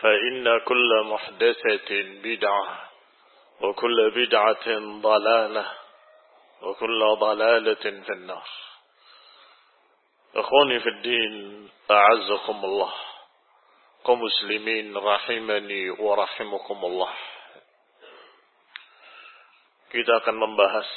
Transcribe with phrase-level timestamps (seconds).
[0.00, 1.90] فإن كل محدثة
[2.24, 2.90] بدعة
[3.60, 4.66] وكل بدعة
[5.00, 5.66] ضلالة
[6.62, 8.48] وكل ضلالة في النار.
[10.36, 11.34] أخواني في الدين
[11.90, 12.92] أعزكم الله.
[14.06, 17.12] كمسلمين رحمني ورحمكم الله.
[19.90, 20.88] Kita akan membahas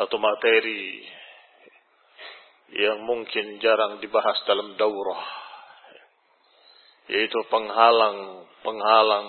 [0.00, 1.04] satu materi
[2.72, 5.51] yang mungkin jarang dibahas dalam daurah.
[7.12, 9.28] Yaitu penghalang-penghalang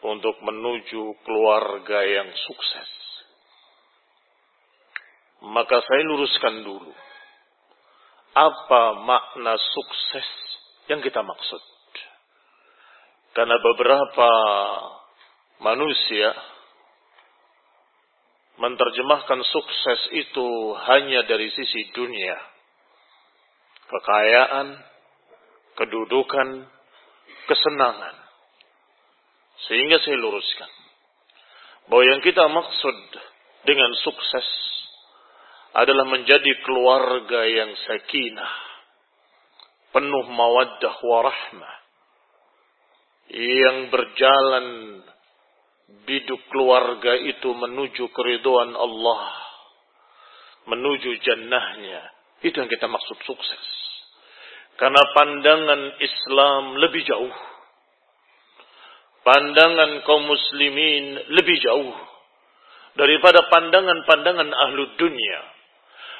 [0.00, 2.90] untuk menuju keluarga yang sukses.
[5.44, 6.92] Maka saya luruskan dulu.
[8.32, 10.28] Apa makna sukses
[10.88, 11.60] yang kita maksud?
[13.36, 14.30] Karena beberapa
[15.60, 16.32] manusia
[18.56, 20.48] menerjemahkan sukses itu
[20.88, 22.36] hanya dari sisi dunia.
[23.92, 24.95] Kekayaan,
[25.76, 26.48] kedudukan,
[27.46, 28.16] kesenangan.
[29.68, 30.70] Sehingga saya luruskan.
[31.86, 32.96] Bahwa yang kita maksud
[33.62, 34.48] dengan sukses
[35.76, 38.54] adalah menjadi keluarga yang sakinah.
[39.92, 41.74] Penuh mawaddah warahmah.
[43.32, 44.66] Yang berjalan
[46.08, 49.22] biduk keluarga itu menuju keriduan Allah.
[50.66, 52.02] Menuju jannahnya.
[52.42, 53.85] Itu yang kita maksud sukses.
[54.76, 57.36] Karena pandangan Islam lebih jauh.
[59.24, 61.96] Pandangan kaum muslimin lebih jauh.
[62.96, 65.40] Daripada pandangan-pandangan ahlu dunia.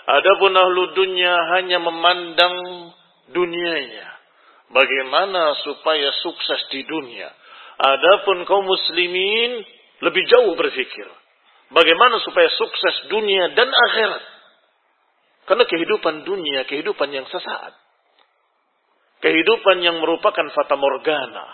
[0.09, 2.57] Adapun ahlu dunia hanya memandang
[3.37, 4.09] dunianya.
[4.73, 7.29] Bagaimana supaya sukses di dunia.
[7.77, 9.63] Adapun kaum muslimin
[10.01, 11.09] lebih jauh berpikir.
[11.77, 14.25] Bagaimana supaya sukses dunia dan akhirat.
[15.45, 17.86] Karena kehidupan dunia, kehidupan yang sesaat
[19.21, 21.47] kehidupan yang merupakan fata morgana.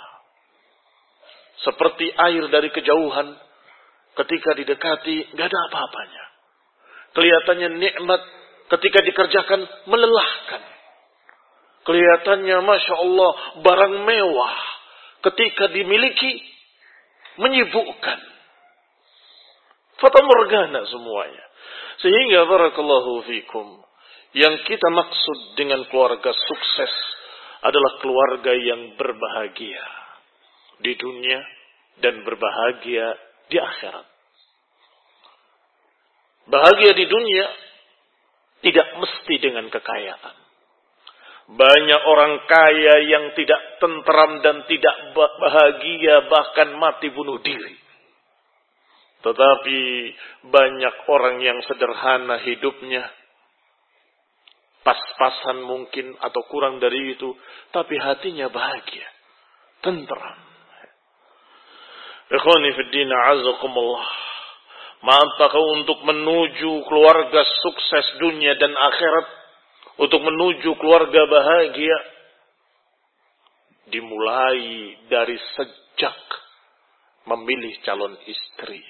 [1.63, 3.39] Seperti air dari kejauhan,
[4.19, 6.25] ketika didekati, nggak ada apa-apanya.
[7.13, 8.23] Kelihatannya nikmat,
[8.77, 10.63] ketika dikerjakan, melelahkan.
[11.83, 13.33] Kelihatannya, Masya Allah,
[13.63, 14.57] barang mewah.
[15.23, 16.43] Ketika dimiliki,
[17.39, 18.19] menyibukkan.
[20.03, 21.45] Fata morgana semuanya.
[22.03, 23.87] Sehingga barakallahu fikum.
[24.35, 26.93] Yang kita maksud dengan keluarga sukses
[27.63, 30.03] adalah keluarga yang berbahagia.
[30.83, 31.39] di dunia
[32.03, 33.07] dan berbahagia
[33.47, 34.07] di akhirat.
[36.51, 37.47] Bahagia di dunia
[38.67, 40.37] tidak mesti dengan kekayaan.
[41.55, 47.79] Banyak orang kaya yang tidak tentram dan tidak bahagia bahkan mati bunuh diri.
[49.23, 49.81] Tetapi
[50.51, 53.07] banyak orang yang sederhana hidupnya.
[54.83, 57.31] Pas-pasan mungkin atau kurang dari itu.
[57.71, 59.07] Tapi hatinya bahagia.
[59.83, 60.39] Tentram.
[62.33, 64.07] Ikhwani fiddina azakumullah.
[65.03, 69.27] Mantakah untuk menuju keluarga sukses dunia dan akhirat.
[70.03, 71.99] Untuk menuju keluarga bahagia.
[73.93, 76.19] Dimulai dari sejak
[77.27, 78.83] memilih calon istri.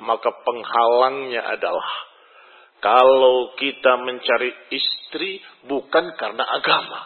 [0.00, 1.90] Maka penghalangnya adalah
[2.80, 7.00] kalau kita mencari istri bukan karena agama.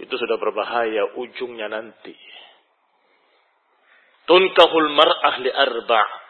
[0.00, 2.16] Itu sudah berbahaya ujungnya nanti.
[4.24, 6.20] Tunkahul mar'ah li arba'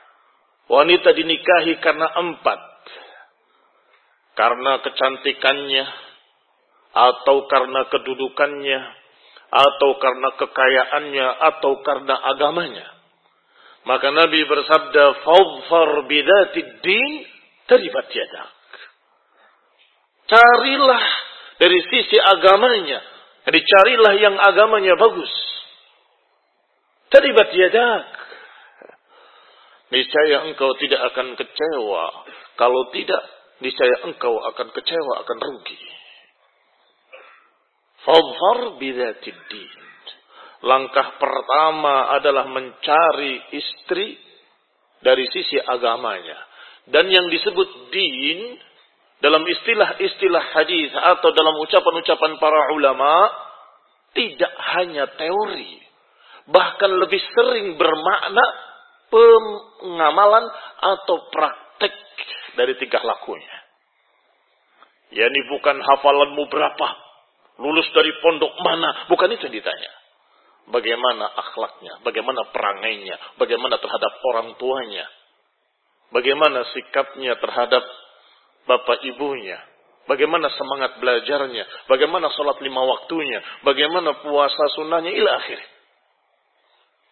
[0.71, 2.61] Wanita dinikahi karena empat.
[4.39, 5.85] Karena kecantikannya,
[6.95, 8.81] atau karena kedudukannya,
[9.51, 12.87] atau karena kekayaannya, atau karena agamanya.
[13.89, 17.25] Maka Nabi bersabda, "Fadfar bidatid din
[17.65, 18.53] taribat yadak."
[20.29, 21.05] Carilah
[21.57, 23.01] dari sisi agamanya.
[23.49, 25.33] Jadi carilah yang agamanya bagus.
[27.11, 28.05] Taribat yadak.
[29.91, 32.05] Niscaya engkau tidak akan kecewa.
[32.55, 33.23] Kalau tidak,
[33.59, 35.81] niscaya engkau akan kecewa, akan rugi.
[38.07, 39.90] Fadfar bidatid din.
[40.61, 44.21] Langkah pertama adalah mencari istri
[45.01, 46.37] dari sisi agamanya.
[46.85, 48.61] Dan yang disebut din
[49.25, 53.33] dalam istilah-istilah hadis atau dalam ucapan-ucapan para ulama
[54.13, 55.81] tidak hanya teori,
[56.51, 58.45] bahkan lebih sering bermakna
[59.09, 60.45] pengamalan
[60.83, 61.95] atau praktek
[62.61, 63.57] dari tingkah lakunya.
[65.15, 66.89] Ya ini bukan hafalanmu berapa,
[67.65, 70.00] lulus dari pondok mana, bukan itu yang ditanya
[70.71, 75.07] bagaimana akhlaknya, bagaimana perangainya, bagaimana terhadap orang tuanya,
[76.15, 77.85] bagaimana sikapnya terhadap
[78.67, 79.59] bapak ibunya,
[80.07, 85.61] bagaimana semangat belajarnya, bagaimana sholat lima waktunya, bagaimana puasa sunnahnya, ila akhir.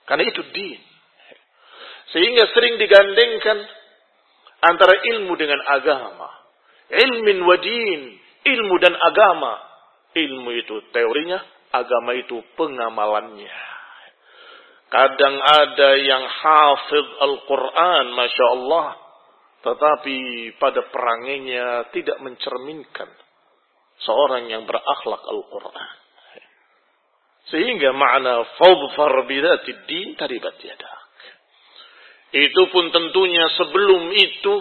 [0.09, 0.81] Karena itu din.
[2.09, 3.59] Sehingga sering digandengkan
[4.65, 6.33] antara ilmu dengan agama.
[6.89, 7.57] Ilmin wa.
[8.49, 9.61] Ilmu dan agama.
[10.17, 11.37] Ilmu itu teorinya,
[11.83, 13.57] agama itu pengamalannya.
[14.89, 18.89] Kadang ada yang hafid Al-Quran, Masya Allah.
[19.59, 20.19] Tetapi
[20.57, 23.11] pada perangainya tidak mencerminkan
[24.01, 25.91] seorang yang berakhlak Al-Quran.
[27.53, 31.01] Sehingga makna fadfar bidatid din taribat yadak.
[32.29, 34.55] Itu pun tentunya sebelum itu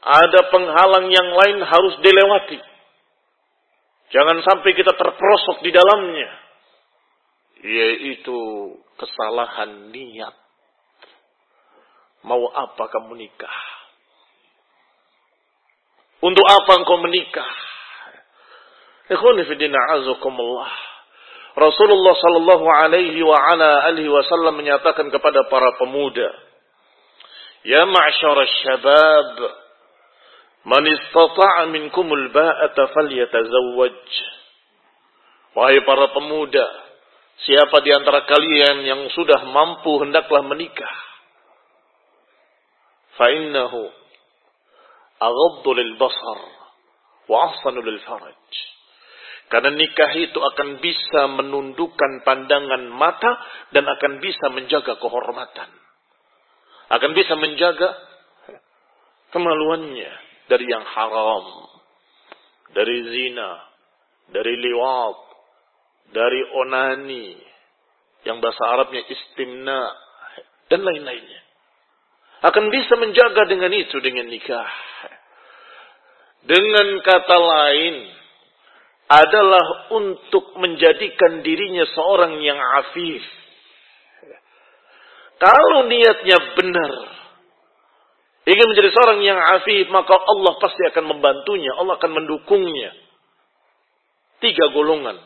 [0.00, 2.69] ada penghalang yang lain harus dilewati.
[4.10, 6.30] Jangan sampai kita terperosok di dalamnya.
[7.62, 8.38] Yaitu
[8.98, 10.34] kesalahan niat.
[12.26, 13.58] Mau apa kamu nikah?
[16.20, 17.48] Untuk apa engkau menikah?
[21.56, 26.28] Rasulullah sallallahu alaihi wa ala alihi wasallam menyatakan kepada para pemuda,
[27.64, 29.28] "Ya ma'syara syabab,
[30.60, 34.04] Man istata'a minkumul ba'ata falyatazawwaj.
[35.56, 36.66] Wahai para pemuda,
[37.48, 40.96] siapa di antara kalian yang sudah mampu hendaklah menikah.
[43.16, 43.88] Fa innahu
[45.16, 46.40] aghaddu lil basar
[47.24, 48.44] wa ahsanu lil faraj.
[49.50, 53.32] Karena nikah itu akan bisa menundukkan pandangan mata
[53.74, 55.70] dan akan bisa menjaga kehormatan.
[56.86, 57.98] Akan bisa menjaga
[59.34, 61.70] kemaluannya dari yang haram,
[62.74, 63.50] dari zina,
[64.34, 65.18] dari liwat,
[66.10, 67.38] dari onani,
[68.26, 69.80] yang bahasa Arabnya istimna,
[70.66, 71.42] dan lain-lainnya.
[72.42, 74.70] Akan bisa menjaga dengan itu, dengan nikah.
[76.40, 77.96] Dengan kata lain,
[79.10, 83.22] adalah untuk menjadikan dirinya seorang yang afif.
[85.36, 87.19] Kalau niatnya benar,
[88.48, 91.72] ingin menjadi seorang yang afif, maka Allah pasti akan membantunya.
[91.76, 92.90] Allah akan mendukungnya.
[94.40, 95.20] Tiga golongan.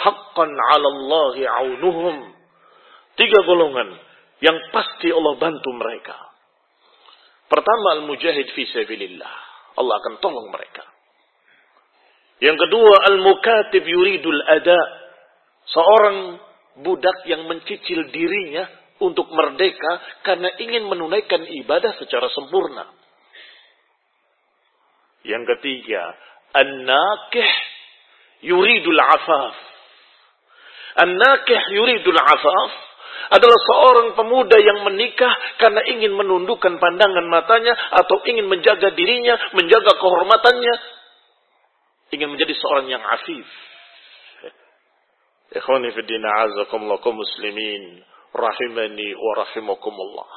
[0.00, 2.16] Haqqan ala Allahi aunuhum.
[3.18, 3.98] Tiga golongan
[4.40, 6.16] yang pasti Allah bantu mereka.
[7.50, 9.34] Pertama, al-mujahid fi sabilillah.
[9.74, 10.86] Allah akan tolong mereka.
[12.40, 14.80] Yang kedua, al-mukatib yuridul ada.
[15.70, 16.40] Seorang
[16.82, 22.88] budak yang mencicil dirinya untuk merdeka karena ingin menunaikan ibadah secara sempurna.
[25.24, 26.16] Yang ketiga,
[26.56, 27.50] an-nakih
[28.44, 29.56] yuridul afaf.
[31.00, 32.70] An-nakih yuridul afaf
[33.30, 35.30] adalah seorang pemuda yang menikah
[35.60, 40.74] karena ingin menundukkan pandangan matanya atau ingin menjaga dirinya, menjaga kehormatannya,
[42.10, 43.46] ingin menjadi seorang yang afif.
[45.50, 46.26] Ikhwani fi din
[47.10, 47.82] muslimin
[48.34, 50.30] rahimani wa rahimakumullah.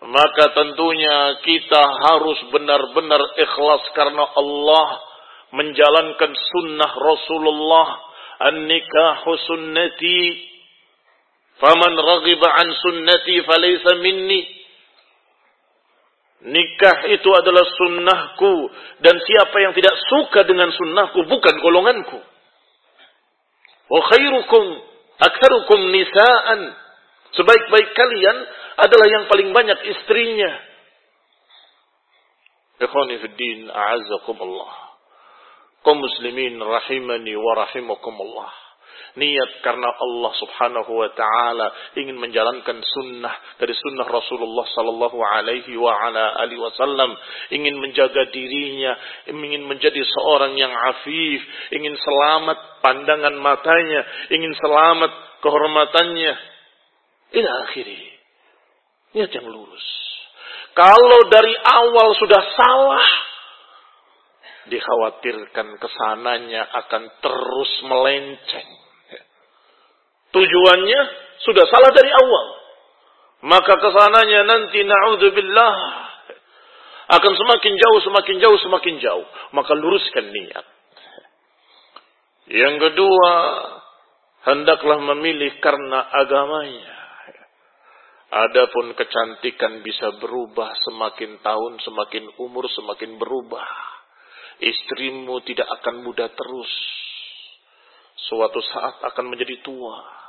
[0.00, 4.88] Maka tentunya kita harus benar-benar ikhlas karena Allah
[5.52, 7.88] menjalankan sunnah Rasulullah
[8.48, 10.20] an-nikahu sunnati
[11.60, 14.60] faman raghiba an sunnati falaysa minni
[16.40, 18.52] Nikah itu adalah sunnahku.
[19.04, 22.16] Dan siapa yang tidak suka dengan sunnahku bukan golonganku.
[23.92, 24.64] Wa khairukum
[25.20, 26.60] aktsarukum nisaan.
[27.38, 28.36] Sebaik-baik kalian
[28.80, 30.50] adalah yang paling banyak istrinya.
[32.80, 34.72] Ikhwani fi din, a'azzakumullah.
[35.84, 38.70] Kaum muslimin rahimani wa rahimakumullah
[39.18, 41.66] niat karena Allah Subhanahu wa taala
[41.98, 47.10] ingin menjalankan sunnah dari sunnah Rasulullah sallallahu alaihi wa ala alihi wasallam,
[47.50, 48.94] ingin menjaga dirinya,
[49.26, 51.40] ingin menjadi seorang yang afif,
[51.74, 55.10] ingin selamat pandangan matanya, ingin selamat
[55.42, 56.34] kehormatannya.
[57.30, 58.00] Ila akhiri.
[59.14, 59.86] Niat yang lurus.
[60.74, 63.06] Kalau dari awal sudah salah,
[64.70, 68.70] dikhawatirkan ke sananya akan terus melenceng.
[70.30, 71.00] Tujuannya
[71.42, 72.46] sudah salah dari awal.
[73.40, 75.76] Maka ke sananya nanti na'udzubillah
[77.10, 79.26] akan semakin jauh, semakin jauh, semakin jauh.
[79.50, 80.66] Maka luruskan niat.
[82.50, 83.32] Yang kedua,
[84.46, 86.99] hendaklah memilih karena agamanya.
[88.30, 93.66] Adapun kecantikan bisa berubah semakin tahun, semakin umur, semakin berubah.
[94.62, 96.72] Istrimu tidak akan muda terus.
[98.30, 100.20] Suatu saat akan menjadi tua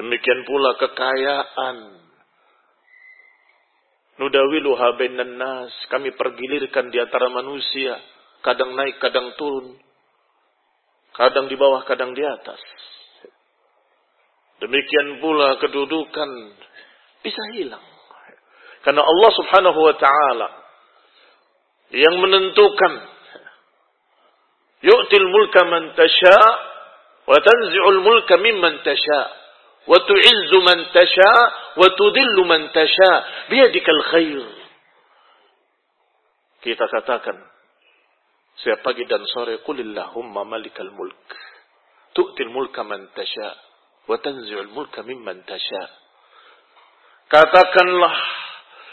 [0.00, 1.76] Demikian pula kekayaan.
[4.16, 5.72] Nudawiluha bainan nas.
[5.92, 8.00] Kami pergilirkan di antara manusia.
[8.40, 9.76] Kadang naik, kadang turun.
[11.12, 12.60] Kadang di bawah, kadang di atas.
[14.60, 16.30] Demikian pula kedudukan
[17.24, 17.84] bisa hilang.
[18.84, 20.48] Karena Allah subhanahu wa ta'ala
[21.96, 22.92] yang menentukan
[24.84, 26.38] yu'til mulka man tasha
[27.28, 29.20] wa tanzi'ul mulka mimman tasha
[29.88, 31.32] wa tu'izzu man tasha
[31.76, 33.10] wa tudillu man tasha
[33.48, 34.44] biyadikal khair.
[36.60, 37.36] Kita katakan
[38.60, 41.24] setiap pagi dan sore kulillahumma malikal mulk
[42.12, 43.69] tu'til mulka man tasha'
[44.10, 45.86] wa tanzi'ul mulka mimman tasha
[47.30, 48.42] katakanlah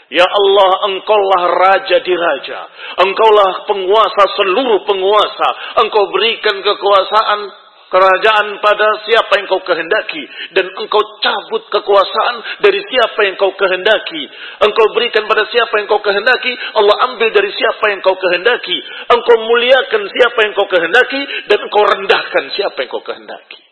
[0.08, 2.64] Ya Allah, engkaulah raja di raja.
[2.96, 5.48] Engkaulah penguasa seluruh penguasa.
[5.84, 7.52] Engkau berikan kekuasaan
[7.92, 10.24] kerajaan pada siapa yang kau kehendaki.
[10.56, 14.32] Dan engkau cabut kekuasaan dari siapa yang kau kehendaki.
[14.64, 16.56] Engkau berikan pada siapa yang kau kehendaki.
[16.56, 18.80] Allah ambil dari siapa yang kau kehendaki.
[19.12, 21.20] Engkau muliakan siapa yang kau kehendaki.
[21.52, 23.67] Dan engkau rendahkan siapa yang kau kehendaki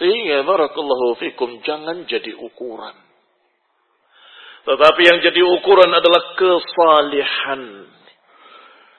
[0.00, 2.96] sehingga barakallahu fikum jangan jadi ukuran
[4.64, 7.90] tetapi yang jadi ukuran adalah kesalihan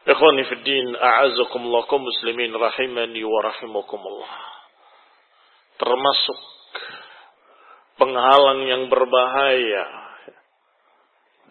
[0.02, 4.34] Ikhwani fi din, a'azakumullah kaum muslimin rahimani wa rahimakumullah.
[5.78, 6.40] Termasuk
[8.02, 9.86] penghalang yang berbahaya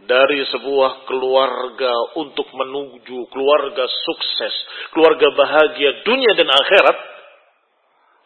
[0.03, 4.55] dari sebuah keluarga untuk menuju keluarga sukses,
[4.99, 6.99] keluarga bahagia dunia dan akhirat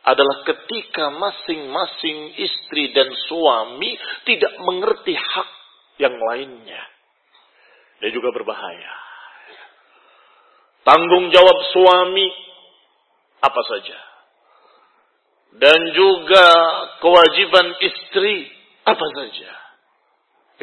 [0.05, 3.97] adalah ketika masing-masing istri dan suami
[4.29, 5.51] tidak mengerti hak
[5.97, 6.83] yang lainnya.
[8.05, 8.93] Dan juga berbahaya.
[10.85, 12.29] Tanggung jawab suami
[13.41, 13.99] apa saja.
[15.57, 16.47] Dan juga
[17.01, 18.53] kewajiban istri
[18.85, 19.51] apa saja.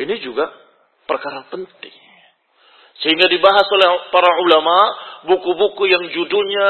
[0.05, 0.53] Ini juga
[1.09, 1.97] perkara penting.
[3.01, 4.77] Sehingga dibahas oleh para ulama
[5.25, 6.69] buku-buku yang judulnya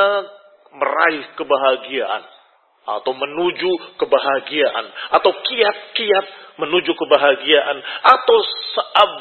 [0.72, 2.24] meraih kebahagiaan
[2.82, 3.72] atau menuju
[4.02, 6.26] kebahagiaan atau kiat-kiat
[6.58, 8.38] menuju kebahagiaan atau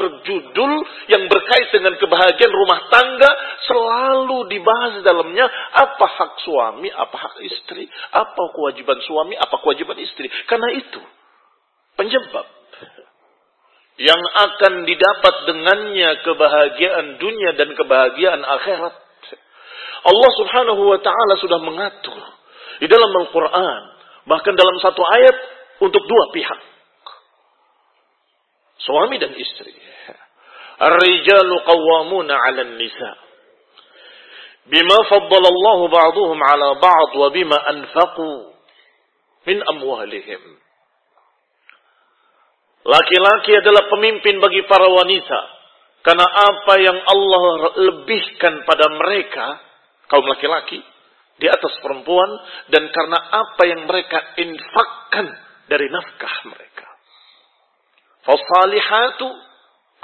[0.00, 0.72] berjudul
[1.12, 3.30] yang berkait dengan kebahagiaan rumah tangga
[3.68, 5.44] selalu dibahas dalamnya
[5.76, 7.84] apa hak suami, apa hak istri,
[8.16, 10.32] apa kewajiban suami, apa kewajiban istri.
[10.48, 11.00] Karena itu
[12.00, 12.46] penyebab
[14.00, 18.96] yang akan didapat dengannya kebahagiaan dunia dan kebahagiaan akhirat.
[20.00, 22.39] Allah subhanahu wa ta'ala sudah mengatur
[22.80, 23.82] di dalam Al-Quran.
[24.24, 25.36] Bahkan dalam satu ayat
[25.84, 26.60] untuk dua pihak.
[28.80, 29.76] Suami dan istri.
[30.80, 33.12] Ar-rijalu qawwamuna 'ala nisa
[34.70, 38.54] Bima faddalallahu ba'duhum 'ala ba'd wa bima anfaqu
[39.48, 40.42] min amwalihim.
[42.80, 45.40] Laki-laki adalah pemimpin bagi para wanita.
[46.00, 47.44] Karena apa yang Allah
[47.76, 49.60] lebihkan pada mereka,
[50.08, 50.80] kaum laki-laki,
[51.40, 52.30] di atas perempuan,
[52.68, 55.26] dan karena apa yang mereka infakkan
[55.66, 56.86] dari nafkah mereka.
[58.28, 59.26] Fasalihatu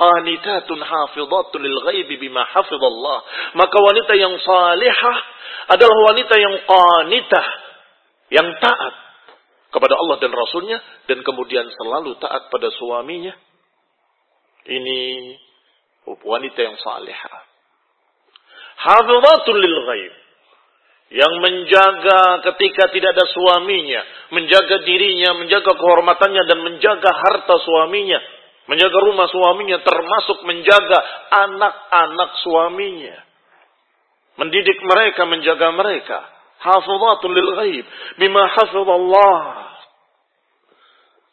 [0.00, 3.18] qanitatun hafizatun lil ghaibi bima hafizallah.
[3.52, 5.16] Maka wanita yang salihah
[5.76, 7.48] adalah wanita yang qanitah,
[8.32, 8.94] yang taat
[9.68, 13.36] kepada Allah dan Rasulnya dan kemudian selalu taat pada suaminya.
[14.66, 15.00] Ini
[16.06, 17.36] wanita yang salihah.
[18.76, 19.76] Hafizatul lil.
[21.06, 24.02] Yang menjaga ketika tidak ada suaminya.
[24.34, 28.18] Menjaga dirinya, menjaga kehormatannya dan menjaga harta suaminya.
[28.66, 30.98] Menjaga rumah suaminya termasuk menjaga
[31.30, 33.16] anak-anak suaminya.
[34.36, 36.18] Mendidik mereka, menjaga mereka.
[36.58, 37.86] Hafizatul lil ghaib.
[38.18, 39.38] Bima hafizallah.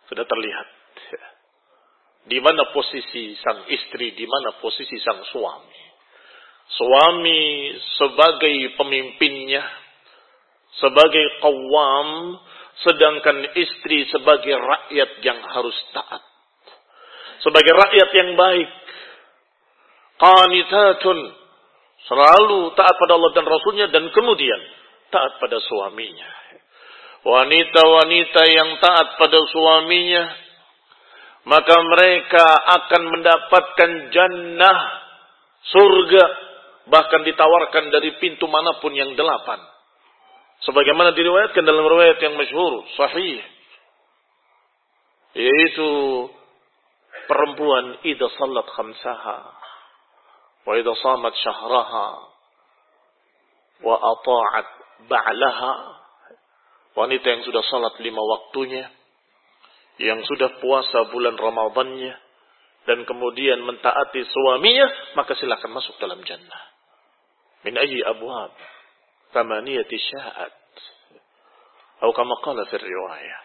[0.05, 0.67] Sudah terlihat.
[2.23, 5.82] Di mana posisi sang istri, di mana posisi sang suami.
[6.67, 9.63] Suami sebagai pemimpinnya,
[10.79, 12.39] sebagai kawam,
[12.81, 16.23] sedangkan istri sebagai rakyat yang harus taat.
[17.43, 18.69] Sebagai rakyat yang baik.
[20.17, 21.19] Qanitatun.
[22.03, 24.59] Selalu taat pada Allah dan Rasulnya dan kemudian
[25.07, 26.43] taat pada suaminya
[27.23, 30.23] wanita-wanita yang taat pada suaminya,
[31.47, 32.45] maka mereka
[32.83, 34.79] akan mendapatkan jannah,
[35.71, 36.23] surga,
[36.89, 39.59] bahkan ditawarkan dari pintu mana pun yang delapan.
[40.63, 43.39] Sebagaimana diriwayatkan dalam riwayat yang masyhur, sahih.
[45.33, 45.89] Yaitu
[47.27, 49.37] perempuan idza salat khamsaha
[50.63, 52.07] wa idza samat syahraha
[53.83, 54.67] wa ata'at
[55.09, 55.73] ba'laha
[56.93, 58.85] Wanita yang sudah salat lima waktunya,
[59.97, 62.13] yang sudah puasa bulan Ramadannya,
[62.83, 66.63] dan kemudian mentaati suaminya, maka silakan masuk dalam jannah.
[67.63, 68.51] Min ayyi abwab
[69.31, 70.55] thamaniyati sya'at.
[72.03, 73.41] Atau kama qala fi riwayah.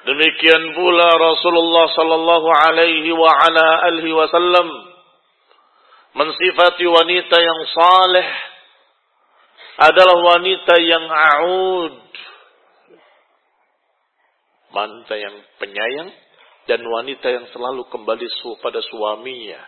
[0.00, 4.68] Demikian pula Rasulullah sallallahu alaihi wa ala alihi wasallam
[6.16, 8.28] mensifati wanita yang saleh
[9.90, 11.98] adalah wanita yang aud.
[14.70, 16.14] Wanita yang penyayang
[16.68, 18.26] dan wanita yang selalu kembali
[18.60, 19.60] pada suaminya.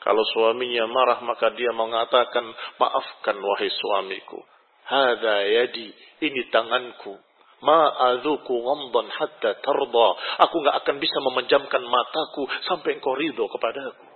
[0.00, 2.48] Kalau suaminya marah maka dia mengatakan,
[2.80, 4.40] maafkan wahai suamiku.
[4.88, 5.92] Hada yadi,
[6.24, 7.20] ini tanganku.
[7.60, 10.08] Ma'adhuku ngamdan hatta tarda.
[10.48, 14.08] Aku nggak akan bisa memejamkan mataku sampai engkau ridho kepadaku.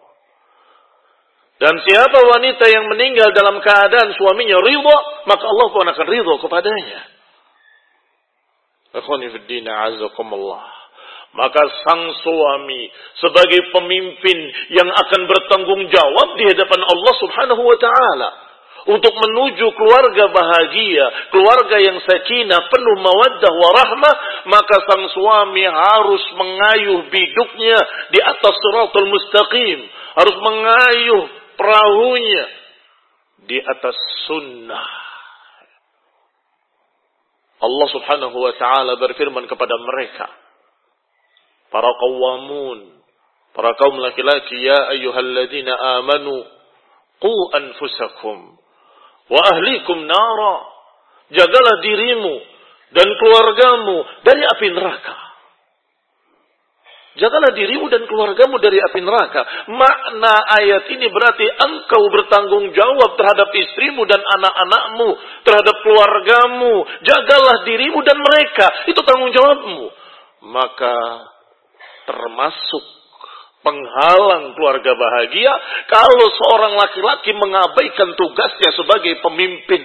[1.61, 4.97] Dan siapa wanita yang meninggal dalam keadaan suaminya ridho,
[5.29, 7.01] maka Allah pun akan ridho kepadanya.
[11.35, 12.87] Maka sang suami
[13.19, 14.39] sebagai pemimpin
[14.71, 18.31] yang akan bertanggung jawab di hadapan Allah subhanahu wa ta'ala.
[18.85, 24.15] Untuk menuju keluarga bahagia, keluarga yang sakinah, penuh mawaddah warahmah,
[24.47, 27.79] maka sang suami harus mengayuh biduknya
[28.13, 29.79] di atas suratul mustaqim.
[30.15, 31.23] Harus mengayuh
[31.57, 32.45] perahunya
[33.49, 33.97] di atas
[34.31, 34.89] sunnah.
[37.65, 40.44] Allah subhanahu wa ta'ala berfirman kepada mereka.
[41.75, 43.03] Para kawamun.
[43.51, 44.63] Para kaum laki-laki.
[44.63, 46.47] Ya ayyuhalladzina amanu.
[47.19, 48.55] Qu anfusakum.
[49.27, 50.71] Wa ahlikum nara.
[51.35, 52.35] Jagalah dirimu.
[52.95, 54.07] Dan keluargamu.
[54.23, 55.19] Dari api neraka.
[57.15, 59.43] Jagalah dirimu dan keluargamu dari api neraka.
[59.71, 65.15] Makna ayat ini berarti engkau bertanggung jawab terhadap istrimu dan anak-anakmu,
[65.47, 66.87] terhadap keluargamu.
[67.07, 68.67] Jagalah dirimu dan mereka.
[68.91, 69.91] Itu tanggung jawabmu.
[70.51, 70.99] Maka
[72.05, 72.85] termasuk
[73.65, 75.53] penghalang keluarga bahagia
[75.89, 79.83] kalau seorang laki-laki mengabaikan tugasnya sebagai pemimpin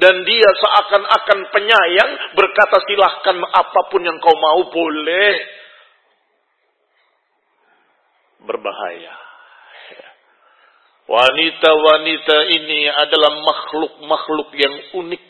[0.00, 5.60] dan dia seakan-akan penyayang berkata silahkan apa pun yang kau mau boleh
[8.40, 9.14] berbahaya.
[11.10, 15.26] Wanita-wanita ini adalah makhluk-makhluk yang unik.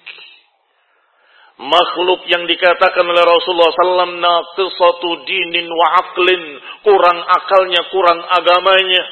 [1.60, 6.42] Makhluk yang dikatakan oleh Rasulullah SAW naqisatu dinin wa aqlin.
[6.80, 9.04] Kurang akalnya, kurang agamanya.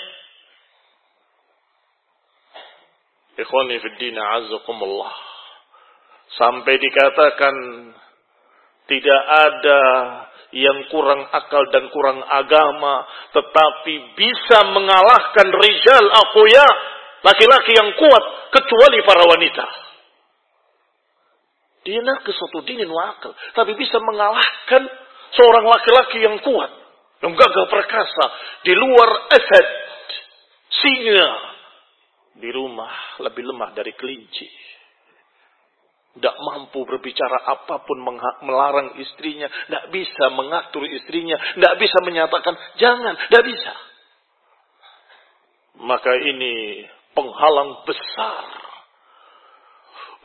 [3.37, 5.12] Ikhwani fiddina azakumullah.
[6.40, 7.54] Sampai dikatakan
[8.88, 9.82] tidak ada
[10.56, 13.04] yang kurang akal dan kurang agama.
[13.37, 16.68] Tetapi bisa mengalahkan rijal akuya.
[17.28, 18.24] Laki-laki yang kuat.
[18.56, 19.88] Kecuali para wanita.
[21.88, 23.33] Dia nakis suatu dinin wa akal.
[23.57, 24.85] Tapi bisa mengalahkan
[25.33, 26.68] seorang laki-laki yang kuat.
[27.24, 28.24] Yang gagah perkasa.
[28.61, 29.66] Di luar asad.
[30.68, 31.29] Singa.
[32.44, 32.92] Di rumah
[33.24, 34.53] lebih lemah dari kelinci.
[36.12, 38.05] Tidak mampu berbicara apa pun
[38.44, 39.48] melarang istrinya.
[39.48, 41.40] Tidak bisa mengatur istrinya.
[41.57, 43.16] Tidak bisa menyatakan jangan.
[43.16, 43.72] Tidak bisa.
[45.88, 46.85] Maka ini
[47.16, 48.67] penghalang besar.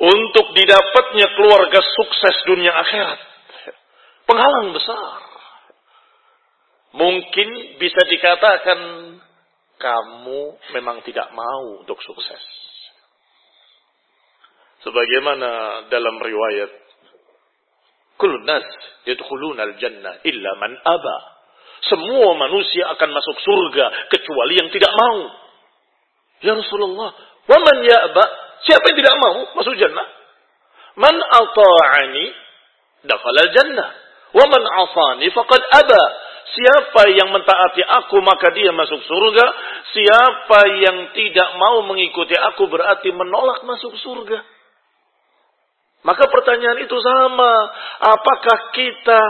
[0.02, 3.20] Untuk didapatnya keluarga sukses dunia akhirat.
[4.26, 5.22] Penghalang besar.
[6.94, 8.80] Mungkin bisa dikatakan
[9.78, 10.42] kamu
[10.78, 12.42] memang tidak mau untuk sukses.
[14.84, 15.50] Sebagaimana
[15.88, 16.84] dalam riwayat
[18.14, 18.46] Kulun
[19.10, 21.18] yadkhuluna al-jannah illa man aba.
[21.84, 25.20] Semua manusia akan masuk surga kecuali yang tidak mau.
[26.40, 27.12] Ya Rasulullah,
[27.44, 28.26] wa man ya'ba?
[28.64, 30.08] Siapa yang tidak mau masuk jannah?
[30.96, 32.26] Man ata'ani
[33.04, 33.90] dakhala al-jannah.
[34.34, 36.04] Wa man 'asani faqad aba.
[36.54, 39.46] Siapa yang mentaati aku maka dia masuk surga.
[39.90, 44.42] Siapa yang tidak mau mengikuti aku berarti menolak masuk surga.
[46.04, 47.52] Maka pertanyaan itu sama.
[48.04, 49.22] Apakah kita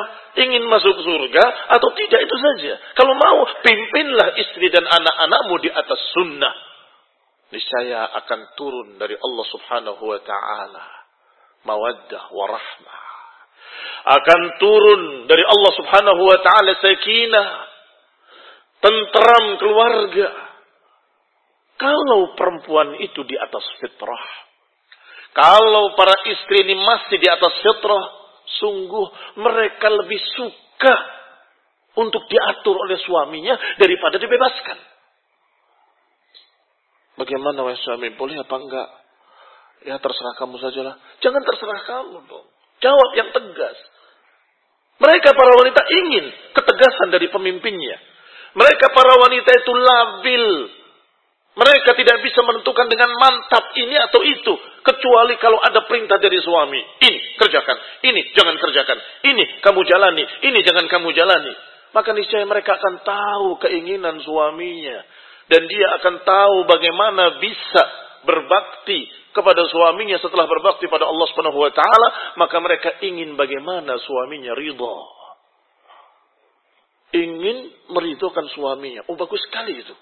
[0.42, 1.44] ingin masuk surga
[1.78, 2.74] atau tidak itu saja.
[2.98, 6.73] Kalau mau, pimpinlah istri dan anak-anakmu di atas sunnah.
[7.54, 10.84] Niscaya akan turun dari Allah subhanahu wa ta'ala.
[11.70, 13.02] Mawaddah wa rahmah.
[14.04, 17.48] Akan turun dari Allah subhanahu wa ta'ala sakinah.
[18.82, 20.28] Tentram keluarga.
[21.78, 24.54] Kalau perempuan itu di atas fitrah
[25.34, 28.06] kalau para istri ini masih di atas fitrah,
[28.62, 29.06] sungguh
[29.42, 30.96] mereka lebih suka
[31.98, 34.78] untuk diatur oleh suaminya daripada dibebaskan.
[37.14, 38.90] Bagaimana wahai suami, boleh apa enggak?
[39.84, 40.96] Ya terserah kamu sajalah.
[41.20, 42.48] Jangan terserah kamu dong.
[42.82, 43.78] Jawab yang tegas.
[44.98, 47.98] Mereka para wanita ingin ketegasan dari pemimpinnya.
[48.54, 50.46] Mereka para wanita itu labil
[51.54, 54.54] mereka tidak bisa menentukan dengan mantap ini atau itu.
[54.82, 56.82] Kecuali kalau ada perintah dari suami.
[56.82, 57.78] Ini kerjakan.
[58.02, 58.98] Ini jangan kerjakan.
[59.22, 60.26] Ini kamu jalani.
[60.50, 61.54] Ini jangan kamu jalani.
[61.94, 65.06] Maka niscaya mereka akan tahu keinginan suaminya.
[65.52, 67.84] Dan dia akan tahu bagaimana bisa
[68.24, 72.08] berbakti kepada suaminya setelah berbakti pada Allah Subhanahu wa taala,
[72.40, 74.98] maka mereka ingin bagaimana suaminya ridha.
[77.14, 77.58] Ingin
[77.94, 79.06] meridhokan suaminya.
[79.10, 79.94] Oh bagus sekali itu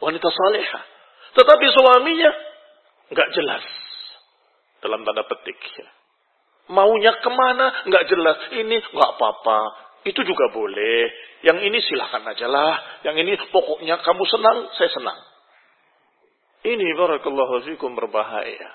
[0.00, 0.84] wanita salehah.
[1.36, 2.30] Tetapi suaminya
[3.12, 3.64] nggak jelas
[4.84, 5.56] dalam tanda petik.
[5.56, 5.88] Ya.
[6.72, 8.36] Maunya ke mana nggak jelas.
[8.52, 9.85] Ini nggak apa-apa.
[10.06, 11.10] Itu juga boleh.
[11.42, 13.02] Yang ini silahkan aja lah.
[13.02, 15.18] Yang ini pokoknya kamu senang, saya senang.
[16.62, 18.70] Ini barakallahu fikum berbahaya.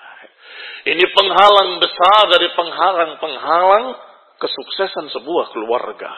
[0.84, 3.86] Ini penghalang besar dari penghalang-penghalang
[4.36, 6.12] kesuksesan sebuah keluarga.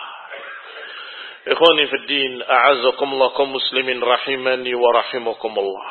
[1.44, 5.90] Ikhwani fi din, a'azakumullah kaum muslimin rahimani wa rahimakumullah.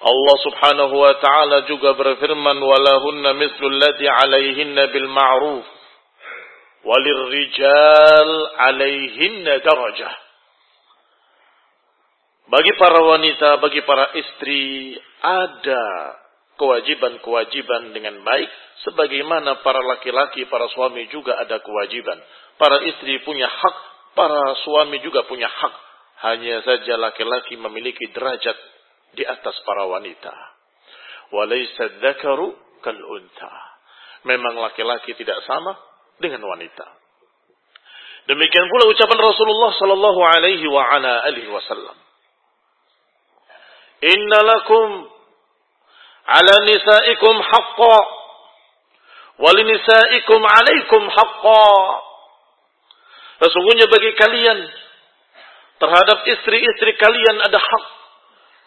[0.00, 5.79] Allah Subhanahu wa taala juga berfirman walahunna mithlu allati 'alaihinna bil ma'ruf
[6.84, 10.14] walirrijal 'alaihinna darajah.
[12.50, 15.84] Bagi para wanita, bagi para istri ada
[16.58, 18.50] kewajiban-kewajiban dengan baik
[18.82, 22.18] sebagaimana para laki-laki, para suami juga ada kewajiban.
[22.58, 25.74] Para istri punya hak Para suami juga punya hak.
[26.20, 28.58] Hanya saja laki-laki memiliki derajat
[29.16, 30.34] di atas para wanita.
[31.32, 32.52] Walaysa dzakaru
[32.84, 32.98] kal.
[34.28, 35.72] Memang laki-laki tidak sama
[36.20, 36.86] dengan wanita.
[38.28, 41.96] Demikian pula ucapan Rasulullah sallallahu alaihi wa ala alihi wasallam.
[44.00, 44.88] Inna lakum
[46.30, 47.98] ala nisaikum haqqa
[49.40, 51.72] wa linisaikum alaikum haqqa
[53.40, 54.58] Sesungguhnya bagi kalian
[55.80, 57.84] terhadap istri-istri kalian ada hak.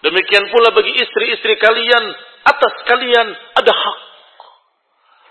[0.01, 2.03] Demikian pula bagi istri-istri kalian
[2.41, 3.99] atas kalian ada hak.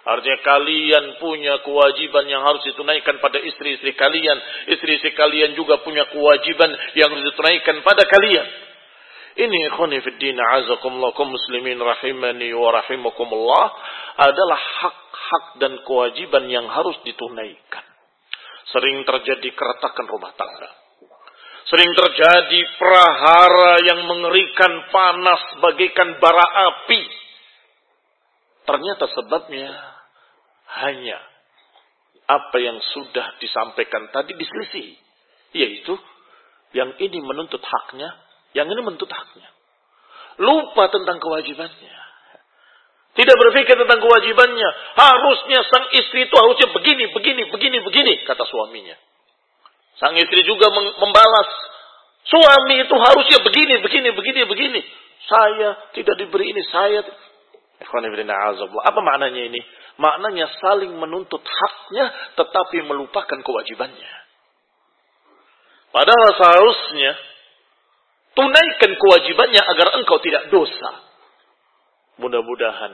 [0.03, 4.35] Artinya kalian punya kewajiban yang harus ditunaikan pada istri-istri kalian.
[4.75, 8.47] Istri-istri kalian juga punya kewajiban yang harus ditunaikan pada kalian.
[9.33, 13.65] Ini ikhwani fiddin azakumullah muslimin rahimani wa rahimakumullah
[14.21, 17.87] adalah hak-hak dan kewajiban yang harus ditunaikan.
[18.75, 20.71] Sering terjadi keretakan rumah tangga.
[21.71, 27.22] Sering terjadi prahara yang mengerikan panas bagaikan bara api.
[28.62, 29.68] Ternyata sebabnya
[30.83, 31.18] hanya
[32.31, 34.96] apa yang sudah disampaikan tadi diselisih.
[35.53, 35.94] Yaitu
[36.72, 38.09] yang ini menuntut haknya,
[38.57, 39.48] yang ini menuntut haknya.
[40.40, 42.03] Lupa tentang kewajibannya.
[43.12, 44.68] Tidak berpikir tentang kewajibannya.
[44.96, 48.96] Harusnya sang istri itu harusnya begini, begini, begini, begini, kata suaminya.
[50.01, 51.51] Sang istri juga membalas.
[52.25, 54.81] Suami itu harusnya begini, begini, begini, begini.
[55.29, 57.05] Saya tidak diberi ini, saya.
[57.85, 59.61] Apa maknanya ini?
[60.01, 64.12] Maknanya saling menuntut haknya tetapi melupakan kewajibannya.
[65.92, 67.12] Padahal seharusnya
[68.33, 70.90] tunaikan kewajibannya agar engkau tidak dosa.
[72.16, 72.92] Mudah-mudahan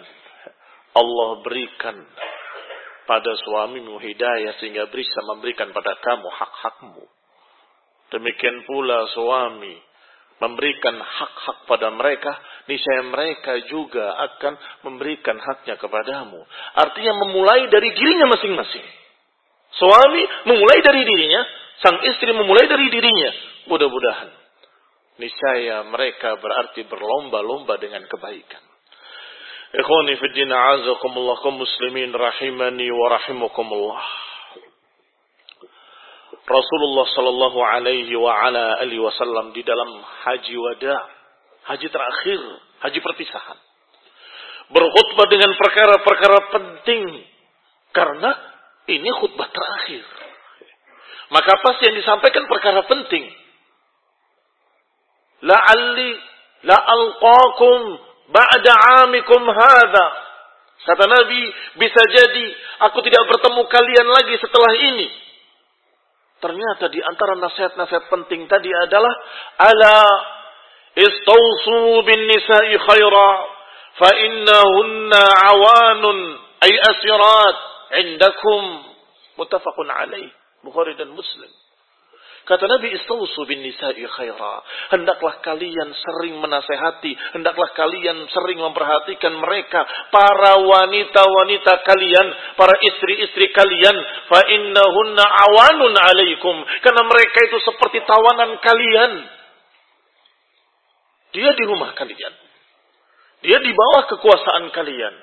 [0.99, 1.97] Allah berikan
[3.07, 7.05] pada suamimu hidayah sehingga bisa memberikan pada kamu hak-hakmu.
[8.13, 9.88] Demikian pula suami
[10.39, 12.31] memberikan hak-hak pada mereka,
[12.71, 14.55] niscaya mereka juga akan
[14.87, 16.39] memberikan haknya kepadamu.
[16.79, 18.87] Artinya memulai dari dirinya masing-masing.
[19.79, 21.43] Suami memulai dari dirinya,
[21.83, 23.31] sang istri memulai dari dirinya.
[23.69, 24.31] Mudah-mudahan.
[25.19, 28.63] Niscaya mereka berarti berlomba-lomba dengan kebaikan.
[29.69, 34.07] Ikhwani fi din azakumullah muslimin rahimani wa rahimakumullah.
[36.49, 40.97] Rasulullah sallallahu alaihi wa ala alihi wasallam di dalam haji wada,
[41.69, 42.41] haji terakhir,
[42.89, 43.59] haji perpisahan.
[44.73, 47.05] Berkhutbah dengan perkara-perkara penting
[47.93, 48.33] karena
[48.89, 50.05] ini khutbah terakhir.
[51.29, 53.29] Maka pasti yang disampaikan perkara penting.
[55.45, 56.17] La'alli
[56.65, 57.81] la'alqakum
[58.33, 58.73] ba'da
[59.05, 60.07] amikum hadha.
[60.89, 61.43] Kata Nabi,
[61.77, 62.47] bisa jadi
[62.89, 65.28] aku tidak bertemu kalian lagi setelah ini.
[66.39, 69.11] Ternyata di antara nasihat-nasihat penting tadi adalah
[69.59, 69.99] ala
[70.95, 73.31] istausu bin nisa'i khaira
[73.99, 76.19] fa innahunna awanun
[76.63, 77.57] ay asirat
[78.07, 78.65] indakum.
[79.39, 80.31] Muttafaqun alaih
[80.67, 81.51] Bukhari dan Muslim
[82.49, 84.65] Kata Nabi Istausu bin nisa'i khaira.
[84.97, 87.13] Hendaklah kalian sering menasehati.
[87.37, 89.85] Hendaklah kalian sering memperhatikan mereka.
[90.09, 92.27] Para wanita-wanita kalian.
[92.57, 93.97] Para istri-istri kalian.
[94.33, 96.57] Fa innahunna awanun alaikum.
[96.81, 99.13] Karena mereka itu seperti tawanan kalian.
[101.37, 102.33] Dia di rumah kalian.
[103.45, 105.15] Dia di bawah kekuasaan kalian.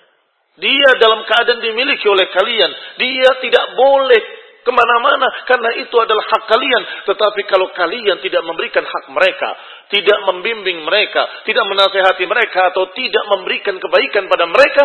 [0.62, 2.72] Dia dalam keadaan dimiliki oleh kalian.
[3.02, 6.84] Dia tidak boleh ke mana-mana karena itu adalah hak kalian.
[7.06, 9.50] Tetapi kalau kalian tidak memberikan hak mereka,
[9.94, 14.84] tidak membimbing mereka, tidak menasehati mereka atau tidak memberikan kebaikan pada mereka,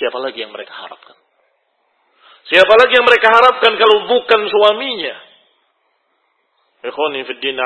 [0.00, 1.16] siapa lagi yang mereka harapkan?
[2.48, 5.16] Siapa lagi yang mereka harapkan kalau bukan suaminya?
[6.82, 7.60] Ikhwani fi din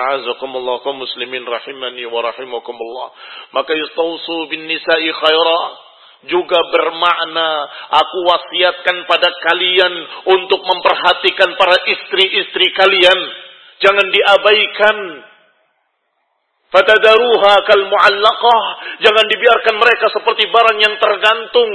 [0.92, 3.09] muslimin rahimani wa rahimakumullah.
[3.56, 5.86] Maka yastausu bin nisa'i khaira
[6.24, 7.48] juga bermakna
[7.92, 9.94] aku wasiatkan pada kalian
[10.33, 13.18] untuk memperhatikan para istri-istri kalian.
[13.85, 14.96] Jangan diabaikan.
[16.72, 18.62] Fatadaruha kal mu'allaqah.
[19.05, 21.72] Jangan dibiarkan mereka seperti barang yang tergantung.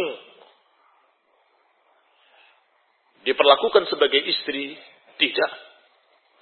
[3.22, 4.76] Diperlakukan sebagai istri?
[5.22, 5.52] Tidak.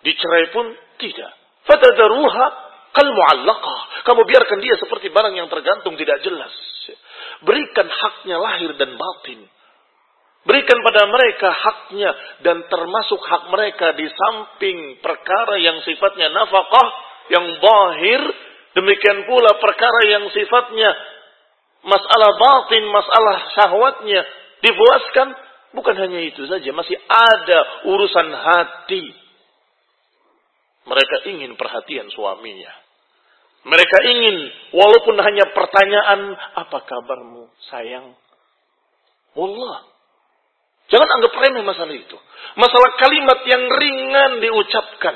[0.07, 0.71] Dicerai pun?
[0.97, 1.31] Tidak.
[1.67, 2.45] Fatadaruha
[2.95, 4.07] kal mu'allaqah.
[4.07, 6.78] Kamu biarkan dia seperti barang yang tergantung tidak jelas.
[7.39, 9.47] Berikan haknya lahir dan batin.
[10.43, 12.11] Berikan pada mereka haknya
[12.47, 16.89] dan termasuk hak mereka di samping perkara yang sifatnya nafkah
[17.31, 18.21] yang bahir.
[18.69, 20.89] Demikian pula perkara yang sifatnya
[21.83, 24.21] masalah batin, masalah syahwatnya
[24.63, 25.27] dipuaskan.
[25.69, 29.05] Bukan hanya itu saja, masih ada urusan hati.
[30.89, 32.73] Mereka ingin perhatian suaminya.
[33.59, 34.37] Mereka ingin,
[34.71, 38.15] walaupun hanya pertanyaan, apa kabarmu sayang?
[39.35, 39.77] Allah.
[40.89, 42.17] Jangan anggap remeh masalah itu.
[42.55, 45.15] Masalah kalimat yang ringan diucapkan.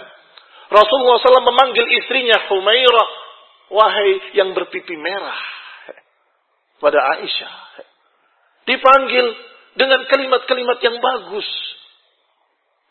[0.69, 3.09] Rasulullah SAW memanggil istrinya Humairah.
[3.73, 5.39] Wahai yang berpipi merah.
[6.77, 7.55] Pada Aisyah.
[8.69, 9.25] Dipanggil
[9.79, 11.47] dengan kalimat-kalimat yang bagus.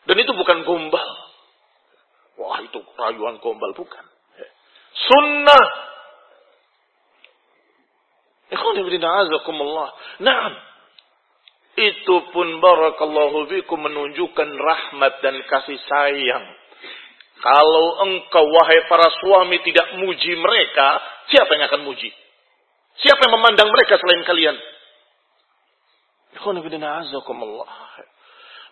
[0.09, 1.09] Dan itu bukan gombal.
[2.35, 3.71] Wah itu rayuan gombal.
[3.79, 4.12] Bukan
[4.93, 5.65] sunnah.
[10.21, 10.53] Naam.
[11.73, 16.45] Itu pun barakallahu fikum menunjukkan rahmat dan kasih sayang.
[17.41, 20.87] Kalau engkau wahai para suami tidak muji mereka,
[21.33, 22.13] siapa yang akan muji?
[23.01, 24.55] Siapa yang memandang mereka selain kalian?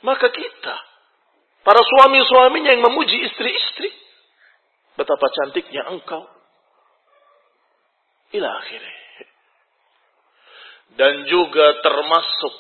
[0.06, 0.76] Maka kita
[1.62, 3.94] Para suami-suaminya yang memuji istri-istri.
[5.00, 6.28] Betapa cantiknya engkau.
[8.32, 8.98] Ila akhirnya.
[10.92, 12.56] Dan juga termasuk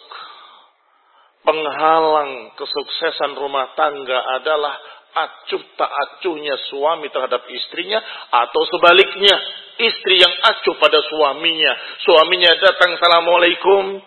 [1.43, 4.79] penghalang kesuksesan rumah tangga adalah
[5.11, 7.99] acuh tak acuhnya suami terhadap istrinya
[8.31, 9.35] atau sebaliknya
[9.75, 13.99] istri yang acuh pada suaminya suaminya datang assalamualaikum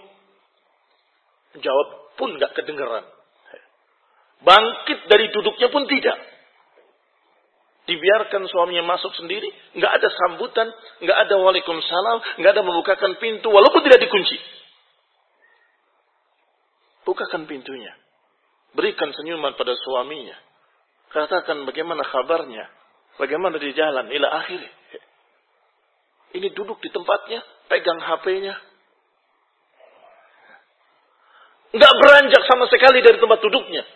[1.60, 3.04] jawab pun nggak kedengeran
[4.40, 6.16] bangkit dari duduknya pun tidak
[7.84, 10.68] dibiarkan suaminya masuk sendiri nggak ada sambutan
[11.04, 14.40] nggak ada waalaikumsalam nggak ada membukakan pintu walaupun tidak dikunci
[17.04, 17.92] bukakan pintunya
[18.72, 20.34] berikan senyuman pada suaminya
[21.14, 22.66] Katakan bagaimana kabarnya.
[23.22, 24.10] Bagaimana di jalan.
[24.10, 24.58] Ila akhir.
[26.34, 27.38] Ini duduk di tempatnya.
[27.70, 28.58] Pegang HP-nya.
[31.70, 33.86] Nggak beranjak sama sekali dari tempat duduknya.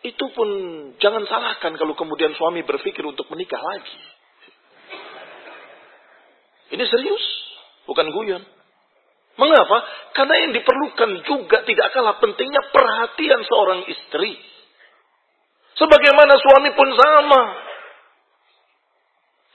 [0.00, 0.48] Itu pun
[0.96, 4.00] jangan salahkan kalau kemudian suami berpikir untuk menikah lagi.
[6.72, 7.24] Ini serius.
[7.84, 8.40] Bukan guyon.
[9.36, 9.78] Mengapa?
[10.16, 14.36] Karena yang diperlukan juga tidak kalah pentingnya perhatian seorang istri.
[15.76, 17.42] Sebagaimana suami pun sama.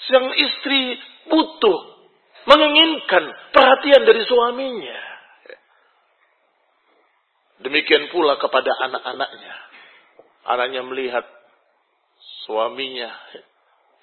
[0.06, 1.80] Sang istri butuh,
[2.46, 5.00] menginginkan perhatian dari suaminya.
[7.66, 9.56] Demikian pula kepada anak-anaknya.
[10.46, 11.26] Anaknya melihat
[12.46, 13.10] suaminya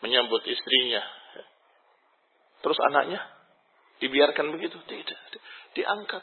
[0.02, 1.02] menyambut istrinya.
[2.62, 3.22] Terus anaknya
[4.02, 4.78] dibiarkan begitu?
[4.83, 5.20] Tidak.
[5.78, 6.22] Diangkat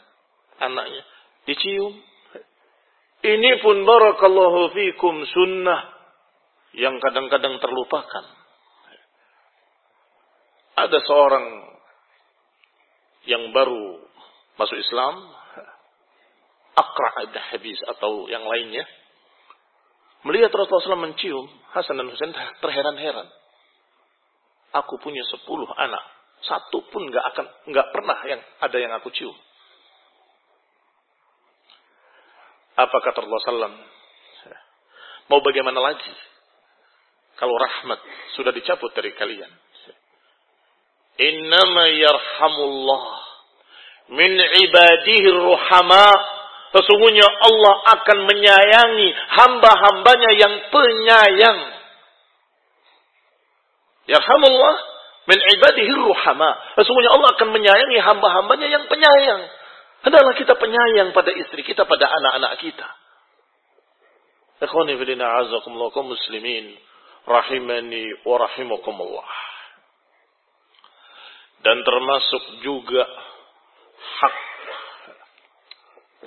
[0.60, 1.04] anaknya.
[1.48, 1.96] Dicium.
[3.20, 5.82] Ini pun barakallahu fikum sunnah
[6.76, 8.26] yang kadang-kadang terlupakan.
[10.80, 11.46] Ada seorang
[13.28, 14.00] yang baru
[14.56, 15.16] masuk Islam,
[16.80, 18.88] Akra habis atau yang lainnya,
[20.28, 23.28] melihat Rasulullah SAW mencium Hasan dan Husain terheran-heran.
[24.70, 26.04] Aku punya sepuluh anak,
[26.46, 29.34] satu pun nggak akan nggak pernah yang ada yang aku cium.
[32.80, 33.74] Apa kata Allah Sallam?
[35.30, 36.14] Mau bagaimana lagi?
[37.38, 38.00] Kalau rahmat
[38.36, 39.52] sudah dicabut dari kalian.
[41.20, 43.04] Innama yarhamullah
[44.16, 46.39] min ibadihi ruhama.
[46.70, 51.60] Sesungguhnya Allah akan menyayangi hamba-hambanya yang penyayang.
[54.06, 54.76] Yarhamullah
[55.26, 56.50] min ibadihi ruhama.
[56.78, 59.50] Sesungguhnya Allah akan menyayangi hamba-hambanya yang penyayang.
[60.06, 62.88] Adalah kita penyayang pada istri kita, pada anak-anak kita.
[64.60, 66.78] Ikhwani filina azakumullah muslimin
[67.26, 69.30] rahimani wa rahimakumullah.
[71.66, 73.04] Dan termasuk juga
[74.00, 74.49] hak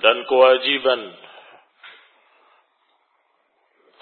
[0.03, 1.01] dan kewajiban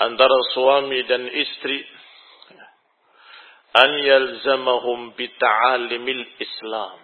[0.02, 1.78] antara suami dan istri
[3.78, 6.98] an yalzamahum bita'alimil Islam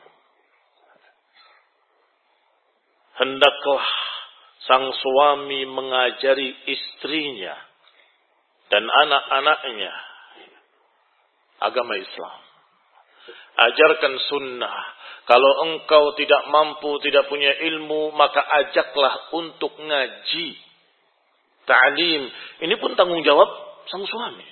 [3.21, 3.85] hendaklah
[4.65, 7.55] sang suami mengajari istrinya
[8.67, 9.93] dan anak-anaknya
[11.61, 12.46] agama Islam.
[13.57, 14.79] Ajarkan sunnah.
[15.27, 20.49] Kalau engkau tidak mampu, tidak punya ilmu, maka ajaklah untuk ngaji.
[21.67, 22.23] Ta'lim.
[22.63, 23.49] Ini pun tanggung jawab
[23.91, 24.47] sang suami.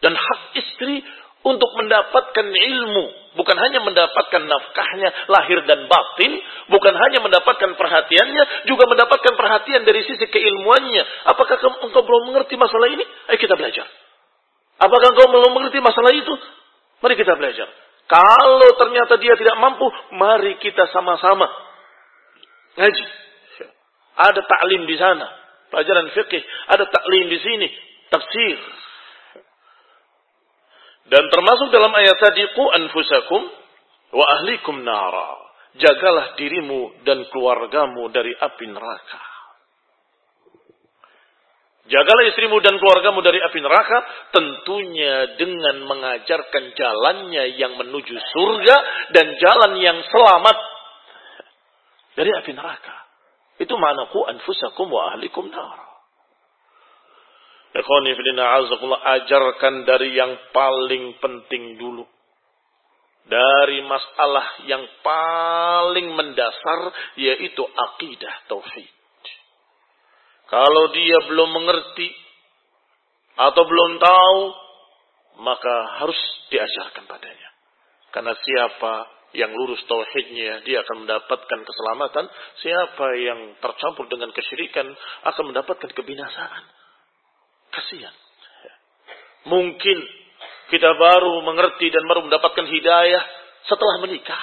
[0.00, 1.04] Dan hak istri
[1.40, 3.04] untuk mendapatkan ilmu,
[3.36, 6.32] bukan hanya mendapatkan nafkahnya lahir dan batin,
[6.68, 11.28] bukan hanya mendapatkan perhatiannya, juga mendapatkan perhatian dari sisi keilmuannya.
[11.32, 13.04] Apakah engkau belum mengerti masalah ini?
[13.32, 13.88] Ayo kita belajar.
[14.80, 16.34] Apakah engkau belum mengerti masalah itu?
[17.00, 17.68] Mari kita belajar.
[18.10, 19.86] Kalau ternyata dia tidak mampu,
[20.18, 21.46] mari kita sama-sama
[22.76, 23.06] ngaji.
[24.20, 25.26] Ada taklim di sana,
[25.72, 27.68] pelajaran fikih, ada taklim di sini,
[28.12, 28.58] tafsir,
[31.10, 33.42] dan termasuk dalam ayat tadi, Qu anfusakum
[34.14, 35.50] wa ahlikum nara.
[35.74, 39.29] Jagalah dirimu dan keluargamu dari api neraka.
[41.90, 43.98] Jagalah istrimu dan keluargamu dari api neraka,
[44.30, 48.76] tentunya dengan mengajarkan jalannya yang menuju surga
[49.10, 50.54] dan jalan yang selamat
[52.14, 52.94] dari api neraka.
[53.58, 55.90] Itu makna ku anfusakum wa ahlikum nara.
[57.74, 62.06] Ikhwani azakullah ajarkan dari yang paling penting dulu.
[63.26, 66.80] Dari masalah yang paling mendasar
[67.18, 68.99] yaitu akidah tauhid.
[70.50, 72.10] Kalau dia belum mengerti
[73.38, 74.40] atau belum tahu,
[75.46, 76.18] maka harus
[76.50, 77.50] diajarkan padanya.
[78.10, 78.92] Karena siapa
[79.30, 82.26] yang lurus tauhidnya, dia akan mendapatkan keselamatan.
[82.58, 84.90] Siapa yang tercampur dengan kesyirikan
[85.30, 86.64] akan mendapatkan kebinasaan.
[87.70, 88.14] Kasihan.
[89.46, 89.98] Mungkin
[90.74, 93.24] kita baru mengerti dan baru mendapatkan hidayah
[93.70, 94.42] setelah menikah.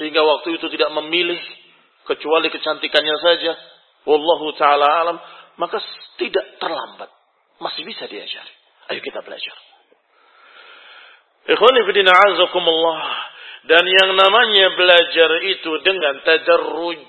[0.00, 1.38] Sehingga waktu itu tidak memilih
[2.08, 3.52] kecuali kecantikannya saja.
[4.04, 5.16] Wallahu ta'ala alam.
[5.56, 5.80] Maka
[6.20, 7.10] tidak terlambat.
[7.60, 8.54] Masih bisa diajari.
[8.92, 9.56] Ayo kita belajar.
[11.48, 13.00] Ikhwani fidina azakumullah.
[13.64, 17.00] Dan yang namanya belajar itu dengan tadarruj.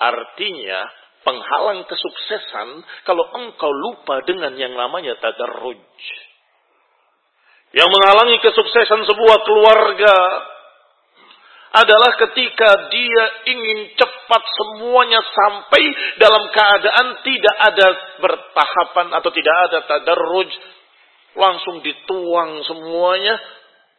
[0.00, 0.80] Artinya
[1.22, 5.78] penghalang kesuksesan kalau engkau lupa dengan yang namanya tadarruj.
[7.72, 10.16] Yang menghalangi kesuksesan sebuah keluarga
[11.72, 15.82] adalah ketika dia ingin cepat semuanya sampai
[16.18, 17.88] dalam keadaan tidak ada
[18.20, 20.50] bertahapan atau tidak ada tadarruj
[21.32, 23.40] langsung dituang semuanya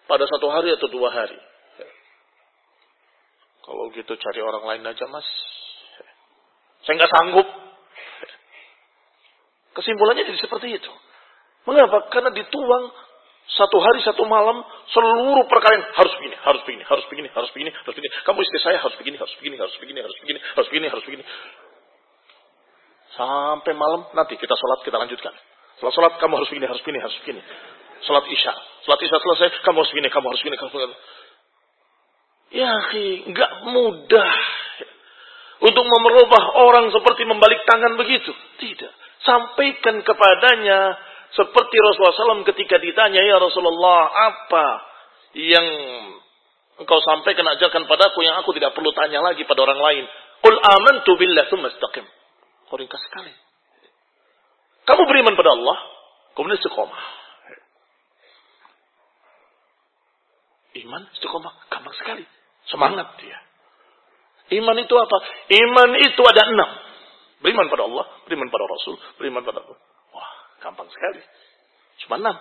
[0.06, 1.40] pada satu hari atau dua hari.
[3.64, 5.26] Kalau gitu cari orang lain aja mas.
[6.84, 7.48] Saya nggak sanggup.
[9.74, 10.92] Kesimpulannya jadi seperti itu.
[11.64, 12.12] Mengapa?
[12.12, 12.92] Karena dituang
[13.44, 17.96] satu hari satu malam seluruh perkara harus begini, harus begini, harus begini, harus begini, harus
[17.96, 18.14] begini.
[18.24, 21.24] Kamu istri saya harus begini, harus begini, harus begini, harus begini, harus begini, harus begini.
[23.14, 25.36] Sampai malam nanti kita sholat kita lanjutkan.
[25.78, 27.42] Setelah sholat kamu harus begini, harus begini, harus begini.
[28.04, 28.54] Sholat isya,
[28.88, 30.98] sholat isya selesai kamu harus begini, kamu harus begini, kamu harus begini.
[32.54, 32.74] Ya,
[33.34, 34.34] nggak mudah
[35.64, 38.32] untuk merubah orang seperti membalik tangan begitu.
[38.60, 38.94] Tidak.
[39.24, 41.00] Sampaikan kepadanya
[41.34, 44.68] seperti Rasulullah SAW ketika ditanya, ya Rasulullah, apa
[45.34, 45.66] yang
[46.78, 50.06] engkau sampaikan ajarkan padaku yang aku tidak perlu tanya lagi pada orang lain.
[50.46, 52.06] Qul amantu billah istaqim.
[52.74, 53.34] Sekali.
[54.84, 55.78] Kamu beriman pada Allah,
[56.34, 57.02] kemudian istiqomah.
[60.74, 62.26] Iman, istiqomah, gampang sekali.
[62.66, 63.38] Semangat dia.
[64.58, 65.18] Iman itu apa?
[65.54, 66.70] Iman itu ada enam.
[67.46, 69.93] Beriman pada Allah, beriman pada Rasul, beriman pada Allah.
[70.64, 71.20] Gampang sekali.
[72.08, 72.40] Cuma enam.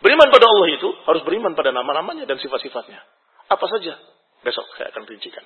[0.00, 3.02] Beriman pada Allah itu harus beriman pada nama-namanya dan sifat-sifatnya.
[3.50, 3.98] Apa saja?
[4.46, 5.42] Besok saya akan rincikan.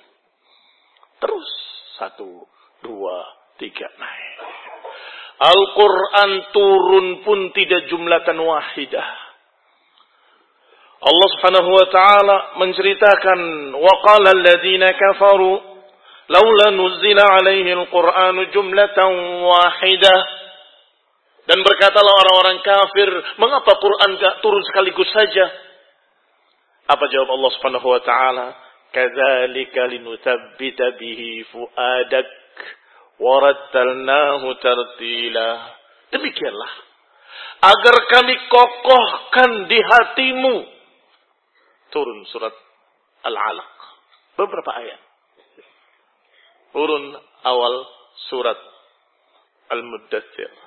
[1.19, 1.49] Terus.
[1.95, 2.43] Satu,
[2.83, 3.17] dua,
[3.55, 4.39] tiga, naik.
[5.35, 9.07] Al-Quran turun pun tidak jumlatan wahidah.
[11.05, 13.39] Allah Subhanahu wa taala menceritakan
[13.79, 14.31] wa qala
[14.95, 15.59] kafaru
[16.31, 19.11] laula nuzila 'alaihi al-Quran jumlatan
[19.43, 20.19] wahidah
[21.45, 25.45] dan berkatalah orang-orang kafir, mengapa Quran gak turun sekaligus saja?
[26.89, 28.47] Apa jawab Allah Subhanahu wa taala?
[28.89, 32.29] Kadzalika linutsabbita bihi fuadak
[33.21, 35.49] warattalnahu tartila.
[36.17, 36.71] Demikianlah
[37.61, 40.55] agar kami kokohkan di hatimu.
[41.93, 42.53] Turun surat
[43.21, 43.73] Al-Alaq.
[44.33, 45.01] Beberapa ayat.
[46.73, 47.13] Turun
[47.45, 47.75] awal
[48.33, 48.57] surat
[49.69, 50.64] Al-Muddathir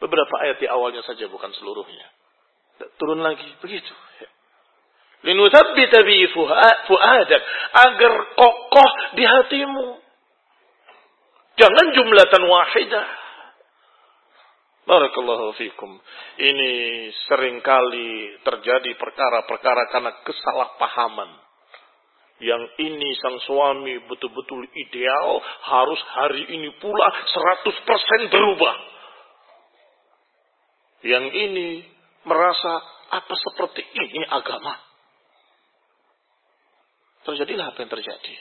[0.00, 2.08] Beberapa ayat di awalnya saja, bukan seluruhnya.
[2.96, 3.92] Turun lagi, begitu.
[5.20, 7.42] Linuthabbita bi fu'adak.
[7.76, 8.90] Agar kokoh
[9.20, 9.88] di hatimu.
[11.60, 13.06] Jangan jumlatan wahidah.
[14.88, 16.00] Barakallahu fikum.
[16.40, 16.72] Ini
[17.28, 21.30] sering kali terjadi perkara-perkara karena kesalahpahaman.
[22.40, 28.74] Yang ini sang suami betul-betul ideal harus hari ini pula 100% berubah.
[31.00, 31.68] Yang ini
[32.28, 32.72] merasa
[33.10, 34.76] apa seperti ini agama.
[37.24, 38.34] Terjadilah apa yang terjadi.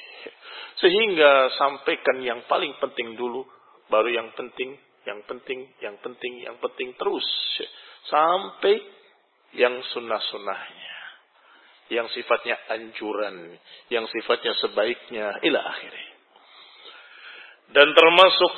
[0.80, 3.44] Sehingga sampaikan yang paling penting dulu,
[3.92, 7.28] baru yang penting, yang penting, yang penting, yang penting terus.
[8.08, 8.80] Sampai
[9.56, 10.96] yang sunnah-sunnahnya.
[11.90, 13.58] Yang sifatnya anjuran.
[13.90, 15.26] Yang sifatnya sebaiknya.
[15.42, 16.10] Ila akhirnya.
[17.70, 18.54] Dan termasuk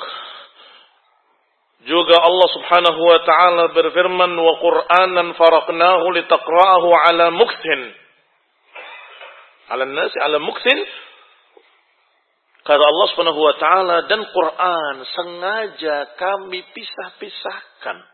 [1.92, 7.80] juga Allah Subhanahu wa taala berfirman wa Qur'anan faraqnahu litaqra'ahu 'ala mukthin.
[9.68, 10.80] 'Ala nasi 'ala mukthin.
[12.64, 18.08] Kata Allah Subhanahu wa taala dan Quran sengaja kami pisah-pisahkan.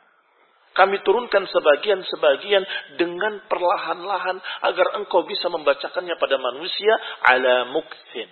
[0.74, 2.62] Kami turunkan sebagian-sebagian
[2.98, 6.94] dengan perlahan-lahan agar engkau bisa membacakannya pada manusia
[7.30, 8.30] ala mukthin.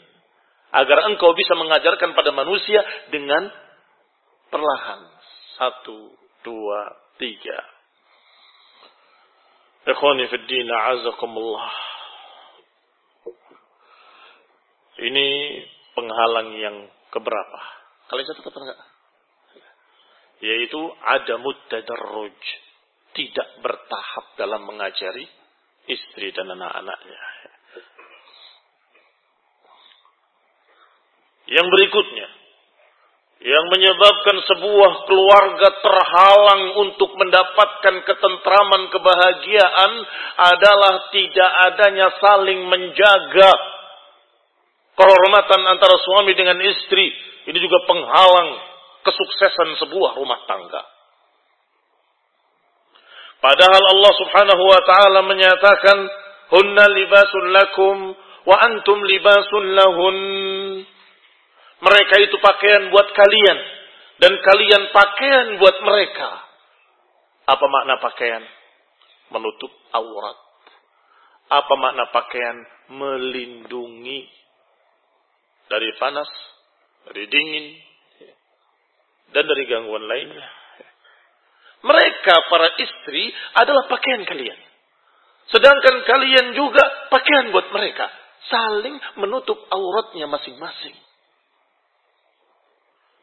[0.74, 3.50] Agar engkau bisa mengajarkan pada manusia dengan
[4.50, 5.15] perlahan
[5.56, 6.12] satu,
[6.44, 6.80] dua,
[7.16, 7.58] tiga.
[9.86, 11.72] Ikhwani fi din, azakumullah.
[14.96, 15.26] Ini
[15.92, 16.76] penghalang yang
[17.12, 17.60] keberapa?
[18.08, 18.80] Kalian catat apa enggak?
[20.40, 21.34] Yaitu ada
[21.68, 22.40] tadarruj.
[23.16, 25.24] Tidak bertahap dalam mengajari
[25.88, 27.20] istri dan anak-anaknya.
[31.46, 32.28] Yang berikutnya,
[33.36, 39.92] yang menyebabkan sebuah keluarga terhalang untuk mendapatkan ketentraman kebahagiaan
[40.40, 43.52] adalah tidak adanya saling menjaga
[44.96, 47.12] kehormatan antara suami dengan istri.
[47.46, 48.50] Ini juga penghalang
[49.04, 50.82] kesuksesan sebuah rumah tangga.
[53.38, 55.98] Padahal Allah Subhanahu wa taala menyatakan
[56.50, 57.96] hunna libasun lakum
[58.48, 60.16] wa antum libasun lahun.
[61.76, 63.58] Mereka itu pakaian buat kalian
[64.16, 66.30] dan kalian pakaian buat mereka.
[67.46, 68.42] Apa makna pakaian?
[69.30, 70.38] Menutup aurat.
[71.52, 72.56] Apa makna pakaian?
[72.86, 74.24] Melindungi
[75.66, 76.30] dari panas,
[77.10, 77.66] dari dingin,
[79.34, 80.48] dan dari gangguan lainnya.
[81.86, 84.58] Mereka para istri adalah pakaian kalian.
[85.52, 88.10] Sedangkan kalian juga pakaian buat mereka.
[88.50, 90.94] Saling menutup auratnya masing-masing.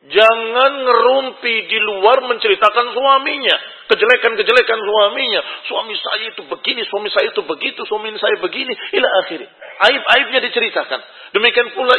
[0.03, 3.55] Jangan ngerumpi di luar menceritakan suaminya.
[3.87, 5.41] Kejelekan-kejelekan suaminya.
[5.63, 8.75] Suami saya itu begini, suami saya itu begitu, suami saya begini.
[8.99, 9.47] Ila akhirnya.
[9.79, 10.99] Aib-aibnya diceritakan.
[11.31, 11.95] Demikian pula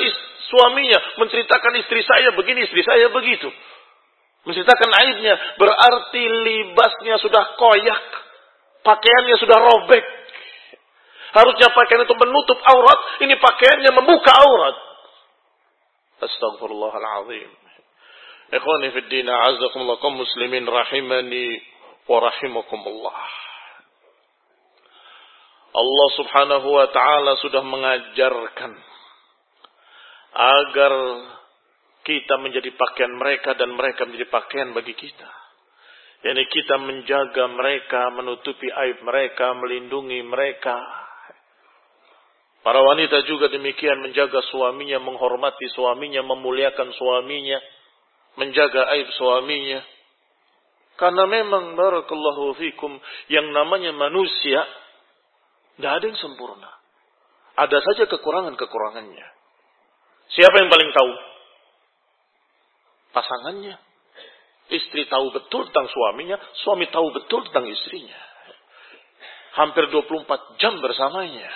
[0.52, 3.48] suaminya menceritakan istri saya begini, istri saya begitu.
[4.44, 5.34] Menceritakan aibnya.
[5.56, 8.04] Berarti libasnya sudah koyak.
[8.84, 10.04] Pakaiannya sudah robek.
[11.32, 13.00] Harusnya pakaian itu menutup aurat.
[13.24, 14.76] Ini pakaiannya membuka aurat.
[16.20, 17.63] Astagfirullahaladzim.
[18.52, 21.62] Ikhwani fi din a'azzakumullah kaum muslimin rahimani
[22.04, 23.20] wa rahimakumullah.
[25.74, 28.72] Allah Subhanahu wa taala sudah mengajarkan
[30.34, 30.92] agar
[32.04, 35.30] kita menjadi pakaian mereka dan mereka menjadi pakaian bagi kita.
[36.24, 40.76] Yani kita menjaga mereka, menutupi aib mereka, melindungi mereka.
[42.64, 47.60] Para wanita juga demikian menjaga suaminya, menghormati suaminya, memuliakan suaminya
[48.36, 49.82] menjaga aib suaminya.
[50.94, 52.94] Karena memang barakallahu fikum
[53.26, 54.62] yang namanya manusia
[55.74, 56.70] tidak ada yang sempurna.
[57.54, 59.26] Ada saja kekurangan-kekurangannya.
[60.34, 61.12] Siapa yang paling tahu?
[63.14, 63.74] Pasangannya.
[64.64, 68.16] Istri tahu betul tentang suaminya, suami tahu betul tentang istrinya.
[69.54, 71.50] Hampir 24 jam bersamanya.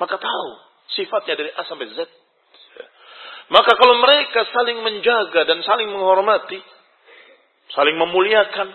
[0.00, 0.48] Maka tahu
[0.96, 1.98] sifatnya dari A sampai Z.
[3.52, 6.60] Maka kalau mereka saling menjaga dan saling menghormati,
[7.76, 8.72] saling memuliakan,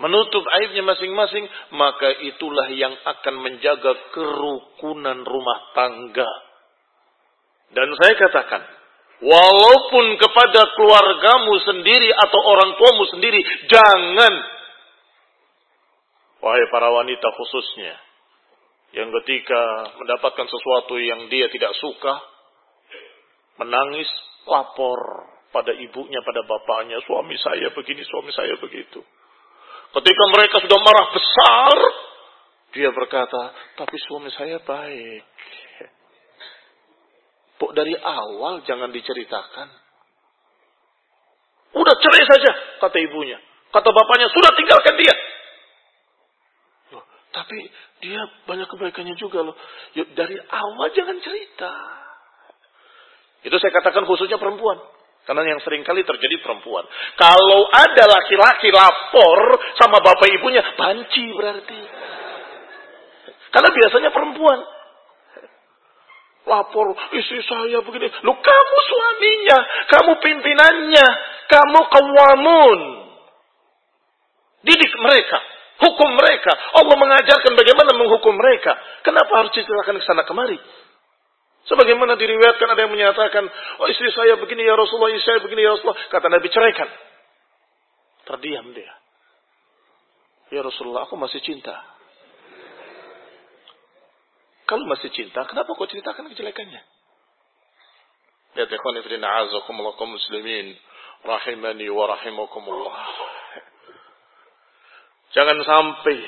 [0.00, 1.44] menutup aibnya masing-masing,
[1.76, 6.30] maka itulah yang akan menjaga kerukunan rumah tangga.
[7.70, 8.66] Dan saya katakan,
[9.22, 13.40] walaupun kepada keluargamu sendiri atau orang tuamu sendiri,
[13.70, 14.32] jangan,
[16.42, 17.94] wahai para wanita khususnya,
[18.90, 22.18] yang ketika mendapatkan sesuatu yang dia tidak suka,
[23.60, 24.08] menangis,
[24.48, 29.04] lapor pada ibunya, pada bapaknya, suami saya begini, suami saya begitu.
[29.90, 31.76] Ketika mereka sudah marah besar,
[32.72, 35.24] dia berkata, tapi suami saya baik.
[37.60, 39.68] Pok dari awal jangan diceritakan.
[41.76, 42.50] Udah cerai saja,
[42.80, 43.36] kata ibunya.
[43.70, 45.14] Kata bapaknya, sudah tinggalkan dia.
[47.30, 47.58] Tapi
[48.02, 49.54] dia banyak kebaikannya juga loh.
[49.94, 51.70] Yuk, dari awal jangan cerita.
[53.40, 54.76] Itu saya katakan khususnya perempuan.
[55.24, 56.84] Karena yang sering kali terjadi perempuan.
[57.14, 59.40] Kalau ada laki-laki lapor
[59.78, 61.80] sama bapak ibunya, banci berarti.
[63.52, 64.58] Karena biasanya perempuan.
[66.50, 68.10] Lapor, istri saya begini.
[68.24, 69.58] Lu kamu suaminya,
[69.92, 71.06] kamu pimpinannya,
[71.46, 72.80] kamu kawamun.
[74.66, 75.38] Didik mereka,
[75.84, 76.52] hukum mereka.
[76.74, 78.72] Allah mengajarkan bagaimana menghukum mereka.
[79.06, 80.58] Kenapa harus diceritakan ke sana kemari?
[81.70, 83.46] Sebagaimana diriwayatkan ada yang menyatakan,
[83.78, 86.02] oh istri saya begini ya Rasulullah, istri saya begini ya Rasulullah.
[86.10, 86.90] Kata Nabi ceraikan.
[88.26, 88.90] Terdiam dia.
[90.50, 91.78] Ya Rasulullah, aku masih cinta.
[94.66, 96.82] Kalau masih cinta, kenapa kau ceritakan kejelekannya?
[98.58, 100.74] Ya ikhwan fillah a'azakumullah kaum muslimin
[101.22, 102.98] rahimani wa rahimakumullah.
[105.38, 106.18] Jangan sampai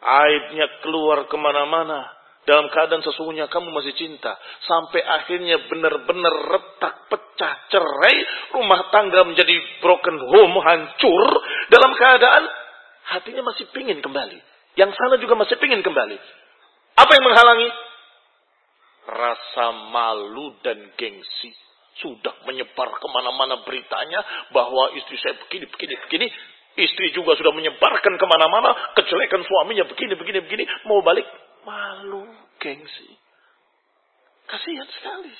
[0.00, 4.34] aibnya keluar ke mana-mana dalam keadaan sesungguhnya kamu masih cinta.
[4.66, 8.16] Sampai akhirnya benar-benar retak, pecah, cerai.
[8.58, 11.30] Rumah tangga menjadi broken home, hancur.
[11.70, 12.42] Dalam keadaan
[13.14, 14.38] hatinya masih pingin kembali.
[14.74, 16.18] Yang sana juga masih pingin kembali.
[16.98, 17.68] Apa yang menghalangi?
[19.06, 21.54] Rasa malu dan gengsi.
[22.02, 24.18] Sudah menyebar ke mana-mana beritanya
[24.50, 26.26] bahwa istri saya begini, begini, begini.
[26.72, 30.64] Istri juga sudah menyebarkan ke mana-mana kejelekan suaminya begini, begini, begini.
[30.88, 31.28] Mau balik
[31.62, 32.26] Malu,
[32.58, 33.10] gengsi.
[34.46, 35.32] Kasihan sekali.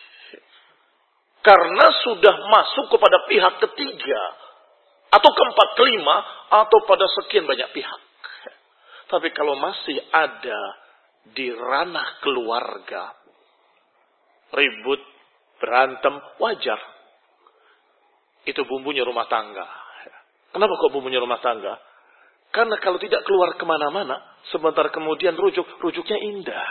[1.42, 4.22] Karena sudah masuk kepada pihak ketiga.
[5.10, 6.16] Atau keempat, kelima.
[6.54, 8.00] Atau pada sekian banyak pihak.
[9.10, 10.60] Tapi kalau masih ada
[11.34, 13.12] di ranah keluarga.
[14.54, 15.02] Ribut,
[15.58, 16.80] berantem, wajar.
[18.46, 19.66] Itu bumbunya rumah tangga.
[20.52, 21.91] Kenapa kok bumbunya rumah tangga?
[22.52, 24.20] Karena kalau tidak keluar ke mana-mana,
[24.52, 26.68] sebentar kemudian rujuk, rujuknya indah.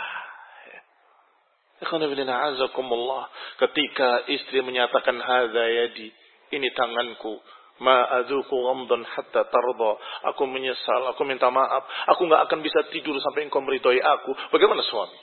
[3.58, 6.14] Ketika istri menyatakan hadza yadi,
[6.54, 7.42] ini tanganku,
[7.82, 9.92] ma adzuqu ghamdan hatta tarda.
[10.30, 11.82] Aku menyesal, aku minta maaf.
[12.14, 14.30] Aku nggak akan bisa tidur sampai engkau meridhoi aku.
[14.54, 15.18] Bagaimana suami?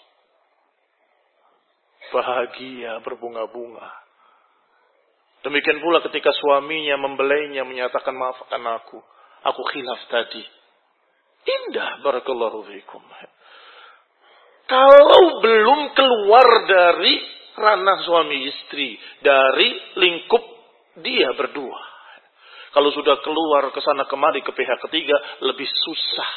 [2.11, 3.87] Bahagia berbunga-bunga.
[5.39, 8.99] Demikian pula ketika suaminya membelainya menyatakan maafkan aku.
[9.47, 10.43] Aku khilaf tadi.
[11.47, 13.03] Indah barakallahu fikum.
[14.69, 17.15] Kalau belum keluar dari
[17.57, 20.43] ranah suami istri, dari lingkup
[20.99, 21.81] dia berdua.
[22.69, 26.31] Kalau sudah keluar ke sana kemari ke pihak ketiga, lebih susah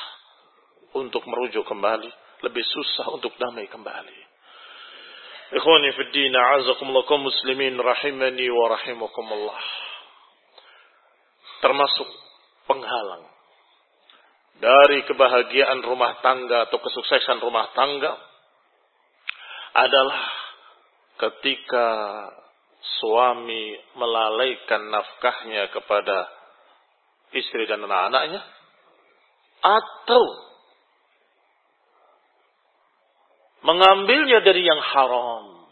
[0.97, 2.09] untuk merujuk kembali,
[2.41, 4.19] lebih susah untuk damai kembali.
[5.53, 6.33] Ikhwani fi din,
[7.21, 9.65] muslimin rahimani wa rahimakumullah.
[11.61, 12.09] Termasuk
[12.73, 13.29] penghalang
[14.57, 18.17] dari kebahagiaan rumah tangga atau kesuksesan rumah tangga
[19.77, 20.23] adalah
[21.21, 21.89] ketika
[23.03, 26.31] suami melalaikan nafkahnya kepada
[27.37, 28.41] istri dan anak-anaknya
[29.63, 30.25] atau
[33.63, 35.67] mengambilnya dari yang haram.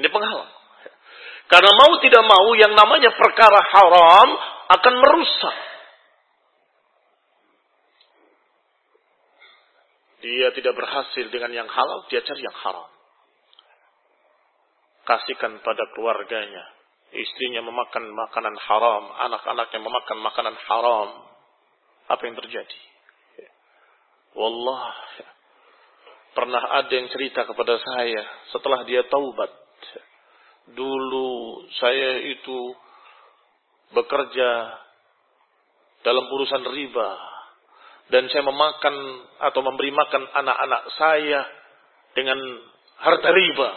[0.00, 0.52] Ini penghalang.
[1.50, 4.28] Karena mau tidak mau yang namanya perkara haram
[4.70, 5.56] akan merusak
[10.20, 12.92] Dia tidak berhasil dengan yang halal, dia cari yang haram.
[15.08, 16.64] Kasihkan pada keluarganya.
[17.10, 21.08] Istrinya memakan makanan haram, anak-anaknya memakan makanan haram.
[22.12, 22.80] Apa yang terjadi?
[24.36, 24.92] Wallah,
[26.36, 29.50] pernah ada yang cerita kepada saya setelah dia taubat.
[30.70, 31.28] Dulu
[31.80, 32.58] saya itu
[33.90, 34.50] bekerja
[36.00, 37.10] dalam urusan riba
[38.10, 38.94] dan saya memakan
[39.38, 41.40] atau memberi makan anak-anak saya
[42.14, 42.38] dengan
[42.98, 43.70] harta riba.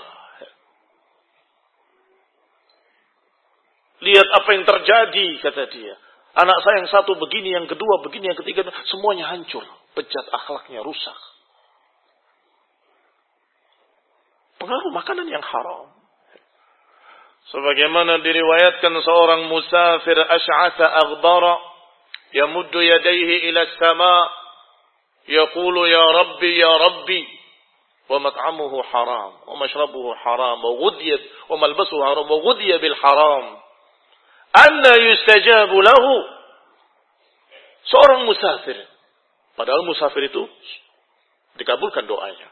[4.04, 5.96] Lihat apa yang terjadi, kata dia.
[6.34, 9.64] Anak saya yang satu begini, yang kedua begini, yang ketiga, semuanya hancur.
[9.94, 11.20] Bejat akhlaknya rusak.
[14.58, 15.93] Pengaruh makanan yang haram.
[17.49, 21.69] Sebagaimana diriwayatkan seorang musafir asy'atha aghdara
[22.35, 24.31] يمد يديه إلى السماء
[25.29, 27.29] يقول يا ربي يا ربي
[28.09, 33.57] ومطعمه حرام ومشربه حرام وغذي وملبسه حرام وغذي بالحرام
[34.57, 36.05] أن يستجاب له
[37.89, 38.77] seorang musafir
[39.57, 40.45] padahal musafir itu
[41.57, 42.49] dikabulkan doanya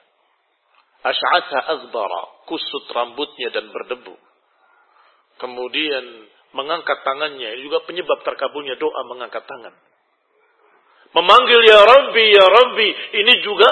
[1.04, 4.16] asy'atha azbara kusut rambutnya dan berdebu
[5.41, 9.73] kemudian mengangkat tangannya juga penyebab terkabulnya doa mengangkat tangan.
[11.11, 12.89] Memanggil ya Rabbi ya Rabbi
[13.19, 13.67] ini juga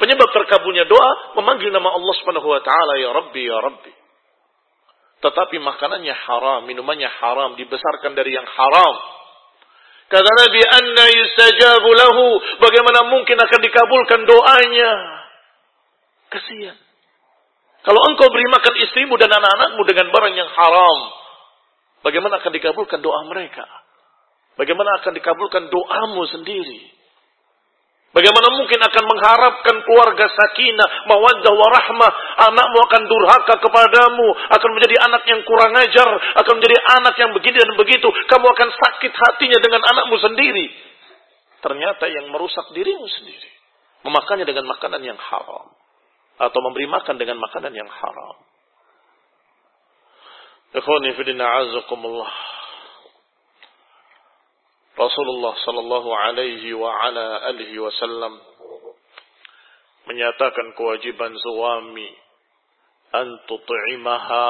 [0.00, 3.92] penyebab terkabulnya doa memanggil nama Allah Subhanahu wa taala ya Rabbi ya Rabbi.
[5.16, 8.94] Tetapi makanannya haram, minumannya haram, dibesarkan dari yang haram.
[10.06, 12.24] Kata Nabi, "Anna yustajabu lahu?"
[12.62, 14.92] Bagaimana mungkin akan dikabulkan doanya?
[16.30, 16.78] Kasihan.
[17.86, 20.98] Kalau engkau beri makan istrimu dan anak-anakmu dengan barang yang haram,
[22.06, 23.66] Bagaimana akan dikabulkan doa mereka?
[24.54, 26.94] Bagaimana akan dikabulkan doamu sendiri?
[28.14, 32.10] Bagaimana mungkin akan mengharapkan keluarga sakinah, mawaddah warahmah,
[32.48, 36.08] anakmu akan durhaka kepadamu, akan menjadi anak yang kurang ajar,
[36.38, 40.66] akan menjadi anak yang begini dan begitu, kamu akan sakit hatinya dengan anakmu sendiri.
[41.60, 43.50] Ternyata yang merusak dirimu sendiri.
[44.06, 45.74] Memakannya dengan makanan yang haram.
[46.36, 48.36] Atau memberi makan dengan makanan yang haram.
[50.76, 52.32] Ikhwani fidina azakumullah.
[54.96, 58.40] Rasulullah sallallahu alaihi wa ala alihi wasallam
[60.08, 62.08] menyatakan kewajiban suami
[63.12, 64.48] an tut'imaha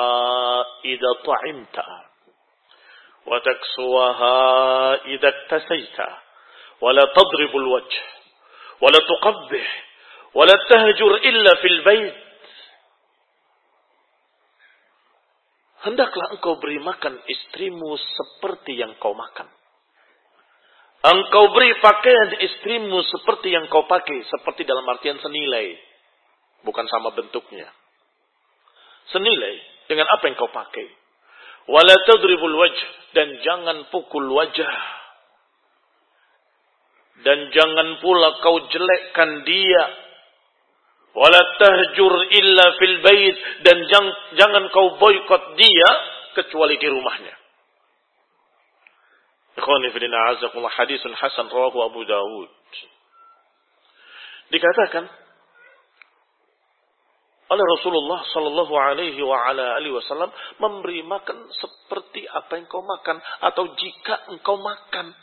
[0.87, 1.87] idza ta'imta
[3.27, 4.39] wa taksuwaha
[5.11, 6.09] idza iktasaita
[6.79, 7.97] wa la tadribul wajh
[8.81, 9.67] wa la tuqabbih
[10.45, 12.15] la tahjur illa fil bait
[15.87, 19.47] hendaklah engkau beri makan istrimu seperti yang kau makan.
[21.07, 25.79] Engkau beri pakaian istrimu seperti yang kau pakai, seperti dalam artian senilai,
[26.67, 27.71] bukan sama bentuknya.
[29.15, 29.79] Senilai.
[29.87, 30.87] dengan apa yang kau pakai.
[31.71, 32.81] Wala tadribul wajh
[33.15, 34.75] dan jangan pukul wajah.
[37.23, 39.83] Dan jangan pula kau jelekkan dia.
[41.17, 45.91] Wala tahjur illa fil bait dan jangan, jangan kau boykot dia
[46.37, 47.35] kecuali di rumahnya.
[49.57, 52.53] Ikhwani fi azakumullah hadisun hasan rawahu Abu Dawud.
[54.53, 55.09] Dikatakan
[57.47, 63.23] oleh Rasulullah Sallallahu Alaihi wa ala alihi Wasallam memberi makan seperti apa yang kau makan
[63.41, 65.15] atau jika engkau makan.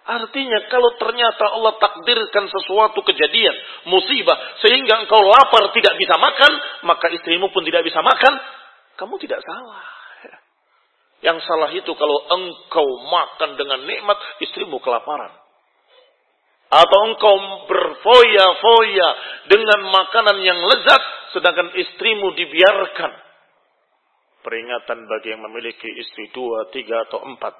[0.00, 3.52] Artinya kalau ternyata Allah takdirkan sesuatu kejadian,
[3.86, 6.52] musibah, sehingga engkau lapar tidak bisa makan,
[6.88, 8.32] maka istrimu pun tidak bisa makan,
[8.96, 9.84] kamu tidak salah.
[11.26, 15.30] Yang salah itu kalau engkau makan dengan nikmat, istrimu kelaparan
[16.70, 17.34] atau engkau
[17.66, 19.08] berfoya-foya
[19.50, 21.02] dengan makanan yang lezat
[21.34, 23.12] sedangkan istrimu dibiarkan.
[24.40, 27.52] Peringatan bagi yang memiliki istri dua, tiga atau empat.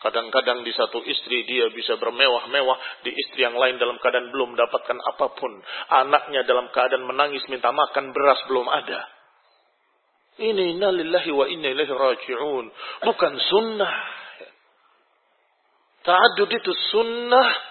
[0.00, 4.96] Kadang-kadang di satu istri dia bisa bermewah-mewah, di istri yang lain dalam keadaan belum mendapatkan
[4.96, 5.52] apa pun.
[5.92, 9.00] Anaknya dalam keadaan menangis minta makan, beras belum ada.
[10.40, 12.64] Ini innalillahi wa inna ilaihi raji'un.
[13.04, 13.94] Bukan sunnah.
[16.00, 17.70] Ta'adud itu sunnah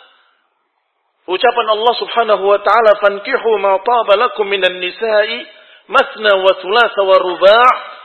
[1.30, 5.46] Ucapan Allah Subhanahu wa taala fankihu ma taba lakum minan nisa'i
[5.86, 7.99] masna wa thulatha wa ruba'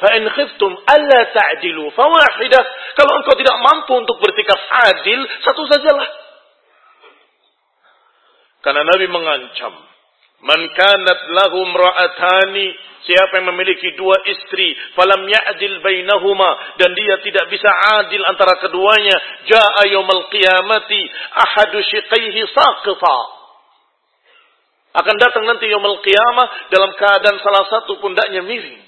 [0.00, 2.62] fa in khiftum alla ta'dilu fawahidah
[2.96, 4.58] kalau engkau tidak mampu untuk bersikap
[4.90, 6.08] adil satu sajalah
[8.64, 9.72] karena Nabi mengancam
[10.44, 17.48] man kanat lahum ra'atani Siapa yang memiliki dua istri, falam ya'dil bainahuma dan dia tidak
[17.48, 19.16] bisa adil antara keduanya,
[19.48, 21.00] jaa yaumil qiyamati
[21.32, 23.18] ahadu shiqaihi saqita.
[25.00, 28.84] Akan datang nanti yaumil qiyamah dalam keadaan salah satu pundaknya miring.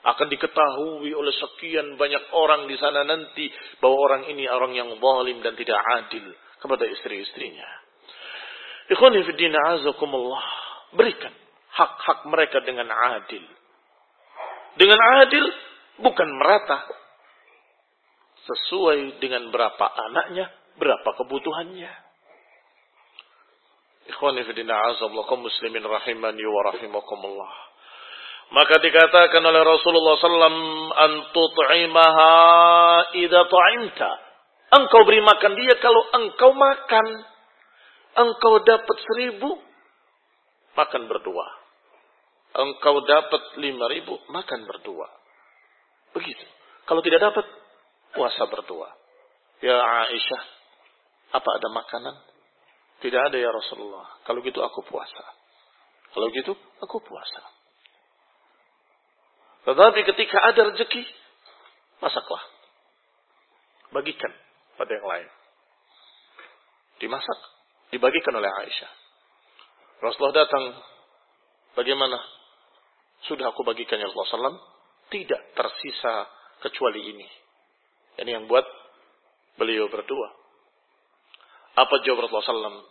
[0.00, 3.52] Akan diketahui oleh sekian banyak orang di sana nanti
[3.84, 6.24] bahwa orang ini orang yang zalim dan tidak adil
[6.56, 7.68] kepada istri-istrinya.
[8.90, 10.44] Ikhwani fi din azakumullah.
[10.96, 11.30] Berikan
[11.70, 13.44] hak-hak mereka dengan adil.
[14.74, 15.44] Dengan adil
[16.02, 16.80] bukan merata.
[18.40, 20.48] Sesuai dengan berapa anaknya,
[20.80, 22.09] berapa kebutuhannya.
[24.10, 27.52] Ikhwani fi din azakumullah muslimin rahimani wa rahimakumullah.
[28.50, 30.50] Maka dikatakan oleh Rasulullah SAW,
[30.90, 32.34] Antut'imaha
[33.14, 34.10] idha ta'imta.
[34.70, 37.06] Engkau beri makan dia kalau engkau makan
[38.18, 39.54] engkau dapat seribu,
[40.74, 41.46] makan berdua.
[42.50, 45.06] Engkau dapat lima ribu, makan berdua.
[46.18, 46.42] Begitu.
[46.90, 47.46] Kalau tidak dapat,
[48.10, 48.90] puasa berdua.
[49.62, 49.78] Ya
[50.10, 50.42] Aisyah,
[51.38, 52.16] apa ada makanan?
[53.00, 54.20] Tidak ada ya Rasulullah.
[54.28, 55.24] Kalau gitu aku puasa.
[56.12, 56.52] Kalau gitu
[56.84, 57.42] aku puasa.
[59.64, 61.04] Tetapi ketika ada rezeki,
[62.00, 62.44] masaklah.
[63.92, 64.32] Bagikan
[64.76, 65.28] pada yang lain.
[67.00, 67.38] Dimasak
[67.92, 68.92] dibagikan oleh Aisyah.
[70.00, 70.64] Rasulullah datang,
[71.76, 72.16] bagaimana?
[73.28, 74.60] Sudah aku bagikan ya Rasulullah SAW,
[75.12, 76.24] tidak tersisa
[76.64, 77.28] kecuali ini.
[78.20, 78.64] Ini yang buat
[79.60, 80.39] beliau berdua.
[81.78, 82.82] Apa jawab Rasulullah SAW?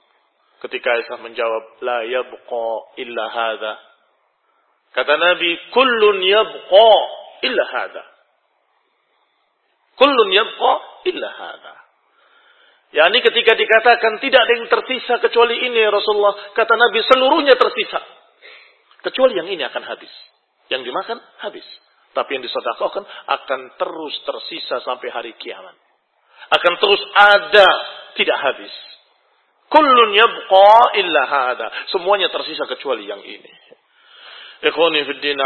[0.59, 2.69] Ketika Aisyah menjawab, La yabqa
[2.99, 3.73] illa hadha.
[4.95, 6.91] Kata Nabi, Kullun yabqa
[7.47, 8.03] illa hadha.
[9.99, 10.73] Kullun yabqa
[11.07, 11.75] illa hadha.
[12.89, 16.55] Ya ini ketika dikatakan tidak ada yang tersisa kecuali ini Rasulullah.
[16.57, 18.01] Kata Nabi seluruhnya tersisa.
[19.05, 20.09] Kecuali yang ini akan habis.
[20.73, 21.65] Yang dimakan habis.
[22.17, 25.77] Tapi yang disedekahkan akan terus tersisa sampai hari kiamat.
[26.47, 27.67] Akan terus ada,
[28.15, 28.73] tidak habis.
[29.69, 31.67] Kullun yabqa illa hada.
[31.93, 33.53] Semuanya tersisa kecuali yang ini.
[34.65, 35.39] Ikhwani fi din.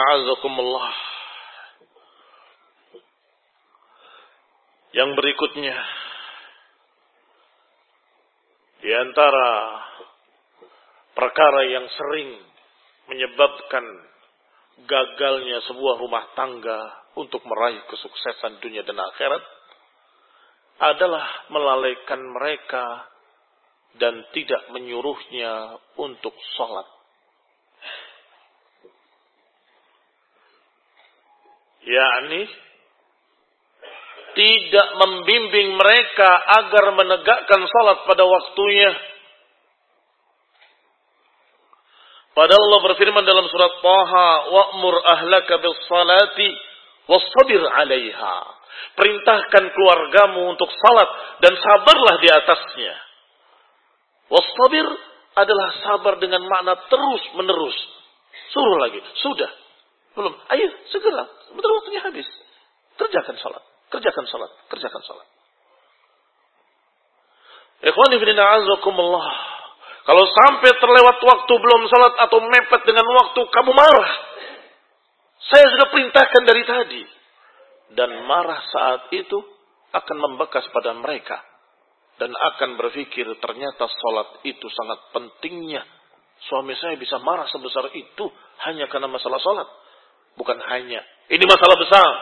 [4.94, 5.78] Yang berikutnya
[8.84, 9.50] di antara
[11.18, 12.30] perkara yang sering
[13.10, 13.86] menyebabkan
[14.86, 16.80] gagalnya sebuah rumah tangga
[17.16, 19.44] untuk meraih kesuksesan dunia dan akhirat
[20.82, 23.10] adalah melalaikan mereka
[24.00, 26.88] dan tidak menyuruhnya untuk sholat.
[31.84, 32.48] yakni
[34.34, 36.30] tidak membimbing mereka
[36.66, 38.92] agar menegakkan salat pada waktunya.
[42.34, 46.50] Padahal Allah berfirman dalam surat Taha, "Wa'mur ahlaka bis salati
[47.06, 48.38] wastabir 'alaiha."
[48.94, 51.10] Perintahkan keluargamu untuk salat
[51.42, 52.94] dan sabarlah di atasnya.
[54.30, 54.88] Wastabir
[55.34, 57.78] adalah sabar dengan makna terus menerus,
[58.54, 59.02] Suruh lagi.
[59.22, 59.50] Sudah.
[60.14, 60.34] Belum.
[60.54, 61.26] Ayo, segera.
[61.54, 62.26] Betul waktunya habis.
[62.98, 63.64] Kerjakan sholat.
[63.90, 64.52] Kerjakan sholat.
[64.70, 65.28] Kerjakan sholat.
[67.84, 69.28] Ikhwani azakumullah.
[70.04, 74.12] Kalau sampai terlewat waktu belum sholat atau mepet dengan waktu, kamu marah.
[75.50, 77.04] Saya sudah perintahkan dari tadi.
[77.94, 79.38] Dan marah saat itu
[79.94, 81.38] akan membekas pada mereka.
[82.18, 85.82] Dan akan berpikir ternyata sholat itu sangat pentingnya.
[86.50, 88.26] Suami saya bisa marah sebesar itu
[88.70, 89.70] hanya karena masalah sholat.
[90.34, 91.02] Bukan hanya.
[91.30, 92.14] Ini masalah besar.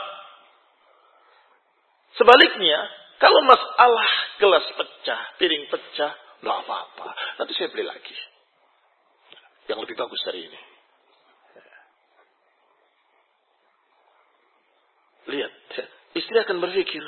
[2.20, 2.80] Sebaliknya,
[3.24, 6.12] kalau masalah gelas pecah, piring pecah,
[6.44, 7.08] nggak apa-apa.
[7.40, 8.18] Nanti saya beli lagi.
[9.72, 10.71] Yang lebih bagus dari ini.
[15.32, 15.54] Lihat,
[16.20, 17.04] istri akan berpikir,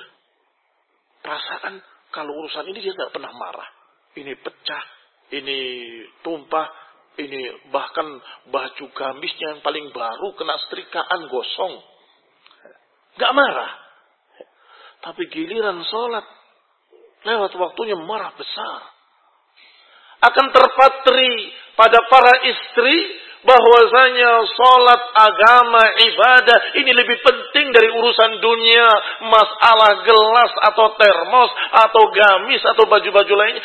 [1.19, 1.83] perasaan
[2.15, 3.69] kalau urusan ini dia nggak pernah marah.
[4.15, 4.83] Ini pecah,
[5.35, 5.59] ini
[6.23, 6.67] tumpah,
[7.17, 8.05] ini bahkan
[8.49, 11.73] baju gamisnya yang paling baru kena setrikaan gosong.
[13.21, 13.73] Gak marah.
[15.03, 16.25] Tapi giliran sholat,
[17.27, 18.81] lewat waktunya marah besar.
[20.23, 22.97] Akan terpatri pada para istri
[23.43, 28.87] bahwasanya sholat agama ibadah ini lebih penting dari urusan dunia.
[29.27, 31.51] Masalah gelas atau termos
[31.85, 33.63] atau gamis atau baju-baju lainnya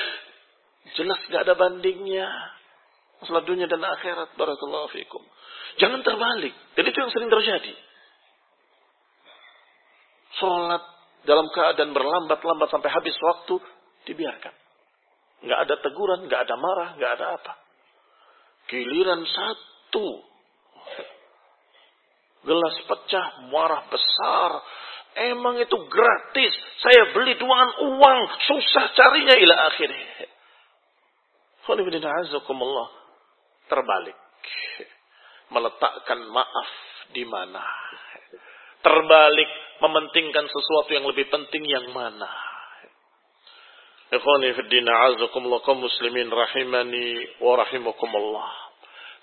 [0.98, 2.26] jelas gak ada bandingnya.
[3.22, 5.22] Masalah dunia dan akhirat barakallahu fikum.
[5.78, 6.54] Jangan terbalik.
[6.74, 7.74] Dan itu yang sering terjadi.
[10.38, 10.82] Sholat
[11.26, 13.58] dalam keadaan berlambat-lambat sampai habis waktu
[14.06, 14.54] dibiarkan.
[15.38, 17.67] Nggak ada teguran nggak ada marah nggak ada apa
[18.68, 20.08] Giliran satu.
[22.44, 24.50] Gelas pecah, marah besar.
[25.18, 26.54] Emang itu gratis.
[26.78, 28.20] Saya beli dengan uang.
[28.46, 30.30] Susah carinya ila akhirnya.
[33.66, 34.16] Terbalik.
[35.48, 36.70] Meletakkan maaf
[37.12, 37.64] di mana.
[38.84, 39.50] Terbalik
[39.82, 42.47] mementingkan sesuatu yang lebih penting yang mana.
[44.08, 48.48] Ikhwani fi din a'azakumullah kaum muslimin rahimani wa rahimakumullah.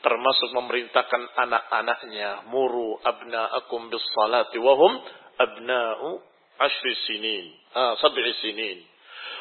[0.05, 4.93] Termasuk memerintahkan anak-anaknya muru abna'akum bis salati wa hum
[5.41, 6.21] abna'u
[6.61, 7.45] ashri sinin.
[7.73, 8.85] Ah, sab'i sinin.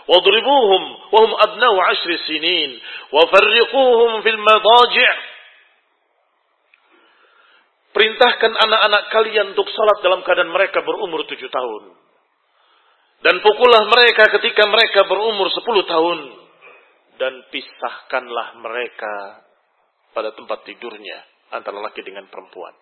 [0.08, 0.82] Wadribuhum
[1.12, 2.80] wa hum abna'u ashri sinin.
[3.12, 5.34] Wa farriquhum fil madaji'
[7.94, 11.94] Perintahkan anak-anak kalian untuk salat dalam keadaan mereka berumur tujuh tahun.
[13.24, 16.18] Dan pukullah mereka ketika mereka berumur 10 tahun.
[17.16, 19.40] Dan pisahkanlah mereka
[20.12, 21.24] pada tempat tidurnya
[21.56, 22.76] antara laki dengan perempuan.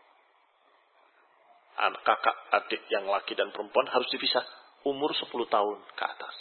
[1.78, 4.43] Anak kakak, adik yang laki dan perempuan harus dipisah
[4.82, 6.36] umur 10 tahun ke atas.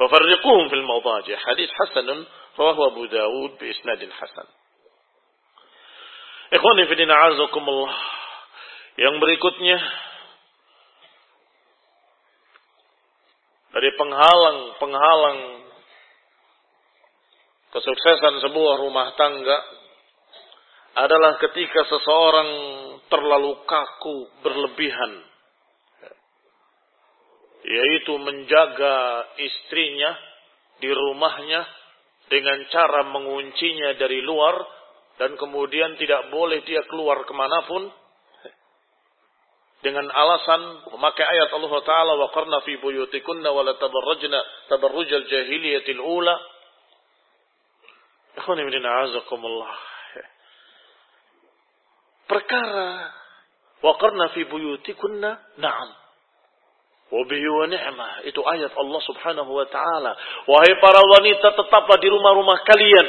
[0.00, 1.36] Wafarriquhum fil mawdaji.
[1.36, 2.24] Hadis hasanun
[2.56, 4.48] rawahu Abu Dawud bi isnadin hasan.
[6.54, 7.12] Ikhwani fi din
[8.94, 9.76] Yang berikutnya
[13.74, 15.40] dari penghalang-penghalang
[17.74, 19.58] kesuksesan sebuah rumah tangga
[20.94, 22.50] adalah ketika seseorang
[23.10, 25.12] terlalu kaku berlebihan
[27.66, 30.14] yaitu menjaga istrinya
[30.78, 31.66] di rumahnya
[32.30, 34.54] dengan cara menguncinya dari luar
[35.18, 37.90] dan kemudian tidak boleh dia keluar ke mana pun
[39.84, 44.40] dengan alasan memakai ayat Allah Ta'ala wa qarna fi buyutikunna wa la tabarrajna
[44.72, 46.34] tabarrujal jahiliyatil ula.
[48.40, 49.76] Ikhwan ibn a'azakumullah.
[52.24, 53.12] Perkara
[53.84, 55.90] wa qarna fi buyutikunna na'am.
[57.12, 58.24] Wa bihi wa ni'mah.
[58.24, 60.16] Itu ayat Allah Subhanahu wa taala.
[60.48, 63.08] Wahai para wanita tetaplah di rumah-rumah kalian.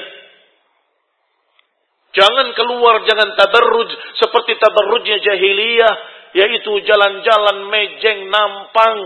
[2.19, 8.99] Jangan keluar, jangan tabarruj seperti tabarrujnya jahiliyah yaitu jalan-jalan mejeng nampang.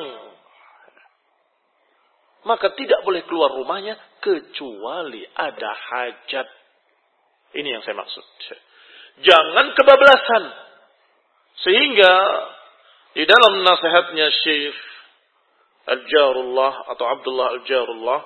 [2.50, 6.48] Maka tidak boleh keluar rumahnya kecuali ada hajat.
[7.54, 8.26] Ini yang saya maksud.
[9.22, 10.44] Jangan kebablasan.
[11.60, 12.14] Sehingga
[13.14, 14.80] di dalam nasihatnya Syekh
[15.90, 18.22] Al-Jarullah atau Abdullah Al-Jarullah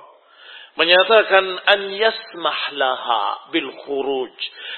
[0.80, 4.36] menyatakan an yasmah laha bil khuruj.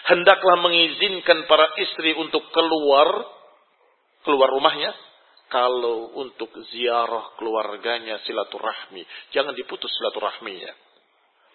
[0.09, 3.35] Hendaklah mengizinkan para istri untuk keluar
[4.25, 4.91] keluar rumahnya.
[5.45, 10.73] Kalau untuk ziarah keluarganya silaturahmi, jangan diputus silaturahminya.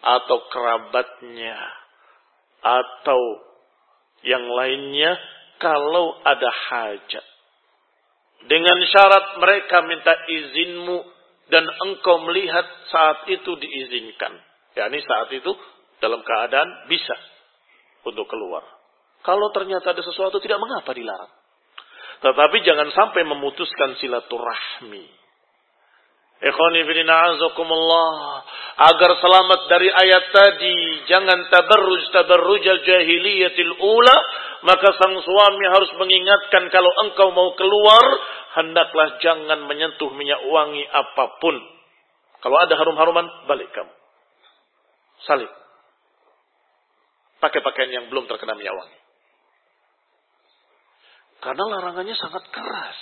[0.01, 1.59] Atau kerabatnya.
[2.62, 3.21] Atau
[4.23, 5.18] yang lainnya
[5.59, 7.27] kalau ada hajat.
[8.49, 11.05] Dengan syarat mereka minta izinmu
[11.53, 14.33] dan engkau melihat saat itu diizinkan.
[14.79, 15.51] Ya, ini saat itu
[16.01, 17.12] dalam keadaan bisa
[18.07, 18.64] untuk keluar.
[19.21, 21.39] Kalau ternyata ada sesuatu tidak mengapa dilarang.
[22.21, 25.21] Tetapi jangan sampai memutuskan silaturahmi.
[26.41, 26.81] Ikhwani
[28.81, 30.79] Agar selamat dari ayat tadi.
[31.09, 34.16] Jangan tabarruj tabarrujal jahiliyatil ula.
[34.64, 38.05] Maka sang suami harus mengingatkan kalau engkau mau keluar.
[38.57, 41.57] Hendaklah jangan menyentuh minyak wangi apa pun.
[42.41, 43.93] Kalau ada harum-haruman, balik kamu.
[45.29, 45.53] Salib.
[47.41, 49.00] Pakai pakaian yang belum terkena minyak wangi.
[51.41, 52.99] Karena larangannya sangat keras.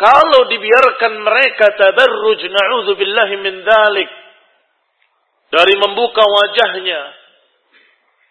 [0.00, 4.10] Kalau dibiarkan mereka tabarruj na'udzubillahi min dalik
[5.52, 7.00] dari membuka wajahnya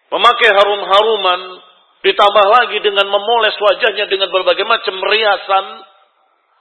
[0.10, 1.62] memakai harum-haruman
[2.02, 5.66] ditambah lagi dengan memoles wajahnya dengan berbagai macam riasan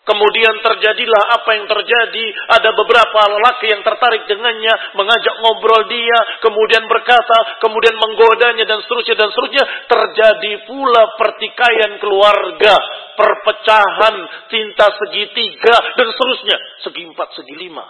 [0.09, 2.27] Kemudian terjadilah apa yang terjadi.
[2.57, 9.21] Ada beberapa lelaki yang tertarik dengannya, mengajak ngobrol dia, kemudian berkata, kemudian menggodanya dan seterusnya
[9.21, 9.65] dan seterusnya.
[9.85, 12.75] Terjadi pula pertikaian keluarga,
[13.21, 14.17] perpecahan,
[14.49, 16.57] cinta segitiga dan seterusnya.
[16.89, 17.85] Segi empat, segi lima.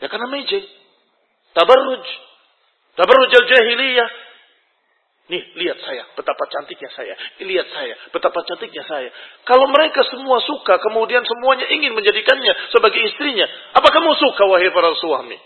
[0.00, 0.64] Ya karena meje.
[1.52, 2.04] Tabarruj.
[2.96, 4.31] Tabarruj al-jahiliyah.
[5.30, 7.14] Nih, lihat saya, betapa cantiknya saya.
[7.38, 9.06] Lihat saya, betapa cantiknya saya.
[9.46, 13.46] Kalau mereka semua suka, kemudian semuanya ingin menjadikannya sebagai istrinya.
[13.78, 15.38] Apa kamu suka, wahai para suami?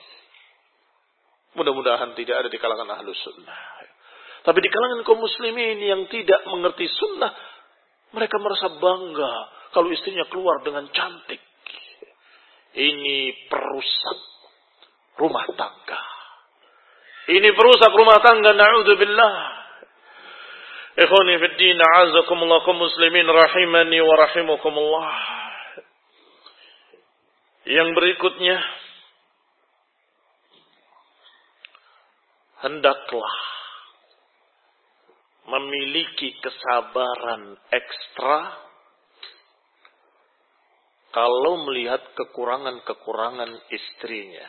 [1.60, 3.60] Mudah-mudahan tidak ada di kalangan ahlu sunnah.
[4.48, 7.32] Tapi di kalangan kaum muslimin yang tidak mengerti sunnah,
[8.16, 9.34] mereka merasa bangga
[9.76, 11.42] kalau istrinya keluar dengan cantik.
[12.76, 14.18] Ini perusak
[15.20, 16.02] rumah tangga.
[17.26, 19.65] Ini perusak rumah tangga, na'udzubillah.
[20.96, 25.12] Ikhwani fi din, a'azakumullah kaum muslimin rahimani wa rahimakumullah.
[27.68, 28.56] Yang berikutnya
[32.64, 33.36] hendaklah
[35.52, 38.56] memiliki kesabaran ekstra
[41.12, 44.48] kalau melihat kekurangan-kekurangan istrinya,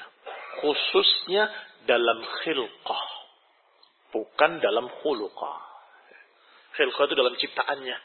[0.64, 1.52] khususnya
[1.84, 3.06] dalam khilqah,
[4.16, 5.77] bukan dalam khuluqah.
[6.78, 7.98] Khilqah itu dalam ciptaannya.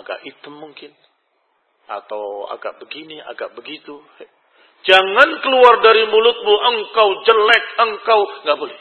[0.00, 0.96] Agak hitam mungkin.
[1.88, 4.00] Atau agak begini, agak begitu.
[4.88, 8.20] Jangan keluar dari mulutmu, engkau jelek, engkau.
[8.44, 8.78] Nggak boleh.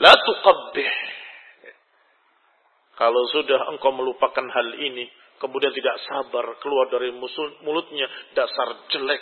[0.00, 0.90] La tuqabbih.
[2.94, 5.10] Kalau sudah engkau melupakan hal ini,
[5.42, 7.10] kemudian tidak sabar keluar dari
[7.60, 8.06] mulutnya,
[8.38, 9.20] dasar jelek.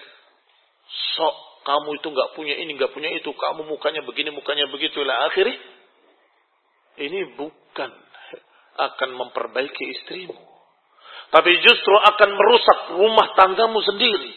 [1.17, 5.01] Sok kamu itu nggak punya ini, nggak punya itu, kamu mukanya begini, mukanya begitu.
[5.07, 5.57] Lah akhirnya,
[7.01, 7.91] ini bukan
[8.77, 10.37] akan memperbaiki istrimu.
[11.33, 14.33] Tapi justru akan merusak rumah tanggamu sendiri.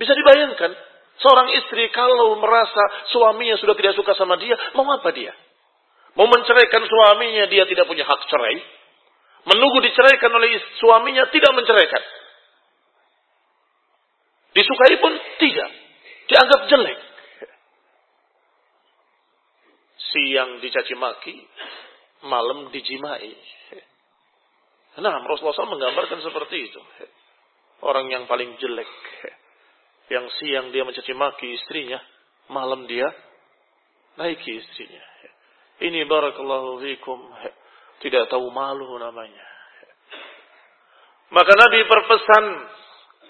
[0.00, 0.72] Bisa dibayangkan,
[1.20, 5.36] seorang istri kalau merasa suaminya sudah tidak suka sama dia, mau apa dia?
[6.16, 8.58] Mau menceraikan suaminya, dia tidak punya hak cerai.
[9.44, 12.02] Menunggu diceraikan oleh suaminya, tidak menceraikan.
[14.56, 15.70] Disukai pun tidak.
[16.32, 16.98] Dianggap jelek.
[20.10, 21.36] Siang dicaci maki,
[22.24, 23.32] malam dijimai.
[25.00, 26.80] Nah, Rasulullah SAW menggambarkan seperti itu.
[27.80, 28.90] Orang yang paling jelek.
[30.10, 32.02] Yang siang dia mencaci maki istrinya.
[32.50, 33.06] Malam dia
[34.18, 35.00] naiki istrinya.
[35.80, 37.20] Ini barakallahu fikum.
[38.04, 39.46] Tidak tahu malu namanya.
[41.30, 42.44] Maka Nabi berpesan.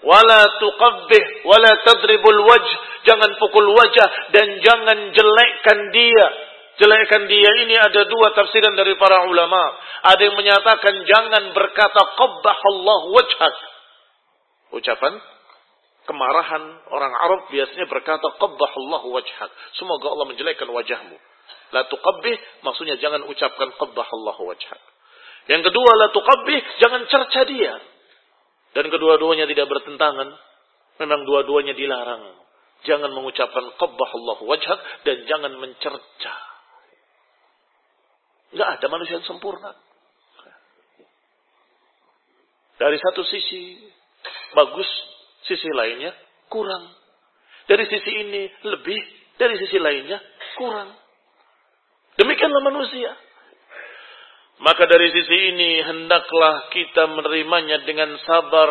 [0.01, 1.45] Wala tuqabbih.
[1.45, 2.71] Wala tadribul wajh.
[3.07, 4.33] Jangan pukul wajah.
[4.33, 9.59] Dan jangan jelekkan dia Jelekan dia ini ada dua tafsiran dari para ulama.
[10.07, 13.55] Ada yang menyatakan jangan berkata Allah wajhak.
[14.71, 15.19] Ucapan
[16.07, 19.51] kemarahan orang Arab biasanya berkata Allah wajhak.
[19.75, 21.17] Semoga Allah menjelekkan wajahmu.
[21.71, 24.81] La tuqabbih maksudnya jangan ucapkan Allah wajhak.
[25.47, 27.73] Yang kedua la tuqabbih jangan cerca dia.
[28.71, 30.31] Dan kedua-duanya tidak bertentangan.
[31.03, 32.39] Memang dua-duanya dilarang.
[32.87, 36.50] Jangan mengucapkan Allah wajhak dan jangan mencerca.
[38.51, 39.71] Nggak ada manusia yang sempurna.
[42.81, 43.77] Dari satu sisi
[44.57, 44.89] bagus,
[45.45, 46.11] sisi lainnya
[46.49, 46.89] kurang.
[47.69, 48.99] Dari sisi ini lebih,
[49.37, 50.17] dari sisi lainnya
[50.57, 50.91] kurang.
[52.17, 53.11] Demikianlah manusia.
[54.61, 58.69] Maka dari sisi ini hendaklah kita menerimanya dengan sabar.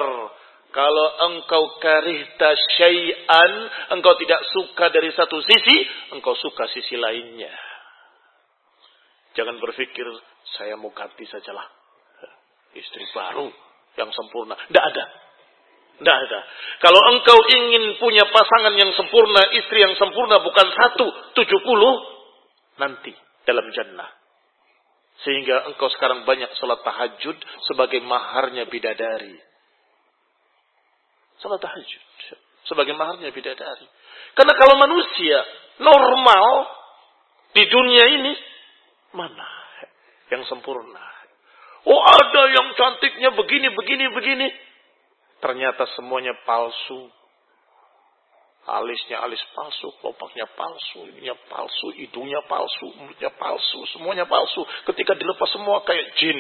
[0.71, 3.53] Kalau engkau karihta syai'an,
[3.99, 5.77] engkau tidak suka dari satu sisi,
[6.15, 7.70] engkau suka sisi lainnya.
[9.39, 10.07] Jangan berpikir
[10.59, 11.67] saya mau ganti sajalah
[12.75, 13.51] istri baru
[13.99, 14.59] yang sempurna.
[14.67, 15.05] Tidak ada.
[16.01, 16.41] Tidak ada.
[16.81, 21.07] Kalau engkau ingin punya pasangan yang sempurna, istri yang sempurna bukan satu,
[21.37, 21.95] tujuh puluh,
[22.81, 23.13] nanti
[23.45, 24.09] dalam jannah.
[25.21, 27.37] Sehingga engkau sekarang banyak sholat tahajud
[27.69, 29.37] sebagai maharnya bidadari.
[31.45, 32.03] Sholat tahajud
[32.65, 33.85] sebagai maharnya bidadari.
[34.33, 35.45] Karena kalau manusia
[35.85, 36.49] normal
[37.53, 38.33] di dunia ini,
[39.15, 39.49] mana
[40.31, 41.05] yang sempurna?
[41.89, 44.49] Oh ada yang cantiknya begini, begini, begini.
[45.41, 47.09] Ternyata semuanya palsu.
[48.61, 54.63] Alisnya alis palsu, kelopaknya palsu, ininya palsu, hidungnya palsu, mulutnya palsu, semuanya palsu.
[54.85, 56.39] Ketika dilepas semua kayak jin.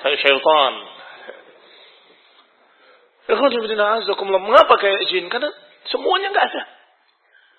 [0.00, 0.74] Kayak syaitan.
[4.40, 5.28] Mengapa kayak jin?
[5.28, 5.52] Karena
[5.92, 6.62] semuanya nggak ada.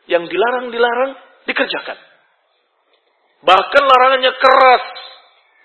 [0.10, 1.12] Yang dilarang-dilarang
[1.46, 2.11] dikerjakan.
[3.42, 4.86] Bahkan larangannya keras.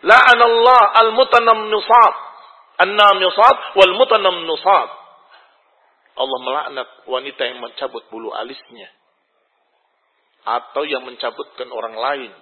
[0.06, 2.14] La'anallah al-mutanam nusab
[2.80, 4.88] an-namisat wal mutanam nusat.
[6.16, 8.88] Allah melaknat wanita yang mencabut bulu alisnya
[10.46, 12.32] atau yang mencabutkan orang lain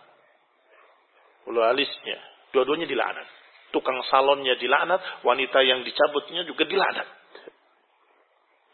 [1.43, 2.18] bulu alisnya.
[2.55, 3.26] Dua-duanya dilaknat.
[3.74, 7.09] Tukang salonnya dilaknat, wanita yang dicabutnya juga dilaknat.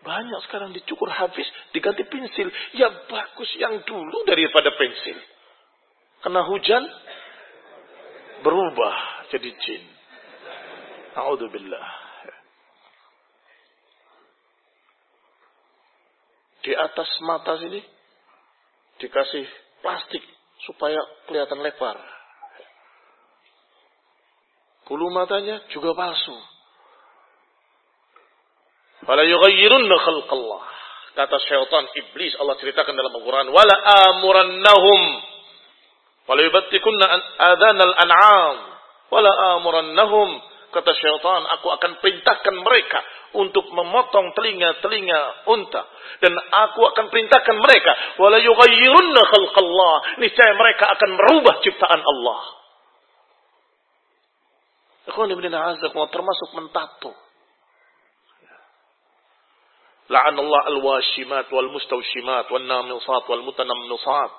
[0.05, 2.53] Banyak sekarang dicukur habis, diganti pensil.
[2.77, 5.17] Ya bagus yang dulu daripada pensil.
[6.21, 6.85] Kena hujan,
[8.45, 8.97] berubah
[9.33, 9.83] jadi jin.
[11.17, 11.87] A'udzubillah.
[16.61, 17.81] Di atas mata sini
[19.01, 19.49] dikasih
[19.81, 20.21] plastik
[20.69, 21.97] supaya kelihatan lebar.
[24.85, 26.37] Bulu matanya juga palsu.
[29.07, 30.63] Fala yughayyirunna khalqallah.
[31.17, 33.47] Kata syaitan iblis Allah ceritakan dalam Al-Quran.
[33.55, 33.77] Wala
[34.11, 35.30] amurannahum.
[36.31, 37.07] Wala yubattikunna
[37.43, 38.57] adhanal an'am.
[39.11, 40.39] Wala amurannahum
[40.71, 43.03] Kata syaitan, aku akan perintahkan mereka
[43.35, 45.83] untuk memotong telinga-telinga unta.
[46.23, 47.93] Dan aku akan perintahkan mereka.
[48.23, 49.95] Wala yughayyirunna khalqallah.
[50.23, 52.41] Niscaya mereka akan merubah ciptaan Allah.
[55.11, 55.51] Ikhwan ibn
[56.15, 57.19] termasuk mentato.
[60.07, 64.33] La'anallah al-washimat wal-mustawshimat wal-namisat wal-mutanamnusat.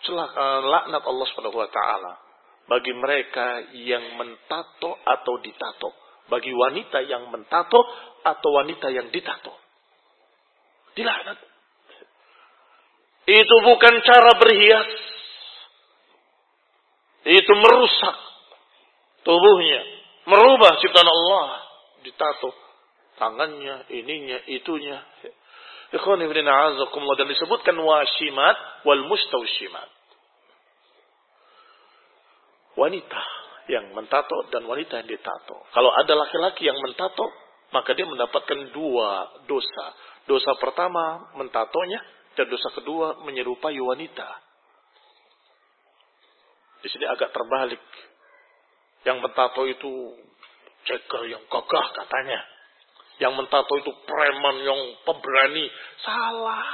[0.00, 2.12] Celaka laknat Allah Subhanahu wa taala
[2.70, 5.90] bagi mereka yang mentato atau ditato.
[6.30, 7.82] Bagi wanita yang mentato
[8.22, 9.50] atau wanita yang ditato.
[10.94, 11.38] Dilaknat.
[13.26, 14.90] Itu bukan cara berhias.
[17.26, 18.16] Itu merusak
[19.26, 19.82] tubuhnya.
[20.30, 21.66] Merubah ciptaan Allah.
[22.06, 22.54] Ditato.
[23.18, 25.02] Tangannya, ininya, itunya.
[25.90, 27.18] Ikhwan ibn a'azakumullah.
[27.18, 30.00] Dan disebutkan washimat wal mustawshimat
[32.80, 33.22] wanita
[33.68, 35.68] yang mentato dan wanita yang ditato.
[35.70, 37.28] Kalau ada laki-laki yang mentato,
[37.70, 39.86] maka dia mendapatkan dua dosa.
[40.26, 42.00] Dosa pertama mentatonya
[42.34, 44.28] dan dosa kedua menyerupai wanita.
[46.80, 47.82] Di sini agak terbalik.
[49.04, 50.16] Yang mentato itu
[50.88, 52.40] ceker yang gagah katanya.
[53.20, 55.68] Yang mentato itu preman yang pemberani.
[56.00, 56.64] Salah.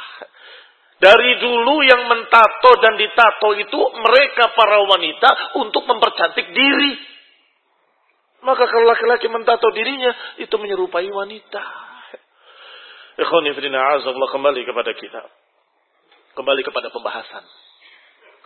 [0.97, 6.93] Dari dulu yang mentato dan ditato itu mereka para wanita untuk mempercantik diri.
[8.47, 11.63] Maka kalau laki-laki mentato dirinya itu menyerupai wanita.
[13.17, 15.23] Ikhwanifidina azabullah kembali kepada kita.
[16.39, 17.45] Kembali kepada pembahasan.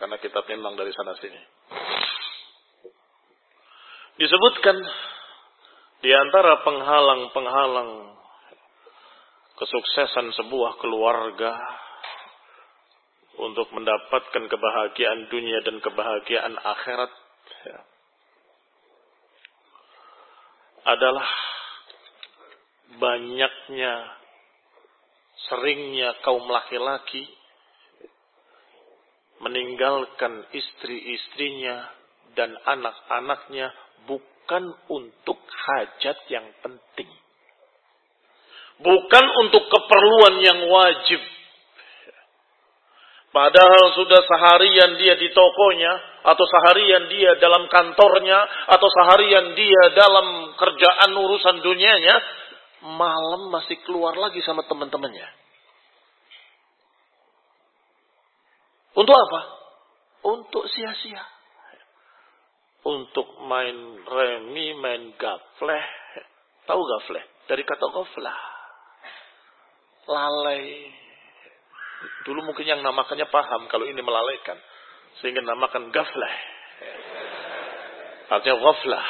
[0.01, 1.41] Karena kita memang dari sana sini.
[4.17, 4.77] Disebutkan
[6.01, 8.17] di antara penghalang-penghalang
[9.61, 11.53] kesuksesan sebuah keluarga
[13.37, 17.13] untuk mendapatkan kebahagiaan dunia dan kebahagiaan akhirat
[17.69, 17.79] ya,
[20.89, 21.29] adalah
[22.97, 23.93] banyaknya
[25.49, 27.29] seringnya kaum laki-laki
[29.41, 31.93] meninggalkan istri-istrinya
[32.37, 33.73] dan anak-anaknya
[34.09, 34.40] bukan
[34.91, 37.11] untuk hajat yang penting.
[38.81, 41.21] Bukan untuk keperluan yang wajib
[43.31, 45.93] Padahal sudah seharian dia di tokonya,
[46.27, 48.43] atau seharian dia dalam kantornya,
[48.75, 52.19] atau seharian dia dalam kerjaan urusan dunianya,
[52.91, 55.31] malam masih keluar lagi sama teman-temannya.
[58.99, 59.41] Untuk apa?
[60.27, 61.23] Untuk sia-sia.
[62.81, 63.77] Untuk main
[64.09, 65.85] remi, main gafleh.
[66.65, 67.25] Tahu gafleh?
[67.45, 68.39] Dari kata gaflah.
[70.11, 70.89] Lalai
[72.25, 74.57] Dulu mungkin yang namakannya paham kalau ini melalaikan.
[75.21, 76.35] Sehingga namakan gaflah.
[78.31, 79.07] Artinya ghaflah.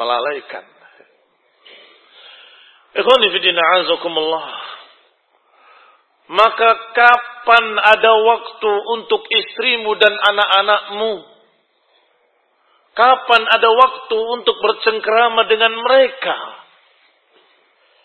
[0.00, 0.64] Melalaikan.
[2.92, 4.46] Ikhwani fidina azakumullah.
[6.32, 11.12] Maka kapan ada waktu untuk istrimu dan anak-anakmu?
[12.92, 16.36] Kapan ada waktu untuk bercengkrama dengan mereka?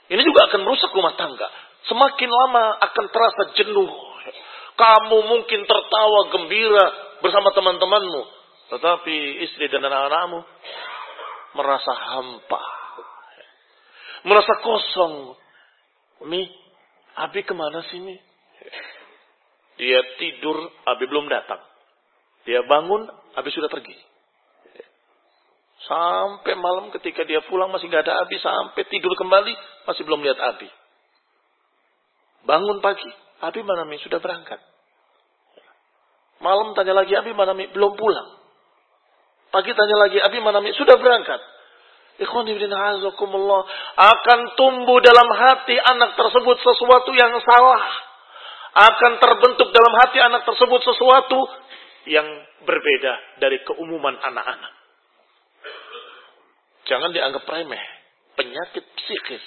[0.07, 1.51] Ini juga akan merusak rumah tangga.
[1.91, 3.91] Semakin lama akan terasa jenuh.
[4.79, 6.85] Kamu mungkin tertawa gembira
[7.19, 8.23] bersama teman-temanmu.
[8.71, 10.39] Tetapi istri dan anak-anakmu
[11.59, 12.61] merasa hampa.
[14.23, 15.35] Merasa kosong.
[16.27, 16.47] Mi,
[17.17, 18.15] Abi ke mana sih Mi?
[19.77, 20.57] Dia tidur,
[20.87, 21.61] Abi belum datang.
[22.47, 23.05] Dia bangun,
[23.37, 23.93] Abi sudah pergi.
[25.87, 28.35] Sampai malam ketika dia pulang masih nggak ada Abi.
[28.43, 29.55] Sampai tidur kembali
[29.87, 30.67] masih belum lihat Abi.
[32.43, 33.07] Bangun pagi,
[33.39, 33.95] Abi mana Mi?
[34.03, 34.59] Sudah berangkat.
[36.43, 37.71] Malam tanya lagi Abi mana Mi?
[37.71, 38.35] Belum pulang.
[39.47, 40.75] Pagi tanya lagi Abi mana Mi?
[40.75, 41.39] Sudah berangkat.
[43.95, 47.83] Akan tumbuh dalam hati anak tersebut sesuatu yang salah.
[48.77, 51.39] Akan terbentuk dalam hati anak tersebut sesuatu
[52.09, 52.27] yang
[52.65, 54.86] berbeda dari keumuman anak-anak.
[56.87, 57.83] Jangan dianggap remeh.
[58.39, 59.45] Penyakit psikis.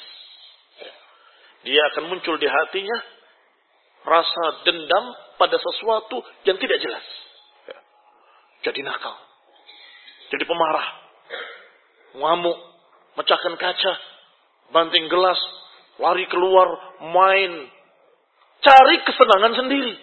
[1.65, 2.99] Dia akan muncul di hatinya
[4.05, 5.05] rasa dendam
[5.37, 7.07] pada sesuatu yang tidak jelas.
[8.61, 9.17] Jadi nakal.
[10.33, 10.89] Jadi pemarah.
[12.17, 12.59] Ngamuk.
[13.17, 13.93] Mecahkan kaca.
[14.73, 15.41] Banting gelas.
[15.97, 16.69] Lari keluar.
[17.01, 17.53] Main.
[18.61, 19.97] Cari kesenangan sendiri.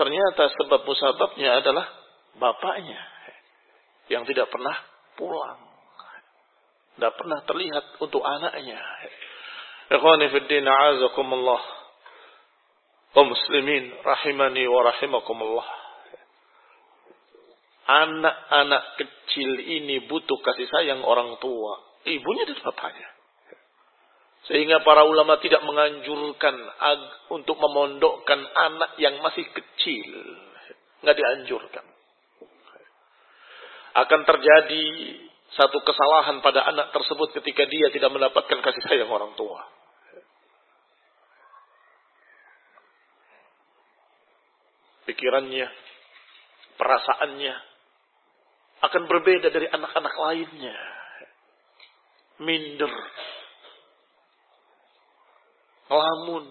[0.00, 1.86] Ternyata sebab musababnya adalah
[2.40, 3.00] bapaknya.
[4.08, 4.76] Yang tidak pernah
[5.20, 5.69] pulang.
[6.96, 8.80] Tidak pernah terlihat untuk anaknya.
[9.90, 11.62] Ikhwani fiddin a'azakumullah.
[13.10, 15.68] Wa muslimin rahimani wa rahimakumullah.
[17.90, 21.82] Anak-anak kecil ini butuh kasih sayang orang tua.
[22.06, 23.08] Ibunya dan bapaknya.
[24.48, 26.54] Sehingga para ulama tidak menganjurkan
[27.34, 30.10] untuk memondokkan anak yang masih kecil.
[31.02, 31.84] Nggak dianjurkan.
[33.90, 34.86] Akan terjadi
[35.50, 39.66] satu kesalahan pada anak tersebut ketika dia tidak mendapatkan kasih sayang orang tua.
[45.10, 45.66] Pikirannya,
[46.78, 47.54] perasaannya
[48.80, 50.76] akan berbeda dari anak-anak lainnya.
[52.40, 52.92] Minder,
[55.90, 56.44] ngelamun.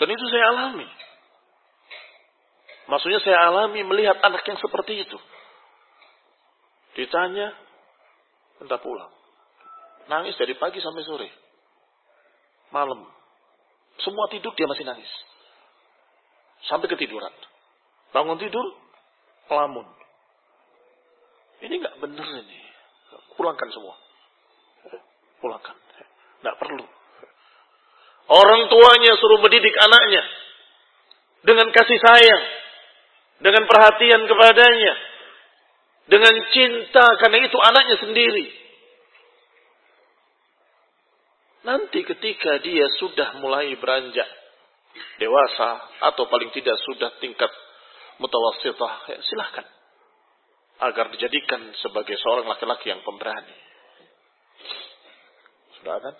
[0.00, 0.88] Dan itu saya alami.
[2.88, 5.18] Maksudnya saya alami melihat anak yang seperti itu.
[6.98, 7.54] Ditanya,
[8.58, 9.12] entah pulang.
[10.10, 11.30] Nangis dari pagi sampai sore.
[12.74, 13.06] Malam.
[14.02, 15.10] Semua tidur dia masih nangis.
[16.66, 17.30] Sampai ketiduran.
[18.10, 18.74] Bangun tidur,
[19.46, 19.86] melamun.
[21.62, 22.58] Ini nggak benar ini.
[23.38, 23.94] Pulangkan semua.
[25.38, 25.76] Pulangkan.
[26.42, 26.86] Nggak perlu.
[28.30, 30.22] Orang tuanya suruh mendidik anaknya.
[31.46, 32.44] Dengan kasih sayang.
[33.40, 35.09] Dengan perhatian kepadanya
[36.10, 38.46] dengan cinta karena itu anaknya sendiri.
[41.60, 44.26] Nanti ketika dia sudah mulai beranjak
[45.22, 45.70] dewasa
[46.10, 47.52] atau paling tidak sudah tingkat
[48.18, 49.66] mutawassitah, ya silahkan.
[50.80, 53.54] Agar dijadikan sebagai seorang laki-laki yang pemberani.
[55.78, 56.16] Sudah kan?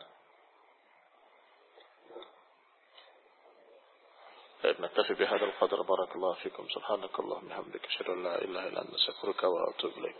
[4.64, 5.82] نكتفي بهذا القدر.
[5.82, 6.66] بارك الله فيكم.
[6.68, 10.16] سبحانك اللهم وبحمدك أشهد أن لا إله إلا أنت أستغفرك وأتوب إليك.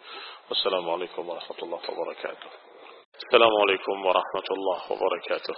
[0.49, 2.51] والسلام عليكم ورحمة الله وبركاته.
[3.27, 5.55] السلام عليكم ورحمة الله وبركاته.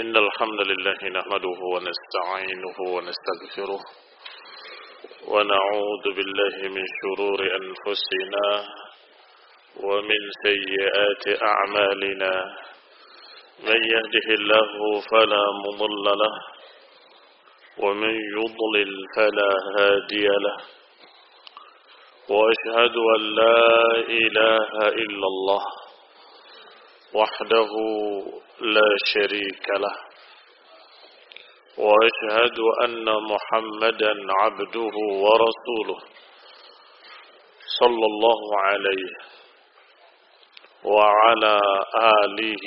[0.00, 3.80] إن الحمد لله نحمده ونستعينه ونستغفره
[5.28, 8.46] ونعوذ بالله من شرور أنفسنا
[9.84, 12.32] ومن سيئات أعمالنا.
[13.64, 16.34] من يهده الله فلا مضل له
[17.78, 20.56] ومن يضلل فلا هادي له.
[22.28, 25.64] وأشهد أن لا إله إلا الله
[27.14, 27.72] وحده
[28.60, 29.96] لا شريك له.
[31.78, 35.98] وأشهد أن محمدا عبده ورسوله
[37.80, 39.12] صلى الله عليه
[40.84, 41.60] وعلى
[42.24, 42.66] آله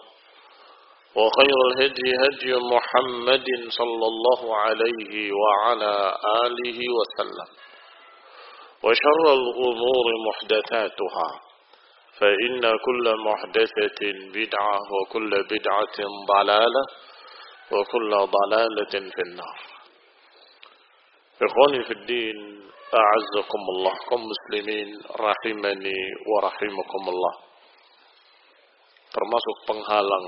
[1.15, 5.93] وخير الهدي هدي محمد صلى الله عليه وعلى
[6.45, 7.49] آله وسلم.
[8.83, 11.29] وشر الأمور محدثاتها
[12.19, 14.01] فإن كل محدثة
[14.33, 15.97] بدعة وكل بدعة
[16.31, 16.83] ضلالة
[17.71, 19.57] وكل ضلالة في النار.
[21.41, 22.37] إخواني في الدين
[22.93, 23.93] أعزكم الله.
[24.09, 24.89] كم مسلمين
[25.21, 27.35] rahimani wa rahimakumullah
[29.11, 30.27] termasuk penghalang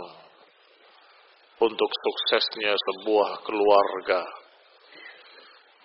[1.63, 4.21] untuk suksesnya sebuah keluarga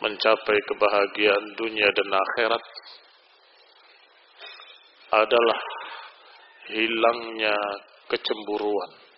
[0.02, 2.64] mencapai kebahagiaan dunia dan akhirat
[5.14, 5.60] adalah
[6.70, 7.56] hilangnya
[8.10, 9.08] kecemburuan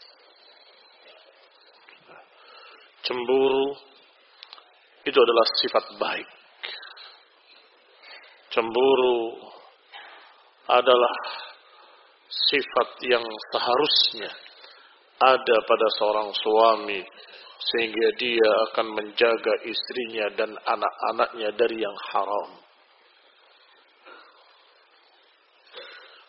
[3.11, 3.75] Cemburu
[5.03, 6.29] itu adalah sifat baik.
[8.55, 9.41] Cemburu
[10.71, 11.17] adalah
[12.31, 14.31] sifat yang seharusnya
[15.21, 17.01] ada pada seorang suami
[17.61, 22.51] sehingga dia akan menjaga istrinya dan anak-anaknya dari yang haram.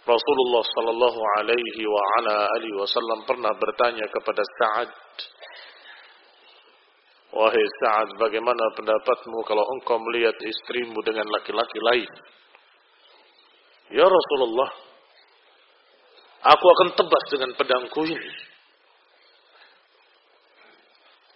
[0.02, 4.92] Rasulullah sallallahu alaihi wa ala alihi wasallam pernah bertanya kepada Sa'ad
[7.32, 12.12] Wahai Sa'ad, bagaimana pendapatmu kalau engkau melihat istrimu dengan laki-laki lain?
[13.96, 14.68] Ya Rasulullah,
[16.44, 18.51] aku akan tebas dengan pedangku ini.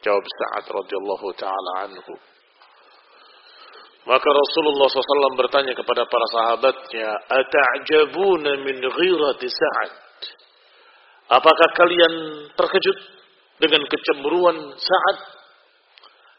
[0.06, 2.14] Jawab Sa'ad radhiyallahu taala anhu.
[4.06, 9.92] Maka Rasulullah SAW bertanya kepada para sahabatnya, Ata'jabuna min ghirati Sa'ad?
[11.42, 12.14] Apakah kalian
[12.54, 12.98] terkejut
[13.58, 15.36] dengan kecemburuan Sa'ad?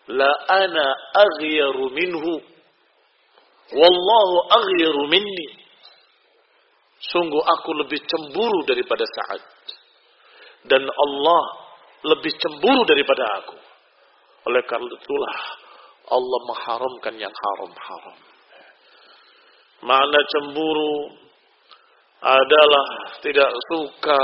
[0.06, 0.86] la ana
[1.18, 2.32] aghyaru minhu
[3.74, 5.48] wallahu aghyaru minni
[7.02, 9.42] sungguh aku lebih cemburu daripada Sa'ad
[10.70, 11.42] dan Allah
[12.06, 13.58] lebih cemburu daripada aku.
[14.46, 15.38] Oleh karena itulah
[16.06, 18.18] Allah mengharamkan yang haram-haram.
[19.82, 20.96] Makna cemburu
[22.22, 22.86] adalah
[23.20, 24.22] tidak suka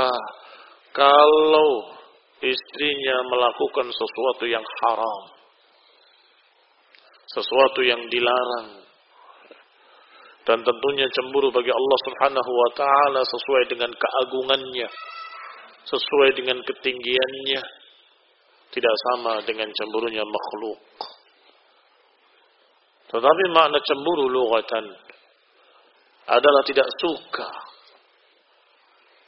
[0.95, 1.93] kalau
[2.39, 5.21] istrinya melakukan sesuatu yang haram.
[7.27, 8.83] Sesuatu yang dilarang.
[10.43, 14.87] Dan tentunya cemburu bagi Allah Subhanahu wa taala sesuai dengan keagungannya
[15.87, 17.61] sesuai dengan ketinggiannya
[18.73, 20.79] tidak sama dengan cemburunya makhluk
[23.13, 24.85] tetapi makna cemburu lughatan
[26.25, 27.49] adalah tidak suka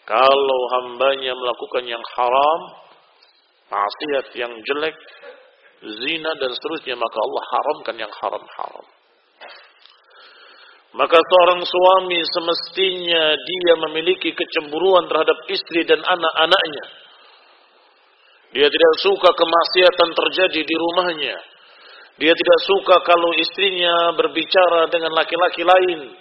[0.06, 2.62] kalau hambanya melakukan yang haram
[3.70, 4.98] maksiat yang jelek
[5.82, 8.88] zina dan seterusnya maka Allah haramkan yang haram-haram.
[10.96, 16.86] Maka seorang suami semestinya dia memiliki kecemburuan terhadap istri dan anak-anaknya.
[18.56, 21.36] Dia tidak suka kemaksiatan terjadi di rumahnya.
[22.16, 26.16] Dia tidak suka kalau istrinya berbicara dengan laki-laki lain.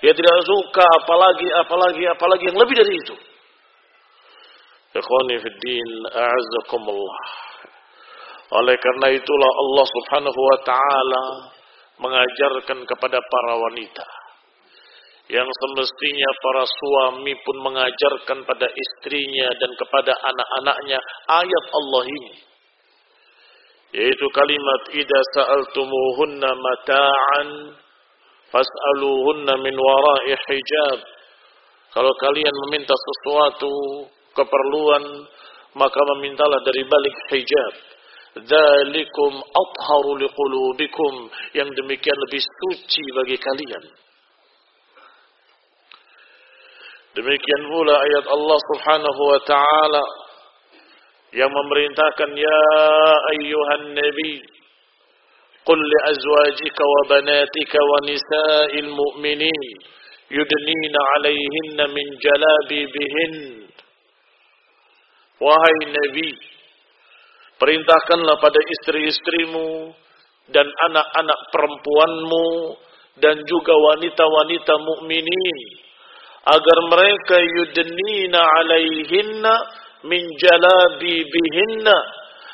[0.00, 3.16] Dia tidak suka apalagi apalagi apalagi yang lebih dari itu.
[8.48, 11.24] Oleh karena itulah Allah Subhanahu wa taala
[12.00, 14.06] mengajarkan kepada para wanita.
[15.26, 22.34] Yang semestinya para suami pun mengajarkan pada istrinya dan kepada anak-anaknya ayat Allah ini.
[23.96, 27.48] Yaitu kalimat idza sa'altumuhunna mata'an
[28.54, 30.98] fas'aluhunna min wara'i hijab.
[31.90, 33.72] Kalau kalian meminta sesuatu
[34.36, 35.26] keperluan
[35.74, 37.95] maka memintalah dari balik hijab
[38.36, 41.14] Dzalikum atharu liqulubikum
[41.56, 43.84] yang demikian lebih suci bagi kalian.
[47.16, 50.04] Demikian pula ayat Allah Subhanahu wa taala
[51.32, 52.60] yang memerintahkan ya
[53.32, 54.44] ayyuhan nabi
[55.64, 59.62] qul li azwajika wa banatika wa nisa'il mu'minin
[60.28, 63.32] yudnina 'alayhinna min jalabibihin
[65.40, 66.36] wahai nabi
[67.56, 69.92] perintahkanlah pada istri-istrimu
[70.52, 72.48] dan anak-anak perempuanmu
[73.18, 75.58] dan juga wanita-wanita mukminin
[76.46, 79.52] agar mereka yudnina alaihinna
[80.06, 81.96] min jalabibihinna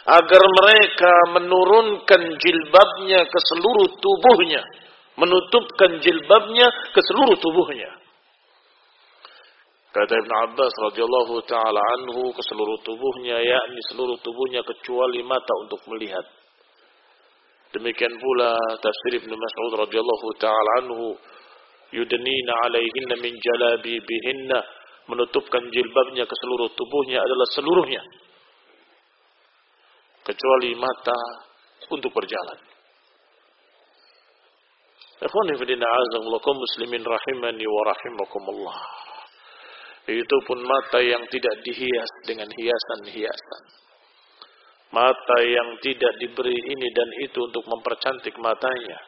[0.03, 4.63] agar mereka menurunkan jilbabnya ke seluruh tubuhnya
[5.15, 8.02] menutupkan jilbabnya ke seluruh tubuhnya
[9.93, 15.85] kata Ibn Abbas radhiyallahu taala anhu ke seluruh tubuhnya yakni seluruh tubuhnya kecuali mata untuk
[15.93, 16.25] melihat
[17.77, 21.13] demikian pula tafsir Ibn Mas'ud radhiyallahu taala anhu
[21.93, 24.59] yudnina alaihinna min jalabibihinna
[25.13, 28.03] menutupkan jilbabnya ke seluruh tubuhnya adalah seluruhnya
[30.23, 31.19] kecuali mata
[31.91, 32.59] untuk berjalan.
[35.23, 38.79] Ikhwani fidina azamullakum muslimin rahimani wa rahimakumullah.
[40.03, 43.63] Itu pun mata yang tidak dihias dengan hiasan-hiasan.
[44.93, 48.99] Mata yang tidak diberi ini dan itu untuk mempercantik matanya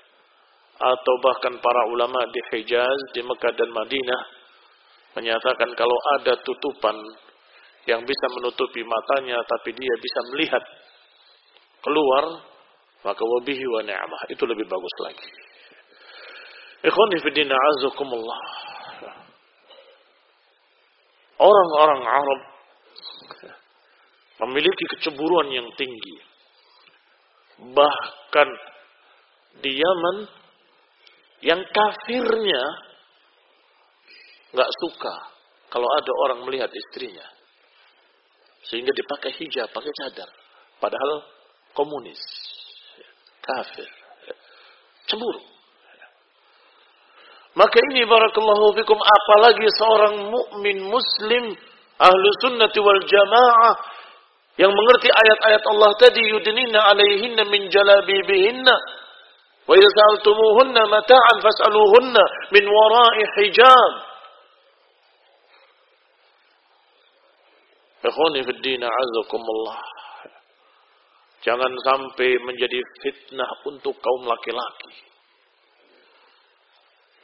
[0.75, 4.23] atau bahkan para ulama di Hijaz, di Mekah dan Madinah
[5.15, 6.97] menyatakan kalau ada tutupan
[7.87, 10.65] yang bisa menutupi matanya tapi dia bisa melihat
[11.85, 12.25] keluar
[13.05, 15.29] maka wabihi wa ni'mah itu lebih bagus lagi.
[16.89, 17.31] Ikhwani fi.
[21.35, 22.41] Orang-orang Arab
[24.47, 26.17] memiliki kecemburuan yang tinggi.
[27.75, 28.49] Bahkan
[29.63, 30.17] di Yaman
[31.45, 32.63] yang kafirnya
[34.55, 35.15] nggak suka
[35.71, 37.27] kalau ada orang melihat istrinya.
[38.65, 40.31] Sehingga dipakai hijab, pakai cadar.
[40.81, 41.27] Padahal
[41.77, 42.19] komunis.
[43.45, 43.91] Kafir.
[45.05, 45.54] Cemburu.
[47.55, 51.55] Maka ini barakallahu fikum apalagi seorang mukmin muslim
[52.03, 53.75] ahlu sunnati wal jamaah
[54.59, 58.75] yang mengerti ayat-ayat Allah tadi yudnina alaihinna min jalabibihinna
[59.65, 62.23] Wa idza sa'altumuhunna mata'an fas'aluhunna
[62.53, 63.93] min wara'i hijab.
[68.05, 69.81] Ikhwani fid din azakumullah.
[71.41, 74.93] Jangan sampai menjadi fitnah untuk kaum laki-laki.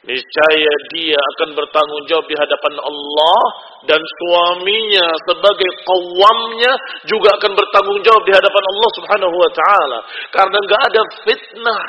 [0.01, 3.41] Niscaya dia akan bertanggung jawab di hadapan Allah
[3.85, 6.73] dan suaminya sebagai kawamnya
[7.05, 9.99] juga akan bertanggung jawab di hadapan Allah Subhanahu wa taala.
[10.33, 11.85] Karena enggak ada fitnah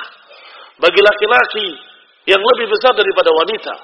[0.76, 1.68] bagi laki-laki
[2.28, 3.74] yang lebih besar daripada wanita.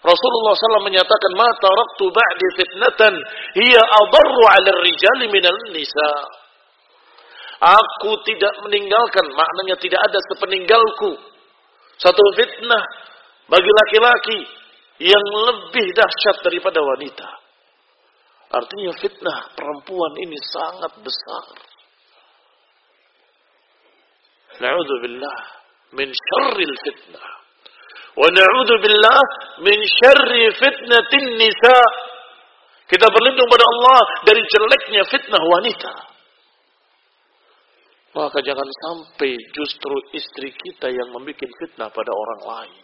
[0.00, 3.12] Rasulullah SAW menyatakan, "Ma taraktu ba'di fitnatan
[3.56, 6.12] hiya adarru 'ala rijali minal nisa."
[7.64, 11.16] Aku tidak meninggalkan, maknanya tidak ada sepeninggalku
[11.96, 12.84] satu fitnah
[13.50, 14.38] bagi laki-laki
[15.04, 17.28] yang lebih dahsyat daripada wanita.
[18.54, 21.46] Artinya fitnah perempuan ini sangat besar.
[24.62, 25.38] Na'udzubillah
[25.98, 27.26] min syarril fitnah.
[28.14, 29.22] Wa na'udzu billah
[29.66, 31.78] min syarri fitnatin nisa.
[32.86, 35.94] Kita berlindung pada Allah dari jeleknya fitnah wanita.
[38.14, 42.83] Maka jangan sampai justru istri kita yang membuat fitnah pada orang lain.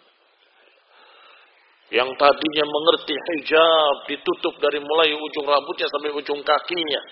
[1.90, 7.02] Yang tadinya mengerti hijab ditutup dari mulai ujung rambutnya sampai ujung kakinya.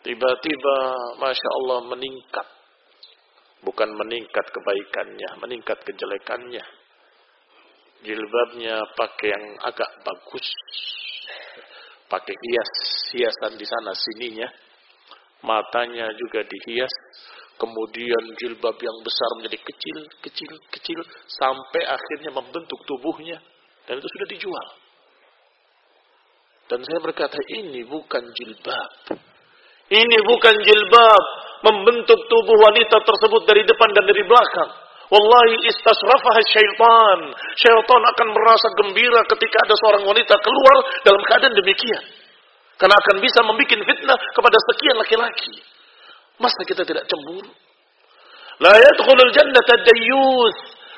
[0.00, 0.76] Tiba-tiba
[1.20, 2.46] Masya Allah meningkat
[3.66, 6.62] Bukan meningkat kebaikannya, meningkat kejelekannya.
[8.06, 10.46] Jilbabnya pakai yang agak bagus.
[12.06, 12.72] Pakai hias,
[13.16, 14.46] hiasan di sana sininya.
[15.42, 16.94] Matanya juga dihias.
[17.56, 20.98] Kemudian jilbab yang besar menjadi kecil, kecil, kecil.
[21.24, 23.40] Sampai akhirnya membentuk tubuhnya.
[23.88, 24.66] Dan itu sudah dijual.
[26.66, 29.16] Dan saya berkata, ini bukan jilbab.
[29.86, 31.22] Ini bukan jilbab
[31.62, 34.70] membentuk tubuh wanita tersebut dari depan dan dari belakang.
[35.06, 37.18] Wallahi istasrafaha syaitan.
[37.54, 40.76] Syaitan akan merasa gembira ketika ada seorang wanita keluar
[41.06, 42.04] dalam keadaan demikian.
[42.76, 45.54] Karena akan bisa membuat fitnah kepada sekian laki-laki.
[46.36, 47.48] Masa kita tidak cemburu?
[48.60, 50.56] La yadkhulul jannata dayyus.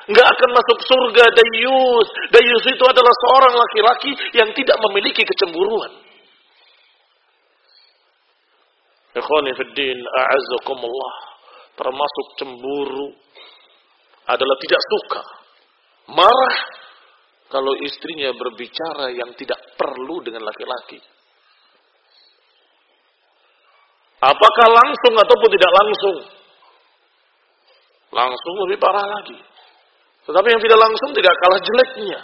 [0.09, 2.07] Enggak akan masuk surga dayyus.
[2.33, 5.91] Dayyus itu adalah seorang laki-laki yang tidak memiliki kecemburuan.
[9.15, 11.13] Ikhwani fiddin, a'azzakumullah.
[11.77, 13.15] Termasuk cemburu
[14.27, 15.21] adalah tidak suka.
[16.09, 16.57] Marah
[17.49, 21.01] kalau istrinya berbicara yang tidak perlu dengan laki-laki.
[24.19, 26.17] Apakah langsung ataupun tidak langsung?
[28.11, 29.39] Langsung lebih parah lagi.
[30.27, 32.19] Tetapi yang tidak langsung tidak kalah jeleknya.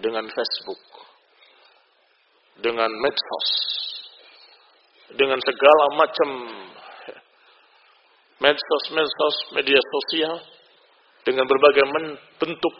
[0.00, 0.80] Dengan Facebook.
[2.64, 3.50] Dengan medsos.
[5.12, 6.28] Dengan segala macam
[8.40, 10.40] medsos-medsos media sosial.
[11.28, 11.84] Dengan berbagai
[12.40, 12.76] bentuk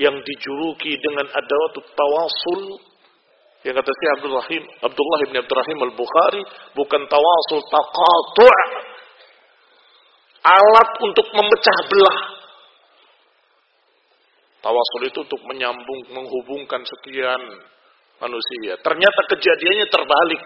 [0.00, 2.80] yang dijuluki dengan adawat tawasul
[3.66, 6.42] yang kata si Abdul Rahim, Abdullah bin Abdul Rahim Al-Bukhari
[6.78, 8.54] bukan tawasul taqatu'
[10.46, 12.18] alat untuk memecah belah.
[14.62, 17.42] Tawasul itu untuk menyambung, menghubungkan sekian
[18.22, 18.78] manusia.
[18.78, 20.42] Ternyata kejadiannya terbalik.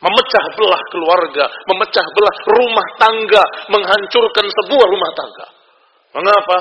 [0.00, 5.46] Memecah belah keluarga, memecah belah rumah tangga, menghancurkan sebuah rumah tangga.
[6.16, 6.58] Mengapa?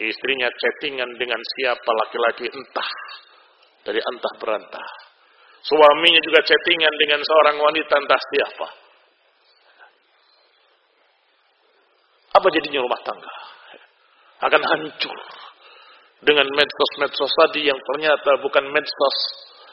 [0.00, 2.90] Istrinya chattingan dengan siapa laki-laki entah.
[3.86, 4.88] Dari entah berantah.
[5.62, 8.68] Suaminya juga chattingan dengan seorang wanita entah siapa.
[12.38, 13.34] Apa jadinya rumah tangga?
[14.46, 15.18] Akan hancur.
[16.18, 19.18] Dengan medsos-medsos tadi yang ternyata bukan medsos.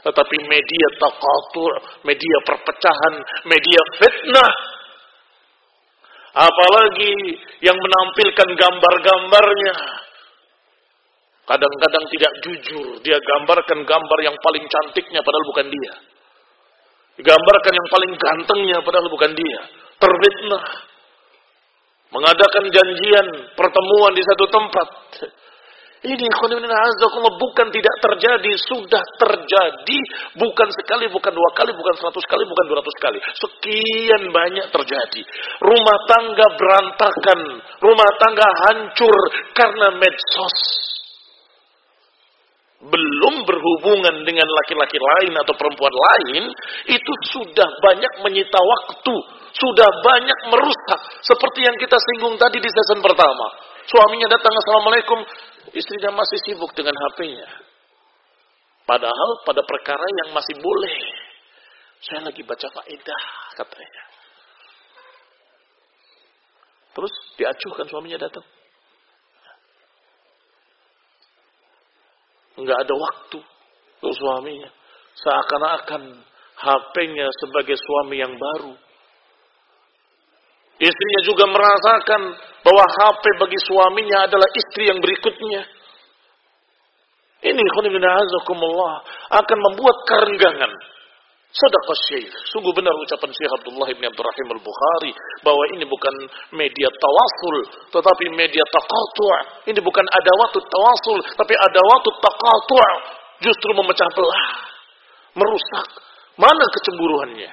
[0.06, 1.72] Tetapi media takatur,
[2.06, 3.14] media perpecahan,
[3.50, 4.54] media fitnah.
[6.36, 7.16] Apalagi
[7.64, 9.76] yang menampilkan gambar-gambarnya
[11.46, 12.98] Kadang-kadang tidak jujur.
[13.06, 15.94] Dia gambarkan gambar yang paling cantiknya padahal bukan dia.
[17.22, 19.62] Gambarkan yang paling gantengnya padahal bukan dia.
[20.02, 20.66] Terfitnah.
[22.12, 24.88] Mengadakan janjian pertemuan di satu tempat.
[26.06, 26.28] Ini
[27.42, 30.00] bukan tidak terjadi, sudah terjadi
[30.38, 33.20] bukan sekali, bukan dua kali, bukan seratus kali, bukan dua ratus kali.
[33.34, 35.22] Sekian banyak terjadi.
[35.66, 37.40] Rumah tangga berantakan,
[37.82, 39.18] rumah tangga hancur
[39.58, 40.86] karena medsos
[42.86, 46.44] belum berhubungan dengan laki-laki lain atau perempuan lain,
[46.86, 49.16] itu sudah banyak menyita waktu,
[49.58, 51.00] sudah banyak merusak.
[51.26, 53.48] Seperti yang kita singgung tadi di season pertama.
[53.90, 55.20] Suaminya datang, Assalamualaikum,
[55.74, 57.50] istrinya masih sibuk dengan HP-nya.
[58.86, 60.98] Padahal pada perkara yang masih boleh.
[62.06, 63.24] Saya lagi baca faedah,
[63.58, 64.04] katanya.
[66.94, 68.46] Terus diacuhkan suaminya datang.
[72.60, 73.40] Nggak ada waktu
[74.00, 74.70] untuk suaminya.
[75.16, 76.04] Seakan-akan
[76.56, 78.76] HP-nya sebagai suami yang baru.
[80.76, 82.22] Istrinya juga merasakan
[82.64, 85.64] bahwa HP bagi suaminya adalah istri yang berikutnya.
[87.46, 87.62] Ini
[89.40, 90.72] akan membuat kerenggangan
[91.56, 92.36] Sadaqah Syekh.
[92.52, 96.16] Sungguh benar ucapan Syekh Abdullah bin Abdurrahim Al-Bukhari bahwa ini bukan
[96.52, 97.56] media tawasul,
[97.96, 99.72] tetapi media taqatu'.
[99.72, 102.88] Ini bukan adawatut tawasul, tapi adawatut taqatu'.
[103.40, 104.48] Justru memecah belah,
[105.40, 105.88] merusak.
[106.36, 107.52] Mana kecemburuannya?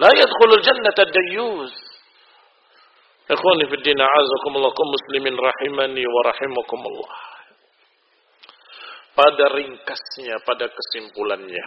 [0.00, 1.72] La yadkhulul jannata dayyus.
[3.28, 7.39] Ikhwani fi din a'azakumullah muslimin rahimani wa rahimakumullah
[9.14, 11.66] pada ringkasnya, pada kesimpulannya.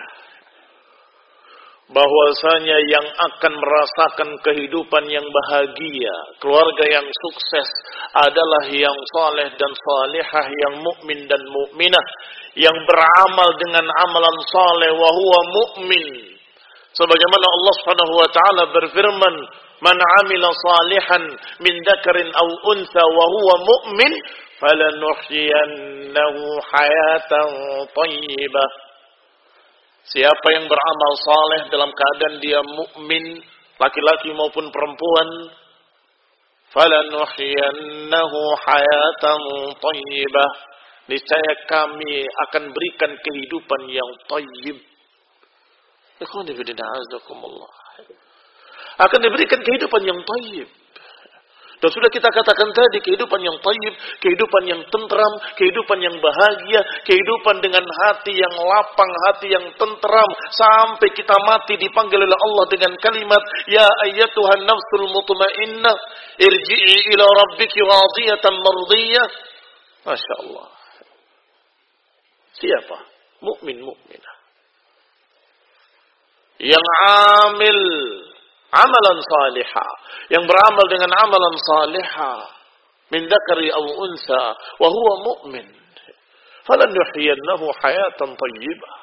[1.84, 7.70] Bahwasanya yang akan merasakan kehidupan yang bahagia, keluarga yang sukses
[8.16, 12.08] adalah yang saleh dan salihah, yang mukmin dan mukminah,
[12.56, 16.33] yang beramal dengan amalan saleh wa huwa mukmin.
[16.94, 19.36] Sebagaimana Allah Subhanahu wa taala berfirman,
[19.82, 21.24] "Man 'amila salihan
[21.66, 24.14] min dzakarin aw untha wa huwa mu'min
[24.62, 27.50] falanuhyiyannahu hayatan
[27.98, 28.70] thayyibah
[30.04, 33.40] Siapa yang beramal saleh dalam keadaan dia mukmin,
[33.80, 35.30] laki-laki maupun perempuan,
[36.76, 39.42] falanuhyiyannahu hayatan
[39.80, 40.52] thayyibah
[41.08, 44.78] niscaya kami akan berikan kehidupan yang thayyib.
[49.02, 50.70] Akan diberikan kehidupan yang thayyib.
[51.84, 57.60] Dan sudah kita katakan tadi, kehidupan yang taib, kehidupan yang tentram, kehidupan yang bahagia, kehidupan
[57.60, 63.44] dengan hati yang lapang, hati yang tentram, sampai kita mati dipanggil oleh Allah dengan kalimat,
[63.68, 65.96] Ya ayyatuhan nafsul mutmainnah,
[66.40, 69.28] irji'i ila rabbiki radiyatan mardiyah.
[70.08, 70.72] Masya Allah.
[72.64, 72.98] Siapa?
[73.44, 74.33] Mukmin mukminah.
[76.64, 76.88] Yang
[77.52, 77.80] amil
[78.72, 79.94] amalan salihah
[80.32, 82.40] yang beramal dengan amalan salihah
[83.12, 84.44] min dzakari aw unsa
[84.80, 85.68] wa huwa mu'min
[86.66, 88.96] falan yuhyiyannahu hayatan thayyibah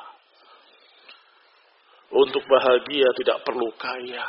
[2.11, 4.27] untuk bahagia tidak perlu kaya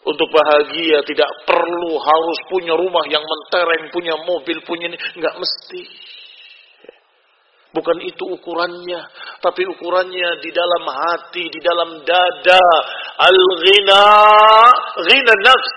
[0.00, 4.96] untuk bahagia tidak perlu harus punya rumah yang mentereng, punya mobil, punya ini.
[4.96, 5.82] Enggak mesti.
[7.70, 8.98] Bukan itu ukurannya,
[9.38, 12.66] tapi ukurannya di dalam hati, di dalam dada.
[13.22, 14.04] Al-ghina,
[15.06, 15.74] ghina nafs.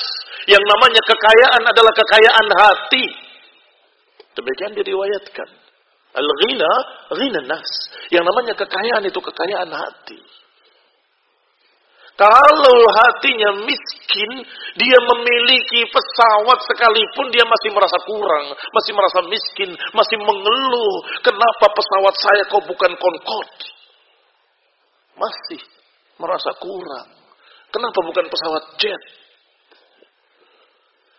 [0.49, 3.05] Yang namanya kekayaan adalah kekayaan hati.
[4.33, 5.49] Demikian diriwayatkan.
[6.17, 6.71] Al-ghina,
[7.13, 7.73] ghina nafs.
[8.09, 10.17] Yang namanya kekayaan itu kekayaan hati.
[12.13, 14.31] Kalau hatinya miskin,
[14.77, 20.95] dia memiliki pesawat sekalipun dia masih merasa kurang, masih merasa miskin, masih mengeluh.
[21.25, 23.65] Kenapa pesawat saya kok bukan Concorde?
[25.17, 25.61] Masih
[26.21, 27.09] merasa kurang.
[27.73, 29.01] Kenapa bukan pesawat jet?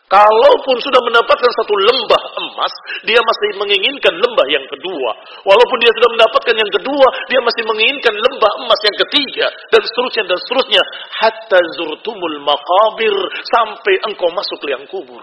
[0.06, 2.22] Kalaupun sudah mendapatkan satu lembah
[2.54, 2.70] emas,
[3.02, 5.10] dia masih menginginkan lembah yang kedua.
[5.42, 9.46] Walaupun dia sudah mendapatkan yang kedua, dia masih menginginkan lembah emas yang ketiga.
[9.74, 10.82] Dan seterusnya dan seterusnya.
[11.18, 13.16] Hatta zurtumul maqabir.
[13.42, 15.22] Sampai engkau masuk liang kubur.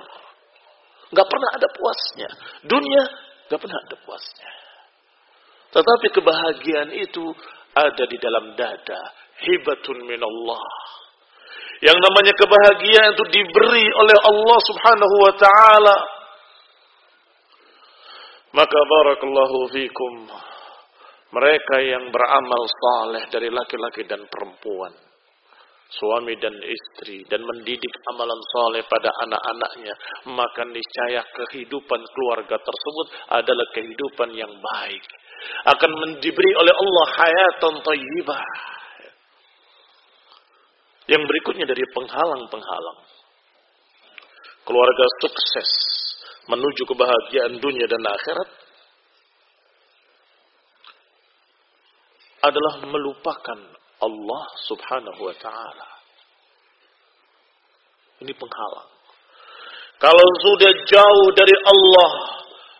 [1.15, 2.29] Gak pernah ada puasnya.
[2.67, 3.03] Dunia
[3.47, 4.51] gak pernah ada puasnya.
[5.71, 7.31] Tetapi kebahagiaan itu
[7.71, 9.01] ada di dalam dada.
[9.41, 10.91] Hibatun minallah
[11.81, 15.95] yang namanya kebahagiaan itu diberi oleh Allah Subhanahu wa taala.
[18.51, 20.27] Maka barakallahu fikum.
[21.31, 24.91] Mereka yang beramal saleh dari laki-laki dan perempuan,
[25.87, 27.23] suami dan istri.
[27.23, 29.95] Dan mendidik amalan saleh pada anak-anaknya,
[30.35, 35.03] maka niscaya kehidupan keluarga tersebut adalah kehidupan yang baik.
[35.71, 38.43] Akan diberi oleh Allah hayatan thayyibah
[41.07, 42.99] yang berikutnya dari penghalang-penghalang.
[44.67, 45.71] Keluarga sukses
[46.49, 48.49] menuju kebahagiaan dunia dan akhirat
[52.41, 53.59] adalah melupakan
[54.01, 55.89] Allah Subhanahu wa taala.
[58.25, 58.89] Ini penghalang.
[60.01, 62.11] Kalau sudah jauh dari Allah,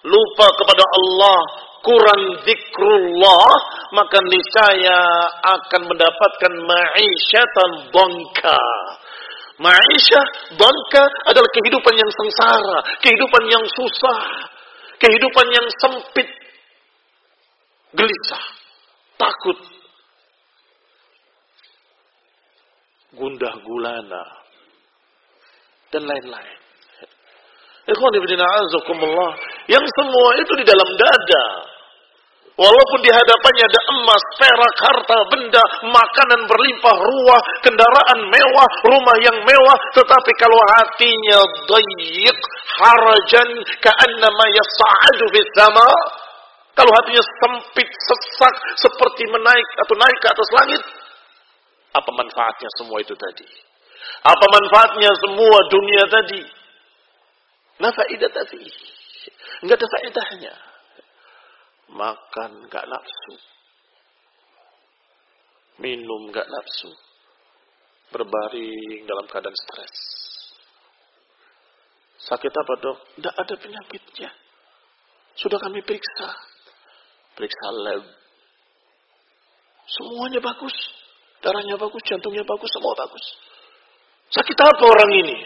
[0.09, 1.39] lupa kepada Allah,
[1.85, 3.45] kurang zikrullah,
[3.93, 4.99] maka niscaya
[5.45, 8.61] akan mendapatkan ma'isyatan donka.
[9.61, 10.25] Ma'isyah
[10.57, 14.21] donka adalah kehidupan yang sengsara, kehidupan yang susah,
[14.97, 16.29] kehidupan yang sempit,
[17.93, 18.45] gelisah,
[19.21, 19.57] takut,
[23.13, 24.25] gundah gulana,
[25.93, 26.57] dan lain-lain.
[27.85, 28.33] Ikhwan ibn
[29.69, 31.45] Yang semua itu di dalam dada.
[32.59, 39.37] Walaupun di hadapannya ada emas, perak, harta, benda, makanan berlimpah ruah, kendaraan mewah, rumah yang
[39.47, 41.39] mewah, tetapi kalau hatinya
[41.71, 42.37] dayyik,
[42.75, 43.49] harajan,
[43.79, 45.25] ka'annama yasa'adu
[45.55, 45.87] sama,
[46.75, 50.81] kalau hatinya sempit, sesak, seperti menaik atau naik ke atas langit,
[51.91, 53.47] apa manfaatnya semua itu tadi?
[54.21, 56.41] Apa manfaatnya semua dunia tadi?
[57.79, 58.63] Nah faidah tadi.
[59.65, 60.53] Enggak ada faedahnya.
[61.91, 63.35] Makan enggak nafsu.
[65.83, 66.91] Minum enggak nafsu.
[68.11, 69.97] Berbaring dalam keadaan stres.
[72.27, 72.97] Sakit apa dok?
[73.19, 74.29] Enggak ada penyakitnya.
[75.35, 76.31] Sudah kami periksa.
[77.35, 78.03] Periksa lab.
[79.87, 80.75] Semuanya bagus.
[81.41, 83.25] Darahnya bagus, jantungnya bagus, semua bagus.
[84.29, 85.37] Sakit apa orang ini?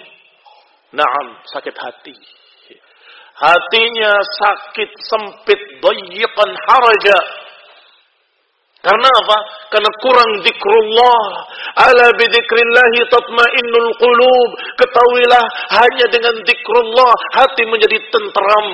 [0.94, 2.14] Naam, sakit hati.
[3.36, 7.20] Hatinya sakit, sempit, dayiqan haraja.
[8.86, 9.38] Karena apa?
[9.74, 11.24] Karena kurang zikrullah.
[11.90, 14.50] Ala bidzikrillahi tatmainnul qulub.
[14.78, 15.44] Ketahuilah
[15.74, 18.68] hanya dengan zikrullah hati menjadi tentram.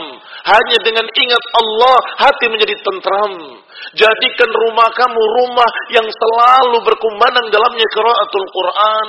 [0.51, 1.97] Hanya dengan ingat Allah
[2.27, 3.33] hati menjadi tentram.
[3.95, 9.07] Jadikan rumah kamu rumah yang selalu berkumandang dalamnya qiraatul Quran,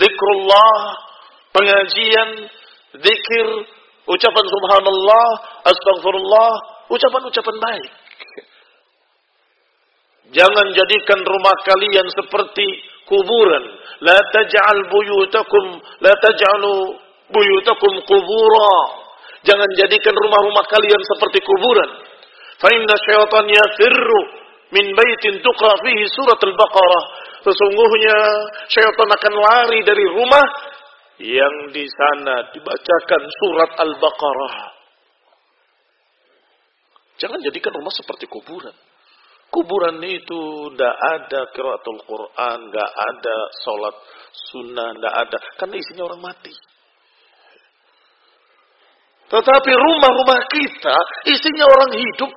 [0.00, 0.78] zikrullah,
[1.54, 2.30] pengajian,
[2.98, 3.48] zikir,
[4.06, 5.28] ucapan subhanallah,
[5.66, 6.52] astagfirullah,
[6.90, 7.92] ucapan-ucapan baik.
[10.34, 12.66] Jangan jadikan rumah kalian seperti
[13.06, 13.64] kuburan.
[14.02, 15.64] La taj'al buyutakum,
[16.02, 16.98] la taj'alu
[17.30, 18.74] buyutakum kubura.
[19.46, 21.90] Jangan jadikan rumah-rumah kalian seperti kuburan.
[22.58, 24.22] Fa inna syaitan yafirru
[24.74, 27.04] min baitin tuqra fihi surat al-Baqarah.
[27.46, 28.18] Sesungguhnya
[28.66, 30.42] syaitan akan lari dari rumah
[31.16, 34.56] yang di sana dibacakan surat Al-Baqarah.
[37.16, 38.76] Jangan jadikan rumah seperti kuburan.
[39.48, 43.96] Kuburan itu tidak ada kiraatul Quran, tidak ada sholat
[44.52, 45.38] sunnah, tidak ada.
[45.56, 46.52] Karena isinya orang mati.
[49.26, 50.96] Tetapi rumah-rumah kita
[51.32, 52.32] isinya orang hidup.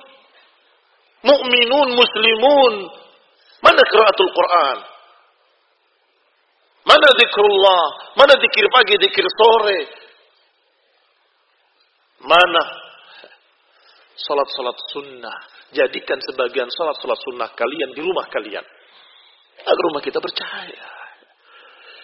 [1.20, 2.74] Mukminun, muslimun.
[3.60, 4.78] Mana kiraatul Quran?
[6.84, 7.84] Mana zikrullah?
[8.16, 9.80] Mana zikir pagi, zikir sore?
[12.20, 12.90] Mana?
[14.20, 15.38] salat-salat sunnah.
[15.72, 18.64] Jadikan sebagian salat-salat sunnah kalian di rumah kalian.
[19.60, 20.88] Agar rumah kita bercahaya.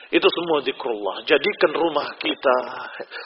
[0.06, 1.26] Itu semua zikrullah.
[1.26, 2.56] Jadikan rumah kita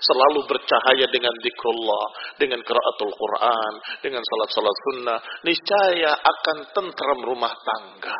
[0.00, 2.06] selalu bercahaya dengan zikrullah.
[2.40, 3.72] Dengan keraatul Quran.
[4.00, 5.18] Dengan salat-salat sunnah.
[5.44, 8.18] Niscaya akan tentram rumah tangga.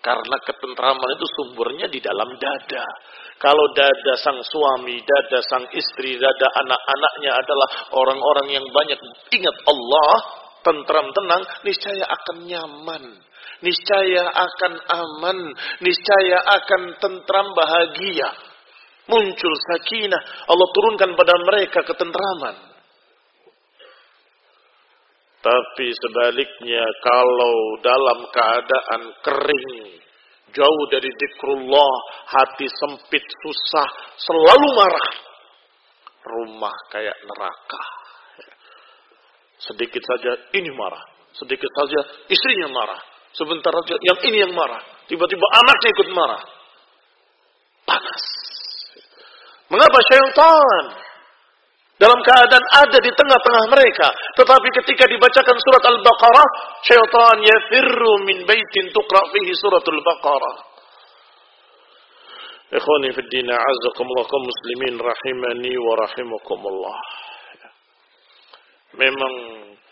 [0.00, 2.84] Karena ketentraman itu sumbernya di dalam dada.
[3.36, 8.96] Kalau dada sang suami, dada sang istri, dada anak-anaknya adalah orang-orang yang banyak
[9.32, 10.12] ingat Allah,
[10.64, 13.04] tentram tenang, niscaya akan nyaman
[13.60, 15.38] niscaya akan aman,
[15.84, 18.28] niscaya akan tentram bahagia.
[19.10, 22.69] Muncul sakinah, Allah turunkan pada mereka ketentraman.
[25.40, 29.96] Tapi sebaliknya kalau dalam keadaan kering,
[30.52, 31.94] jauh dari zikrullah,
[32.28, 33.88] hati sempit, susah,
[34.20, 35.08] selalu marah.
[36.20, 37.84] Rumah kayak neraka.
[39.60, 43.00] Sedikit saja ini marah, sedikit saja istrinya marah.
[43.32, 44.82] Sebentar saja yang ini yang marah.
[45.06, 46.42] Tiba-tiba anaknya ikut marah.
[47.86, 48.24] Panas.
[49.70, 50.84] Mengapa syaitan
[52.00, 54.08] dalam keadaan ada di tengah-tengah mereka.
[54.40, 56.48] Tetapi ketika dibacakan surat Al-Baqarah,
[56.80, 60.56] syaitan yafirru min baitin tuqra fihi suratul Baqarah.
[62.72, 66.98] Ikhwani fi din a'azzakumullah kaum muslimin rahimani wa rahimakumullah.
[68.96, 69.34] Memang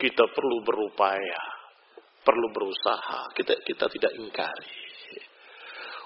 [0.00, 1.42] kita perlu berupaya
[2.24, 3.36] perlu berusaha.
[3.36, 4.72] Kita kita tidak ingkari.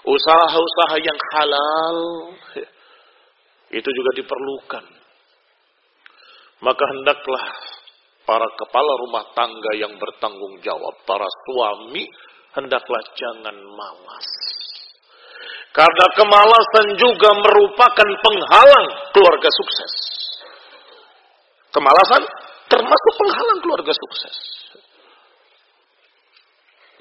[0.03, 1.99] Usaha-usaha yang halal
[3.71, 5.02] itu juga diperlukan.
[6.63, 7.43] Maka hendaklah
[8.23, 12.07] para kepala rumah tangga yang bertanggung jawab, para suami,
[12.55, 14.27] hendaklah jangan malas.
[15.75, 19.93] Karena kemalasan juga merupakan penghalang keluarga sukses.
[21.73, 22.23] Kemalasan
[22.71, 24.53] termasuk penghalang keluarga sukses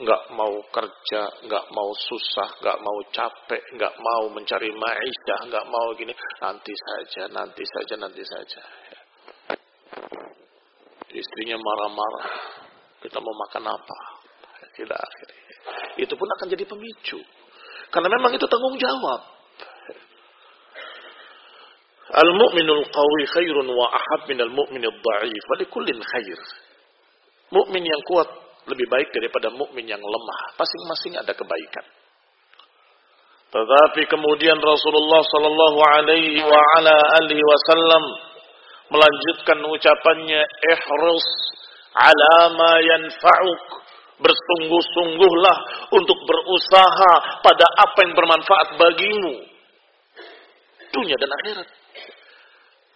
[0.02, 5.94] nggak mau kerja, nggak mau susah, nggak mau capek, nggak mau mencari maisha, nggak mau
[5.94, 6.10] gini,
[6.43, 8.62] nanti saja, nanti saja, nanti saja.
[11.23, 12.27] Istrinya marah-marah,
[12.99, 13.99] kita mau makan apa?
[14.74, 15.43] Tidak akhirnya.
[16.03, 17.23] Itu pun akan jadi pemicu.
[17.94, 19.20] Karena memang itu tanggung jawab.
[22.12, 25.44] Al-mu'minul qawi khairun wa ahab minal mu'minil da'if.
[25.55, 26.40] Walikullin khair.
[27.53, 28.27] Mukmin yang kuat
[28.66, 30.40] lebih baik daripada mukmin yang lemah.
[30.57, 31.86] Masing-masing ada kebaikan.
[33.53, 38.32] Tetapi kemudian Rasulullah Sallallahu Alaihi ala Wasallam
[38.93, 41.28] melanjutkan ucapannya, "Ihris
[41.97, 43.64] ala ma yanfa'uk."
[44.23, 45.56] Bersungguh-sungguhlah
[45.98, 49.35] untuk berusaha pada apa yang bermanfaat bagimu.
[50.94, 51.69] Dunia dan akhirat.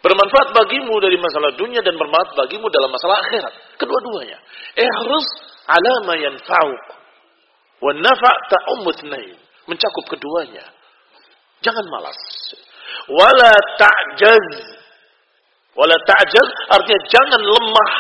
[0.07, 3.55] Bermanfaat bagimu dari masalah dunia dan bermanfaat bagimu dalam masalah akhirat.
[3.75, 4.39] Kedua-duanya.
[4.79, 5.29] Ihris
[5.67, 6.85] ala ma yanfa'uk.
[7.83, 8.37] Wa nafa'
[9.67, 10.63] Mencakup keduanya.
[11.59, 12.21] Jangan malas.
[13.11, 13.51] Wala
[13.83, 14.49] ta'jaz.
[15.77, 17.91] Wala ta'jaz artinya jangan lemah.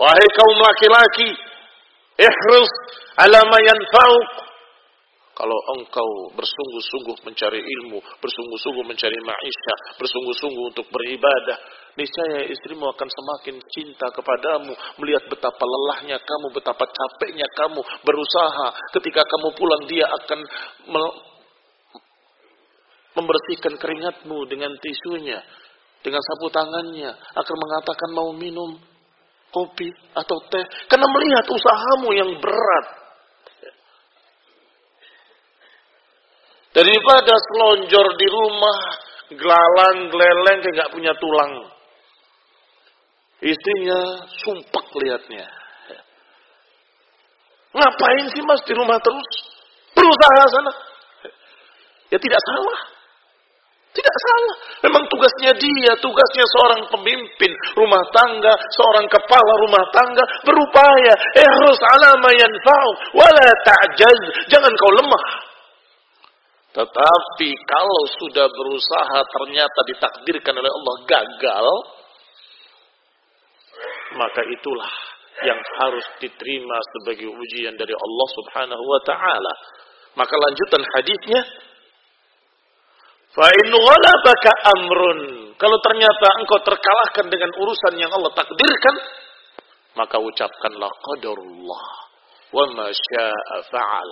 [0.00, 1.28] Wahai kaum laki-laki,
[2.16, 2.72] ihris
[3.20, 3.58] ala ma
[5.40, 11.56] kalau engkau bersungguh-sungguh mencari ilmu, bersungguh-sungguh mencari maisha, bersungguh-sungguh untuk beribadah,
[11.96, 18.68] niscaya istrimu akan semakin cinta kepadamu, melihat betapa lelahnya kamu, betapa capeknya kamu berusaha.
[19.00, 20.44] Ketika kamu pulang dia akan
[23.16, 25.40] membersihkan keringatmu dengan tisunya,
[26.00, 28.80] dengan sapu tangannya, akan mengatakan mau minum
[29.50, 33.00] kopi atau teh karena melihat usahamu yang berat
[36.70, 38.78] Daripada selonjor di rumah,
[39.34, 41.66] gelalang, geleleng, kayak gak punya tulang.
[43.42, 44.00] Istrinya
[44.46, 45.50] sumpek liatnya.
[47.74, 49.30] Ngapain sih mas di rumah terus?
[49.98, 50.72] Berusaha sana.
[52.10, 52.80] Ya tidak salah.
[53.90, 54.56] Tidak salah.
[54.86, 61.14] Memang tugasnya dia, tugasnya seorang pemimpin rumah tangga, seorang kepala rumah tangga berupaya.
[61.34, 64.20] Eh harus alama yanfa'u, wala ta'jaz.
[64.46, 65.24] Jangan kau lemah.
[66.70, 71.66] Tetapi kalau sudah berusaha ternyata ditakdirkan oleh Allah gagal,
[74.14, 74.92] maka itulah
[75.42, 79.54] yang harus diterima sebagai ujian dari Allah Subhanahu wa taala.
[80.14, 81.42] Maka lanjutan hadisnya
[83.30, 85.20] Fa in ghalabaka amrun,
[85.54, 88.96] kalau ternyata engkau terkalahkan dengan urusan yang Allah takdirkan,
[89.94, 91.84] maka ucapkanlah qadarullah
[92.50, 94.10] wa ma syaa fa'al.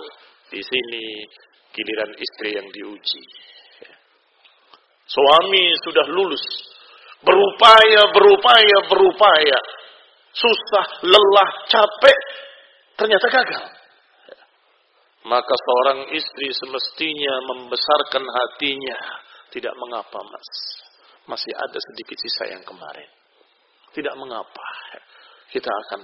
[0.49, 1.27] Di sini
[1.75, 3.23] giliran istri yang diuji.
[5.09, 6.45] Suami sudah lulus,
[7.25, 9.59] berupaya, berupaya, berupaya.
[10.29, 12.19] susah, lelah, capek,
[12.95, 13.78] ternyata gagal.
[15.27, 18.99] Maka seorang istri semestinya membesarkan hatinya.
[19.49, 20.49] Tidak mengapa mas.
[21.27, 23.09] Masih ada sedikit sisa yang kemarin.
[23.91, 24.67] Tidak mengapa.
[25.49, 26.01] Kita akan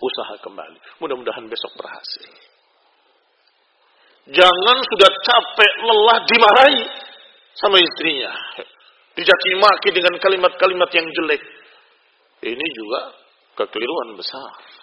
[0.00, 0.78] usaha kembali.
[1.00, 2.30] Mudah-mudahan besok berhasil.
[4.30, 6.84] Jangan sudah capek, lelah, dimarahi
[7.56, 8.30] sama istrinya.
[9.16, 11.42] Dijaki maki dengan kalimat-kalimat yang jelek.
[12.40, 13.00] Ini juga
[13.58, 14.79] kekeliruan besar.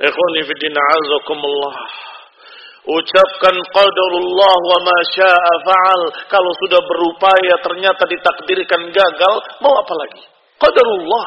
[0.00, 1.76] Ikhwani fi din azakumullah.
[2.88, 6.02] Ucapkan qadarullah wa ma syaa fa'al.
[6.32, 10.24] Kalau sudah berupaya ternyata ditakdirkan gagal, mau apa lagi?
[10.56, 11.26] Qadarullah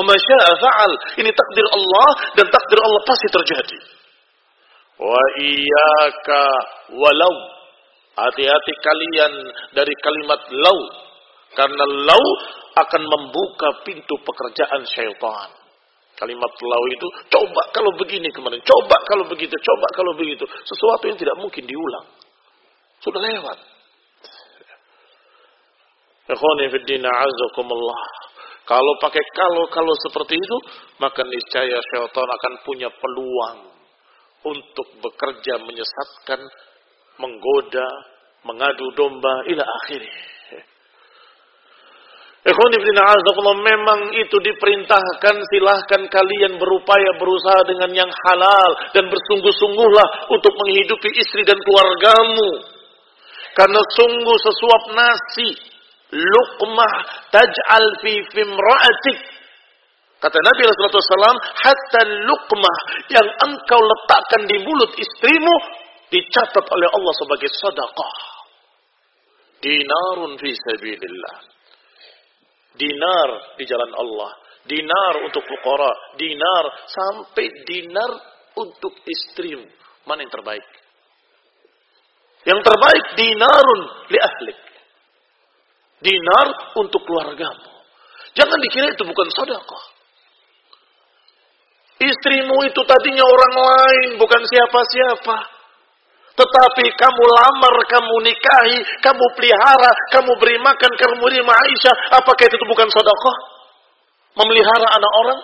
[0.00, 0.92] wa ma syaa fa'al.
[1.20, 2.08] Ini takdir Allah
[2.40, 3.78] dan takdir Allah pasti terjadi.
[4.96, 6.42] Wa iyyaka
[6.96, 7.36] walau.
[8.16, 9.32] Hati-hati kalian
[9.76, 10.80] dari kalimat lau.
[11.52, 12.24] Karena lau
[12.80, 15.59] akan membuka pintu pekerjaan syaitan.
[16.20, 20.44] Kalimat lau itu, coba kalau begini kemarin, coba kalau begitu, coba kalau begitu.
[20.68, 22.12] Sesuatu yang tidak mungkin diulang.
[23.00, 23.56] Sudah lewat.
[28.68, 30.56] Kalau pakai kalau-kalau seperti itu,
[31.00, 33.58] maka niscaya syaitan akan punya peluang
[34.44, 36.40] untuk bekerja menyesatkan,
[37.16, 37.88] menggoda,
[38.44, 40.20] mengadu domba, ila akhirnya.
[43.60, 51.44] Memang itu diperintahkan silahkan kalian berupaya berusaha dengan yang halal dan bersungguh-sungguhlah untuk menghidupi istri
[51.44, 52.64] dan keluargamu.
[53.52, 55.50] Karena sungguh sesuap nasi,
[56.16, 56.92] luqmah
[57.28, 59.18] taj'al fi fimra'atik.
[60.20, 62.76] Kata Nabi Rasulullah SAW, hatta luqmah
[63.12, 65.54] yang engkau letakkan di mulut istrimu
[66.08, 68.16] dicatat oleh Allah sebagai sedekah.
[69.60, 71.59] Dinarun fi sabilillah
[72.76, 73.28] dinar
[73.58, 74.30] di jalan Allah,
[74.66, 78.10] dinar untuk fukara, dinar sampai dinar
[78.58, 79.66] untuk istrimu.
[80.06, 80.66] Mana yang terbaik?
[82.46, 84.58] Yang terbaik dinarun li ahlik.
[86.00, 86.46] Dinar
[86.80, 87.68] untuk keluargamu.
[88.32, 89.84] Jangan dikira itu bukan sedekah.
[92.00, 95.59] Istrimu itu tadinya orang lain, bukan siapa-siapa.
[96.40, 102.16] Tetapi kamu lamar, kamu nikahi, kamu pelihara, kamu beri makan, kamu beri Aisyah.
[102.16, 103.36] Apakah itu bukan sodakoh?
[104.40, 105.40] Memelihara anak orang?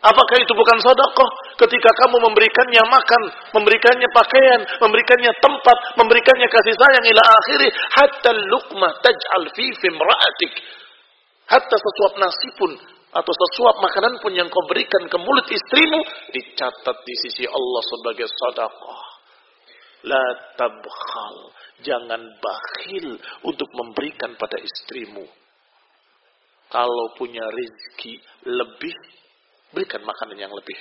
[0.00, 1.28] Apakah itu bukan sodakoh?
[1.56, 3.22] Ketika kamu memberikannya makan,
[3.56, 7.68] memberikannya pakaian, memberikannya tempat, memberikannya kasih sayang ila akhiri.
[7.72, 10.52] Hatta lukma taj'al fi fimra'atik.
[11.48, 12.72] Hatta sesuap nasi pun
[13.10, 18.28] atau sesuap makanan pun yang kau berikan ke mulut istrimu dicatat di sisi Allah sebagai
[18.28, 19.09] sodakoh.
[20.06, 20.24] La
[20.56, 21.36] tabkhal.
[21.80, 25.24] Jangan bakhil untuk memberikan pada istrimu.
[26.70, 28.94] Kalau punya rezeki lebih,
[29.74, 30.78] berikan makanan yang lebih.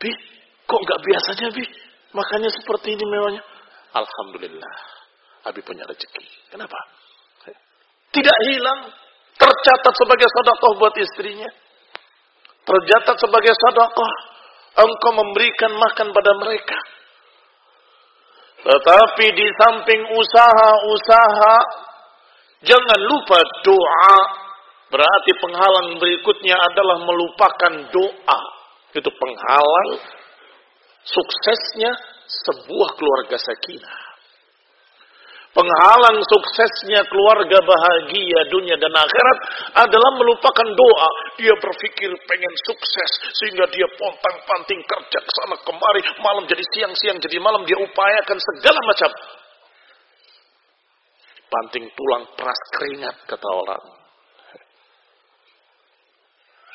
[0.00, 0.10] Bi,
[0.66, 1.64] kok nggak biasanya Bi?
[2.14, 3.42] Makannya seperti ini mewahnya.
[3.94, 4.76] Alhamdulillah.
[5.44, 6.50] Abi punya rezeki.
[6.50, 6.78] Kenapa?
[8.14, 8.80] Tidak hilang.
[9.34, 11.50] Tercatat sebagai sodakoh buat istrinya.
[12.64, 14.33] Tercatat sebagai sodakoh
[14.74, 16.78] engkau memberikan makan pada mereka.
[18.64, 21.56] Tetapi di samping usaha-usaha,
[22.64, 24.18] jangan lupa doa.
[24.88, 28.40] Berarti penghalang berikutnya adalah melupakan doa.
[28.94, 29.90] Itu penghalang
[31.04, 31.92] suksesnya
[32.24, 34.13] sebuah keluarga sakinah.
[35.54, 39.38] Penghalang suksesnya keluarga bahagia dunia dan akhirat
[39.86, 41.10] adalah melupakan doa.
[41.38, 46.90] Dia berpikir pengen sukses sehingga dia pontang panting kerja ke sana kemari, malam jadi siang,
[46.98, 49.10] siang jadi malam dia upayakan segala macam.
[51.46, 53.84] Panting tulang peras keringat kata orang.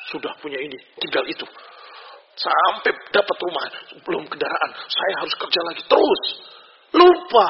[0.08, 1.44] Sudah punya ini, tinggal itu.
[2.32, 3.64] Sampai dapat rumah,
[4.08, 6.22] belum kendaraan, saya harus kerja lagi terus.
[6.96, 7.48] Lupa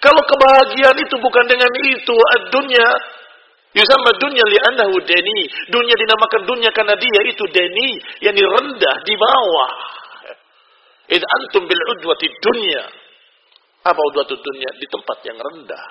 [0.00, 2.16] kalau kebahagiaan itu bukan dengan itu,
[2.52, 2.88] dunia
[3.70, 5.46] Yusamma dunya li'annahu deni.
[5.70, 9.70] Dunia dinamakan dunia karena dia itu deni, yang rendah di bawah.
[11.10, 12.82] Id antum bil udwati dunya.
[13.86, 14.70] Apa udwatu dunya?
[14.74, 15.86] Di tempat yang rendah.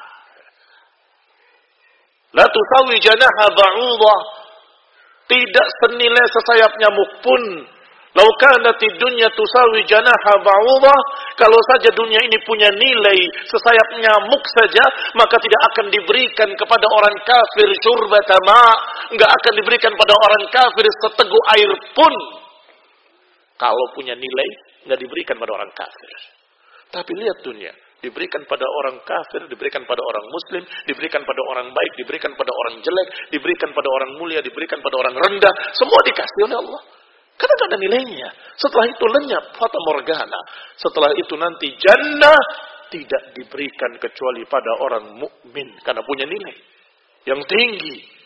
[2.36, 4.20] La tusawi janaha ba'udah.
[5.30, 7.42] Tidak senilai sesayap nyamuk pun
[8.18, 11.00] Lau kanat dunya tusawi janaha ba'udah,
[11.38, 14.82] kalau saja dunia ini punya nilai sesayap nyamuk saja,
[15.14, 18.66] maka tidak akan diberikan kepada orang kafir syurbata ma,
[19.14, 22.14] enggak akan diberikan pada orang kafir seteguk air pun.
[23.62, 24.50] Kalau punya nilai,
[24.90, 26.12] enggak diberikan pada orang kafir.
[26.90, 31.92] Tapi lihat dunia, Diberikan pada orang kafir, diberikan pada orang muslim, diberikan pada orang baik,
[32.00, 35.54] diberikan pada orang jelek, diberikan pada orang mulia, diberikan pada orang rendah.
[35.76, 36.82] Semua dikasih oleh Allah.
[37.40, 38.30] Karena tidak ada nilainya.
[38.60, 40.40] Setelah itu lenyap, fata morgana.
[40.76, 42.42] Setelah itu nanti jannah
[42.92, 46.58] tidak diberikan kecuali pada orang mukmin karena punya nilai
[47.24, 48.20] yang tinggi.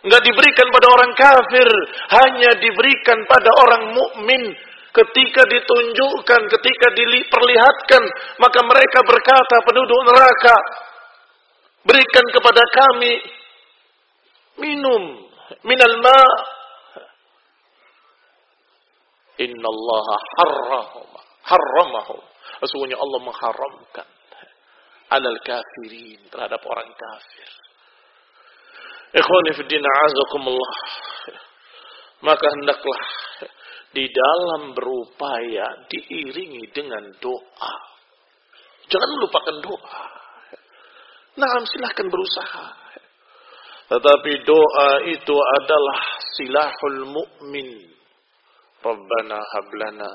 [0.00, 1.68] Enggak diberikan pada orang kafir,
[2.14, 4.42] hanya diberikan pada orang mukmin
[4.90, 8.02] ketika ditunjukkan, ketika diperlihatkan,
[8.40, 10.56] maka mereka berkata penduduk neraka,
[11.84, 13.12] berikan kepada kami
[14.60, 15.02] minum
[15.68, 16.20] minal ma.
[19.40, 20.06] Inna Allah
[20.36, 21.08] harrahum,
[21.48, 22.20] harramahum.
[22.60, 24.08] Sesungguhnya Allah mengharamkan
[25.10, 27.50] alal kafirin terhadap orang kafir.
[29.16, 30.76] Ikhwani fi din azakumullah.
[32.20, 33.02] Maka hendaklah
[33.90, 37.74] di dalam berupaya diiringi dengan doa.
[38.86, 40.02] Jangan lupakan doa.
[41.40, 42.66] Nah, silahkan berusaha.
[43.90, 46.00] Tetapi doa itu adalah
[46.38, 47.90] silahul mu'min.
[48.80, 50.10] Rabbana hablana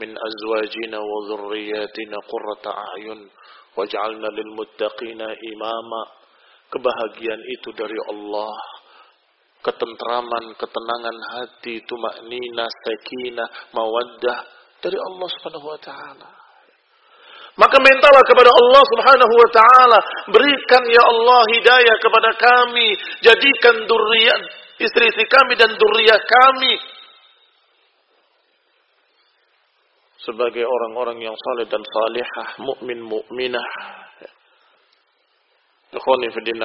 [0.00, 3.20] min azwajina wa dhurriyyatina qurrata a'yun
[3.76, 6.02] waj'alna lil muttaqina imama.
[6.70, 8.54] Kebahagiaan itu dari Allah
[9.60, 14.38] ketentraman, ketenangan hati, tumaknina, sakinah, mawaddah
[14.80, 16.30] dari Allah Subhanahu wa taala.
[17.60, 19.98] Maka mintalah kepada Allah Subhanahu wa taala,
[20.32, 22.88] berikan ya Allah hidayah kepada kami,
[23.20, 24.40] jadikan durian
[24.80, 26.72] istri-istri kami dan duriyah kami
[30.24, 33.68] sebagai orang-orang yang saleh dan salihah, mukmin mukminah.
[35.90, 36.62] Ikhwani fi din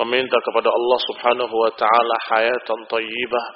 [0.00, 3.46] meminta kepada Allah Subhanahu wa taala hayatan thayyibah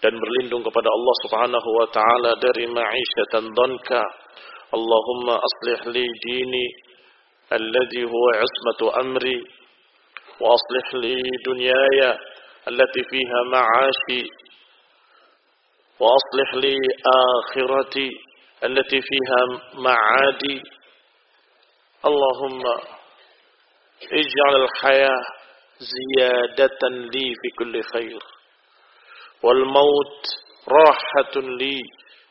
[0.00, 4.02] dan berlindung kepada Allah Subhanahu wa taala dari ma'isyatan dhanka.
[4.72, 6.66] Allahumma aslih li dini
[7.52, 9.38] alladhi huwa ismatu amri
[10.42, 12.10] wa aslih li dunyaya
[12.66, 14.45] allati fiha ma'ashi
[16.00, 18.10] وأصلح لي آخرتي
[18.64, 19.40] التي فيها
[19.74, 20.62] معادي.
[22.04, 22.62] اللهم
[24.12, 25.22] اجعل الحياة
[25.78, 28.22] زيادة لي في كل خير
[29.42, 30.22] والموت
[30.68, 31.80] راحة لي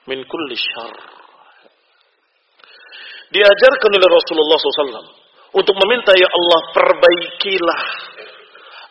[0.08, 0.98] من كل شر.
[3.26, 5.12] Diajarkan oleh Rasulullah SAW
[5.58, 7.82] untuk meminta ya Allah perbaikilah.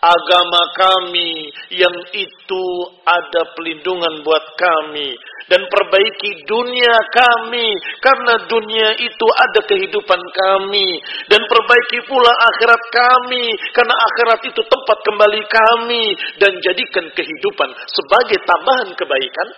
[0.04, 2.64] Agama kami yang itu
[3.08, 5.16] ada pelindungan buat kami
[5.48, 7.68] dan perbaiki dunia kami
[8.04, 11.00] karena dunia itu ada kehidupan kami
[11.32, 16.04] dan perbaiki pula akhirat kami karena akhirat itu tempat kembali kami
[16.36, 19.48] dan jadikan kehidupan sebagai tambahan kebaikan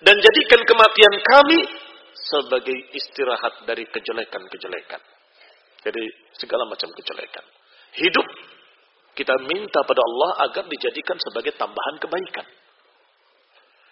[0.00, 1.60] dan jadikan kematian kami
[2.28, 5.00] sebagai istirahat dari kejelekan-kejelekan.
[5.82, 6.04] Jadi
[6.36, 7.44] segala macam kejelekan.
[7.98, 8.26] Hidup
[9.18, 12.46] kita minta pada Allah agar dijadikan sebagai tambahan kebaikan.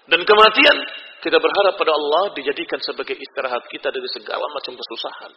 [0.06, 0.76] Dan kematian
[1.18, 5.34] kita berharap pada Allah dijadikan sebagai istirahat kita dari segala macam kesusahan.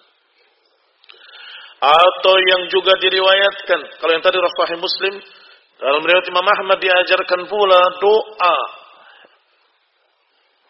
[1.80, 5.16] Atau yang juga diriwayatkan, kalau yang tadi Rasulullah Muslim,
[5.80, 8.58] dalam riwayat Imam Ahmad diajarkan pula doa.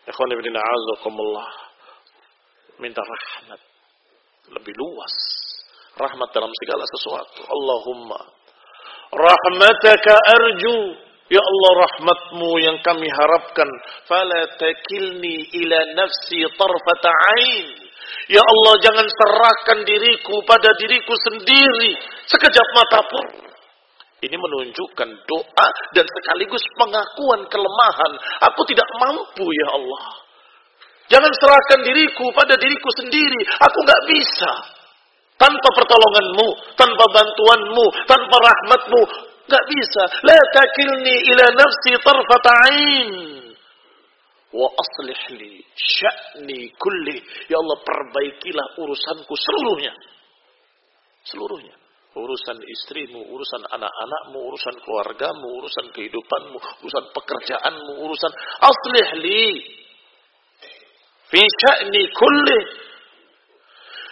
[0.05, 1.51] Ikhwan ibn a'azakumullah.
[2.79, 3.61] Minta rahmat.
[4.53, 5.15] Lebih luas.
[5.97, 7.41] Rahmat dalam segala sesuatu.
[7.41, 8.21] Allahumma.
[9.09, 13.69] Rahmataka arju Ya Allah rahmatmu yang kami harapkan.
[14.09, 17.69] Fala takilni ila nafsi tarfata ain.
[18.33, 21.93] Ya Allah jangan serahkan diriku pada diriku sendiri.
[22.25, 23.27] Sekejap mata pun.
[24.25, 28.11] Ini menunjukkan doa dan sekaligus pengakuan kelemahan.
[28.49, 30.05] Aku tidak mampu ya Allah.
[31.13, 33.41] Jangan serahkan diriku pada diriku sendiri.
[33.69, 34.53] Aku nggak bisa.
[35.39, 39.01] Tanpa pertolonganmu, tanpa bantuanmu, tanpa rahmatmu,
[39.49, 40.03] Gak bisa.
[40.29, 43.09] La takilni ila nafsi tarfata'in.
[44.53, 47.17] Wa aslih li sya'ni kulli.
[47.49, 49.93] Ya Allah perbaikilah urusanku seluruhnya.
[51.25, 51.73] Seluruhnya.
[52.17, 58.33] Urusan istrimu, urusan anak-anakmu, urusan keluargamu, urusan kehidupanmu, urusan pekerjaanmu, urusan
[58.65, 59.45] aslih li.
[61.29, 62.59] Fi sya'ni kulli.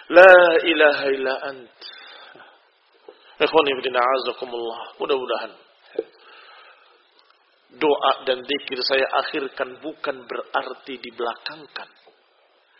[0.08, 1.76] La ilaha illa ant.
[3.38, 3.70] Ikhwani.
[4.98, 5.52] Mudah-mudahan
[7.76, 11.88] doa dan zikir saya akhirkan bukan berarti dibelakangkan.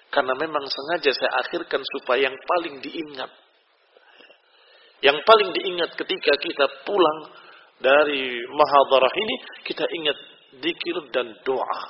[0.08, 3.28] Karena memang sengaja saya akhirkan supaya yang paling diingat.
[5.04, 7.30] Yang paling diingat ketika kita pulang
[7.78, 10.18] dari mahadarah ini, kita ingat
[10.58, 11.80] zikir dan doa.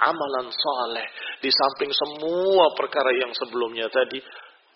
[0.00, 1.06] Amalan saleh.
[1.40, 4.18] Di samping semua perkara yang sebelumnya tadi,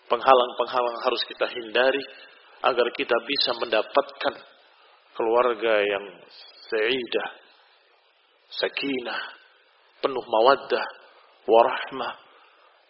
[0.05, 2.03] Penghalang-penghalang harus kita hindari
[2.61, 4.33] agar kita bisa mendapatkan
[5.17, 6.05] keluarga yang
[6.69, 7.29] sa'idah,
[8.53, 9.21] sakinah,
[10.01, 10.85] penuh mawaddah,
[11.49, 12.13] warahmah,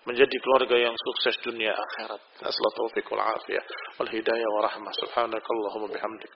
[0.05, 2.21] menjadi keluarga yang sukses dunia akhirat.
[2.45, 3.65] Asal taufiq wal afiyah
[3.97, 4.93] wal hidayah wa rahmah.
[5.01, 6.31] Subhanakallahumma bihamdik.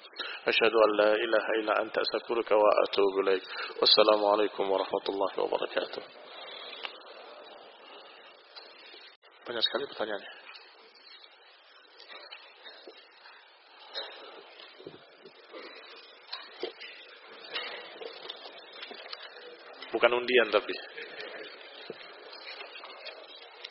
[0.50, 2.02] An la ilaha anta
[2.58, 3.20] wa atubu
[4.74, 6.04] warahmatullahi wabarakatuh.
[9.46, 10.39] Banyak sekali pertanyaannya.
[19.90, 20.76] Bukan undian tapi.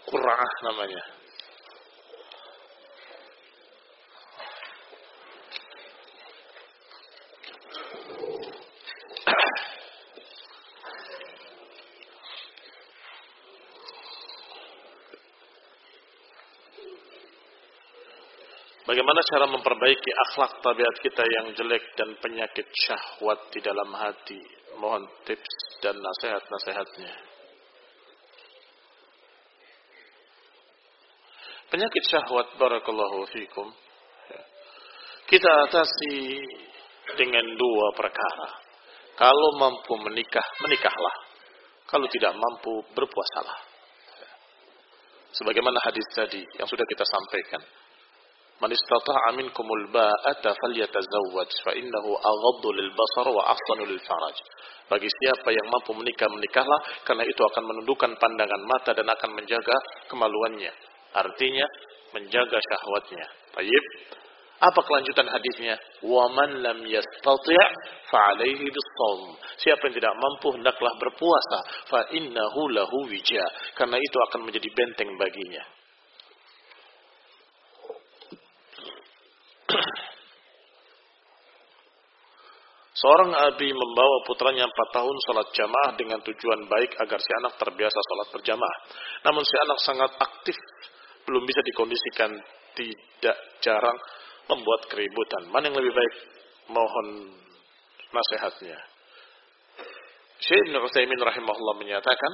[0.08, 1.18] Qur'ah namanya.
[18.88, 24.57] Bagaimana cara memperbaiki akhlak tabiat kita yang jelek dan penyakit syahwat di dalam hati?
[24.78, 27.12] Mohon tips dan nasihat-nasihatnya.
[31.68, 33.68] Penyakit syahwat barakallahu fikum.
[35.28, 36.40] Kita atasi
[37.20, 38.48] dengan dua perkara.
[39.18, 41.16] Kalau mampu menikah, menikahlah.
[41.84, 43.58] Kalau tidak mampu, berpuasalah.
[45.36, 47.60] Sebagaimana hadis tadi yang sudah kita sampaikan.
[48.58, 54.34] Man istata'a minkumul ba'ata falyatazawwaj fa innahu aghaddu lil basar wa ahsanu lil faraj.
[54.90, 59.76] Bagi siapa yang mampu menikah menikahlah karena itu akan menundukkan pandangan mata dan akan menjaga
[60.10, 60.74] kemaluannya.
[61.14, 61.66] Artinya
[62.18, 63.26] menjaga syahwatnya.
[63.54, 63.84] Baik.
[64.58, 65.78] Apa kelanjutan hadisnya?
[66.02, 67.62] Wa man lam yastati'
[68.10, 69.38] fa alaihi bisawm.
[69.54, 73.46] Siapa yang tidak mampu hendaklah berpuasa fa innahu lahu wija.
[73.78, 75.77] Karena itu akan menjadi benteng baginya.
[82.98, 87.94] Seorang abi membawa putranya empat tahun sholat jamaah dengan tujuan baik agar si anak terbiasa
[87.94, 88.78] sholat berjamaah.
[89.22, 90.58] Namun si anak sangat aktif,
[91.22, 92.34] belum bisa dikondisikan,
[92.74, 93.98] tidak jarang
[94.50, 95.46] membuat keributan.
[95.54, 96.14] Mana yang lebih baik?
[96.74, 97.38] Mohon
[98.10, 98.78] nasihatnya.
[100.42, 102.32] Syekh Ibn Utsaimin rahimahullah menyatakan,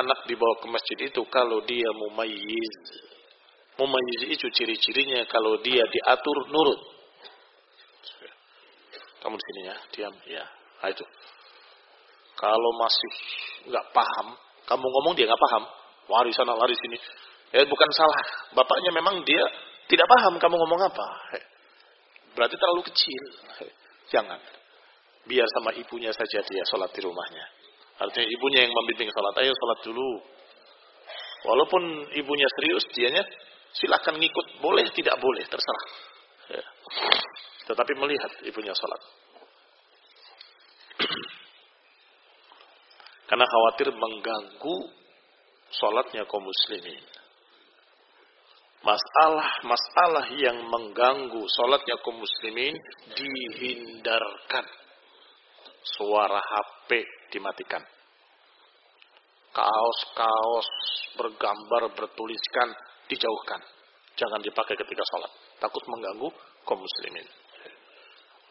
[0.00, 2.80] anak dibawa ke masjid itu kalau dia mumayyiz.
[3.76, 6.96] Mumayyiz itu ciri-cirinya kalau dia diatur nurut
[9.26, 10.14] kamu di sini ya, diam.
[10.30, 10.44] Ya,
[10.78, 11.02] nah itu.
[12.38, 13.12] Kalau masih
[13.66, 14.38] nggak paham,
[14.70, 15.66] kamu ngomong dia nggak paham,
[16.06, 16.94] lari sana lari sini.
[17.50, 18.22] Ya bukan salah,
[18.54, 19.42] bapaknya memang dia
[19.90, 21.06] tidak paham kamu ngomong apa.
[22.38, 23.22] Berarti terlalu kecil.
[24.14, 24.38] Jangan.
[25.26, 27.44] Biar sama ibunya saja dia sholat di rumahnya.
[27.98, 29.34] Artinya ibunya yang membimbing sholat.
[29.42, 30.10] Ayo sholat dulu.
[31.50, 31.82] Walaupun
[32.14, 33.26] ibunya serius, dianya
[33.80, 34.46] silakan ngikut.
[34.60, 35.86] Boleh, tidak boleh, terserah.
[36.46, 36.64] Ya.
[37.66, 39.02] Tetapi melihat ibunya sholat.
[43.28, 44.76] Karena khawatir mengganggu
[45.74, 47.02] sholatnya kaum muslimin.
[48.86, 52.78] Masalah-masalah yang mengganggu sholatnya kaum muslimin
[53.18, 54.66] dihindarkan.
[55.82, 57.02] Suara HP
[57.34, 57.82] dimatikan.
[59.50, 60.70] Kaos-kaos
[61.18, 62.68] bergambar bertuliskan
[63.08, 63.60] dijauhkan.
[64.16, 65.32] Jangan dipakai ketika sholat.
[65.60, 66.28] Takut mengganggu
[66.64, 67.26] kaum muslimin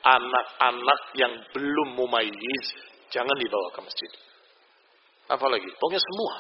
[0.06, 2.68] anak-anak yang belum mumayyiz
[3.10, 4.12] jangan dibawa ke masjid.
[5.26, 6.34] Apalagi, pokoknya semua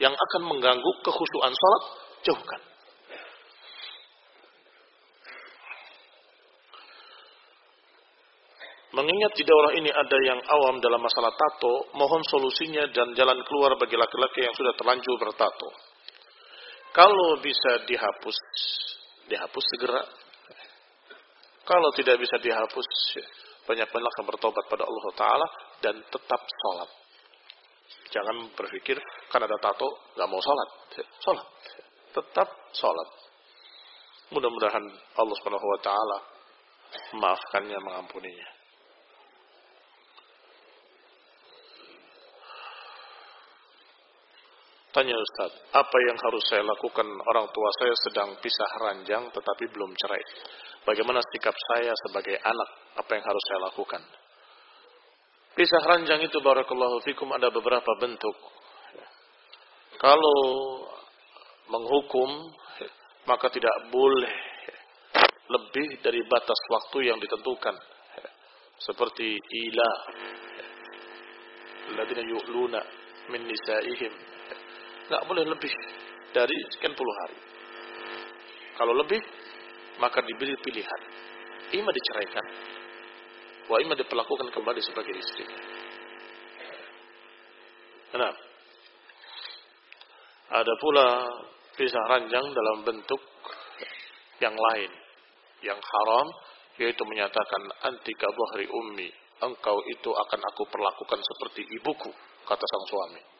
[0.00, 1.82] yang akan mengganggu kekhusyuan salat
[2.24, 2.62] jauhkan.
[8.88, 13.76] Mengingat di daerah ini ada yang awam dalam masalah tato, mohon solusinya dan jalan keluar
[13.76, 15.87] bagi laki-laki yang sudah terlanjur bertato.
[16.92, 18.38] Kalau bisa dihapus,
[19.28, 20.02] dihapus segera
[21.68, 22.88] kalau tidak bisa dihapus,
[23.68, 25.46] banyak-banyak yang bertobat pada Allah Ta'ala
[25.84, 26.88] dan tetap sholat.
[28.08, 28.96] Jangan berpikir
[29.28, 30.68] karena ada tato nggak mau sholat.
[31.20, 31.44] Sholat.
[32.16, 33.08] Tetap sholat.
[34.32, 34.80] Mudah-mudahan
[35.20, 36.18] Allah Subhanahu Wa Ta'ala
[37.20, 38.57] maafkannya, mengampuninya.
[44.88, 49.92] Tanya Ustaz, apa yang harus saya lakukan orang tua saya sedang pisah ranjang tetapi belum
[49.92, 50.24] cerai?
[50.88, 52.68] Bagaimana sikap saya sebagai anak?
[52.96, 54.02] Apa yang harus saya lakukan?
[55.52, 58.36] Pisah ranjang itu barakallahu fikum ada beberapa bentuk.
[60.00, 60.40] Kalau
[61.68, 62.48] menghukum
[63.28, 64.32] maka tidak boleh
[65.48, 67.76] lebih dari batas waktu yang ditentukan.
[68.78, 69.90] Seperti ila
[71.98, 72.80] ladina yu'luna
[73.28, 74.27] min nisaihim.
[75.08, 75.72] Tidak boleh lebih
[76.36, 77.38] dari sekian puluh hari.
[78.76, 79.24] Kalau lebih,
[80.04, 81.02] maka diberi pilihan.
[81.72, 82.46] Ima diceraikan,
[83.72, 85.48] wa ima diperlakukan kembali sebagai istri.
[88.12, 88.40] Kenapa?
[90.48, 91.06] Ada pula
[91.76, 93.20] pisah ranjang dalam bentuk
[94.40, 94.92] yang lain,
[95.60, 96.26] yang haram,
[96.80, 99.12] yaitu menyatakan anti kabahri ummi,
[99.44, 102.08] engkau itu akan aku perlakukan seperti ibuku,
[102.48, 103.37] kata sang suami.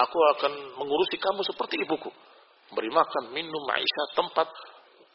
[0.00, 2.08] Aku akan mengurusi kamu seperti ibuku.
[2.72, 4.48] Beri makan, minum, maisha, tempat,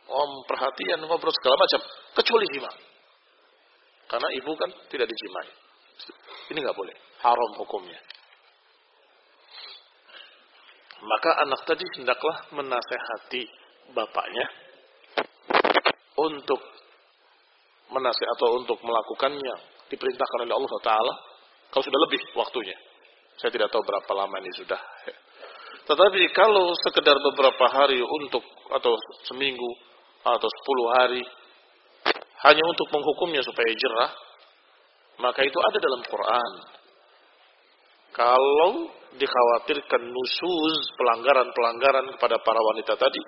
[0.06, 1.82] om, perhatian, ngobrol, segala macam.
[2.22, 2.72] Kecuali jima.
[4.06, 5.49] Karena ibu kan tidak dijimai.
[6.53, 6.95] Ini nggak boleh.
[7.26, 7.98] Haram hukumnya.
[11.06, 13.44] Maka anak tadi hendaklah menasehati
[13.94, 14.45] bapaknya
[16.18, 16.62] untuk
[17.94, 19.56] menasih atau untuk melakukannya
[19.91, 21.14] diperintahkan oleh Allah Taala
[21.70, 22.78] kalau sudah lebih waktunya.
[23.36, 24.82] Saya tidak tahu berapa lama ini sudah.
[25.86, 28.41] Tetapi kalau sekedar beberapa hari untuk
[28.74, 28.98] atau
[29.30, 29.72] seminggu
[30.26, 31.22] atau sepuluh hari
[32.45, 34.12] hanya untuk menghukumnya supaya jerah,
[35.22, 36.52] maka itu ada dalam Quran.
[38.16, 38.74] Kalau
[39.16, 43.22] dikhawatirkan nusuz pelanggaran-pelanggaran kepada para wanita tadi,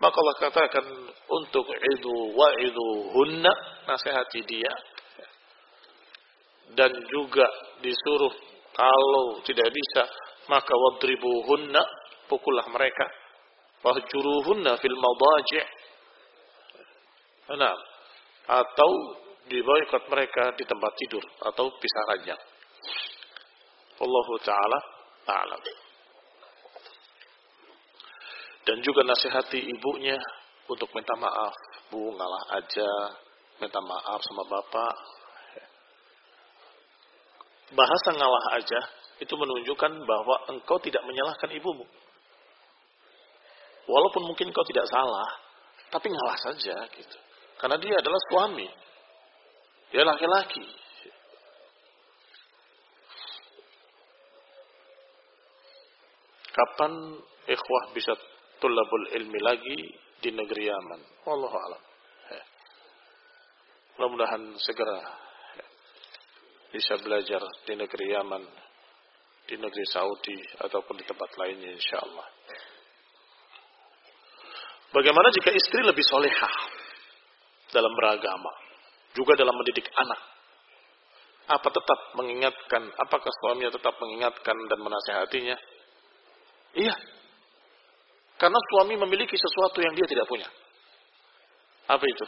[0.00, 0.84] maka Allah katakan
[1.28, 3.52] untuk itu wa itu hunna
[3.88, 4.74] nasihati dia
[6.74, 7.46] dan juga
[7.80, 8.32] disuruh
[8.74, 10.02] kalau tidak bisa
[10.50, 11.82] maka wadribuhunna
[12.26, 13.06] pukullah mereka.
[13.84, 15.66] Wahjuruhunna fil madaji'
[17.54, 17.76] nah
[18.48, 18.92] atau
[19.44, 22.42] diboykot mereka di tempat tidur atau pisah ranjang.
[24.00, 24.78] Allah taala
[25.28, 25.62] a'lam.
[28.64, 30.16] Dan juga nasihati ibunya
[30.64, 31.52] untuk minta maaf.
[31.92, 32.90] Bu ngalah aja
[33.60, 34.94] minta maaf sama bapak
[37.72, 38.80] bahasa ngalah aja
[39.22, 41.86] itu menunjukkan bahwa engkau tidak menyalahkan ibumu.
[43.84, 45.28] Walaupun mungkin kau tidak salah,
[45.92, 47.18] tapi ngalah saja gitu.
[47.60, 48.68] Karena dia adalah suami.
[49.92, 50.66] Dia laki-laki.
[56.54, 56.92] Kapan
[57.50, 58.14] ikhwah bisa
[58.58, 59.78] tulabul ilmi lagi
[60.22, 61.00] di negeri Yaman?
[61.26, 61.82] Wallahu alam.
[63.94, 64.98] Mudah-mudahan segera
[66.74, 68.42] bisa belajar di negeri Yaman,
[69.46, 72.26] di negeri Saudi, ataupun di tempat lainnya insya Allah.
[74.90, 76.54] Bagaimana jika istri lebih solehah
[77.70, 78.50] dalam beragama,
[79.14, 80.20] juga dalam mendidik anak?
[81.46, 85.56] Apa tetap mengingatkan, apakah suaminya tetap mengingatkan dan menasehatinya?
[86.74, 86.94] Iya.
[88.34, 90.50] Karena suami memiliki sesuatu yang dia tidak punya.
[91.86, 92.26] Apa itu?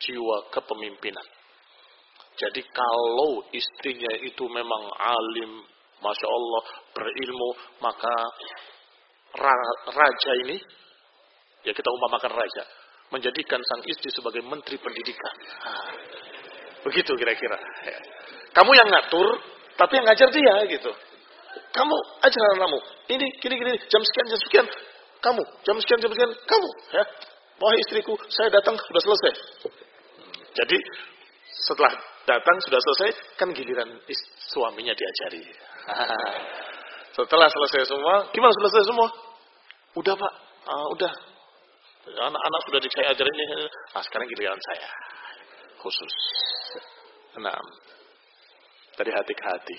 [0.00, 1.41] Jiwa kepemimpinan.
[2.32, 5.52] Jadi kalau istrinya itu memang alim,
[6.00, 6.62] masya Allah
[6.96, 7.50] berilmu,
[7.84, 8.14] maka
[9.92, 10.56] raja ini,
[11.64, 12.64] ya kita umpamakan raja,
[13.12, 15.34] menjadikan sang istri sebagai menteri pendidikan.
[16.82, 17.54] begitu kira-kira.
[17.86, 17.98] Ya.
[18.58, 19.38] Kamu yang ngatur,
[19.78, 20.90] tapi yang ngajar dia gitu.
[21.72, 21.94] Kamu
[22.26, 22.80] ajar anakmu.
[23.06, 24.66] Ini, gini, gini, jam sekian, jam sekian.
[25.22, 26.32] Kamu, jam sekian, jam sekian.
[26.34, 27.04] Kamu, ya.
[27.62, 29.32] Wahai istriku, saya datang sudah selesai.
[30.52, 30.78] Jadi
[31.70, 31.94] setelah
[32.26, 33.88] datang sudah selesai, kan giliran
[34.52, 35.42] suaminya diajari.
[37.16, 39.08] Setelah selesai semua, gimana selesai semua?
[40.00, 40.32] Udah pak,
[40.64, 41.12] uh, udah.
[42.02, 43.68] Anak-anak sudah saya ajarin ini.
[43.68, 44.90] Nah, sekarang giliran saya.
[45.78, 46.14] Khusus.
[47.38, 47.54] Nah,
[48.98, 49.76] dari hati ke hati.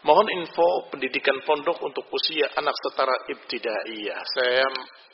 [0.00, 4.20] Mohon info pendidikan pondok untuk usia anak setara ibtidaiyah.
[4.32, 4.64] Saya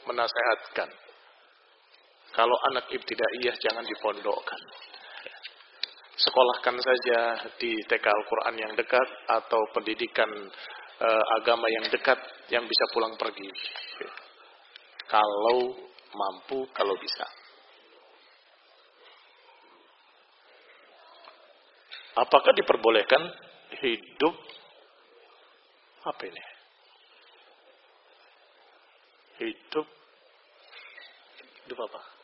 [0.06, 0.90] menasehatkan.
[2.30, 4.62] Kalau anak ibtidaiyah jangan dipondokkan.
[6.16, 7.18] Sekolahkan saja
[7.58, 10.30] di TK Al-Quran yang dekat atau pendidikan
[10.96, 11.08] e,
[11.42, 12.16] agama yang dekat
[12.48, 13.50] yang bisa pulang pergi.
[15.10, 15.76] Kalau
[16.14, 17.26] mampu, kalau bisa.
[22.16, 23.22] Apakah diperbolehkan
[23.82, 24.34] hidup
[26.06, 26.44] apa ini?
[29.42, 29.86] Hidup
[31.66, 32.16] hidup apa?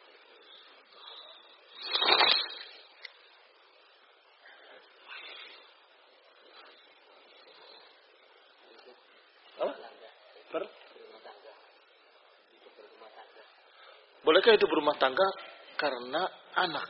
[14.23, 15.29] Bolehkah hidup berumah tangga
[15.75, 16.23] karena
[16.55, 16.89] anak?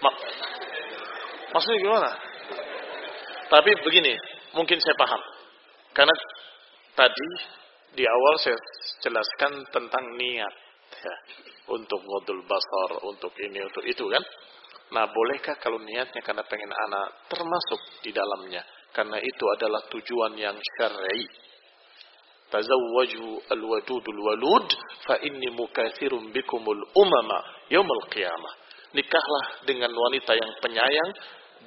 [0.00, 0.10] Ma
[1.52, 2.10] Maksudnya gimana?
[3.46, 4.14] Tapi begini,
[4.58, 5.22] mungkin saya paham.
[5.94, 6.14] Karena
[6.98, 7.28] tadi
[7.96, 8.58] di awal saya
[9.00, 10.54] jelaskan tentang niat
[10.90, 11.14] ya,
[11.72, 14.24] untuk ngodul basar, untuk ini, untuk itu kan.
[14.86, 18.62] Nah, bolehkah kalau niatnya karena pengen anak termasuk di dalamnya
[18.94, 21.26] Karena itu adalah tujuan yang syar'i.
[22.48, 24.68] Tazawwaju al-wadudul walud
[25.04, 27.38] fa inni mukathirun bikumul umama
[28.08, 28.54] qiyamah.
[28.96, 31.10] Nikahlah dengan wanita yang penyayang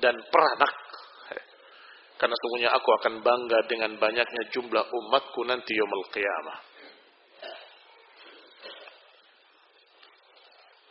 [0.02, 0.74] dan peranak.
[2.20, 6.60] Karena sungguhnya aku akan bangga dengan banyaknya jumlah umatku nanti yaumil qiyamah.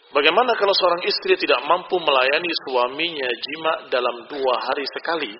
[0.09, 5.36] Bagaimana kalau seorang istri tidak mampu melayani suaminya jima dalam dua hari sekali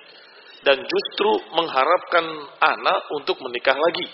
[0.61, 2.25] dan justru mengharapkan
[2.61, 4.13] anak untuk menikah lagi?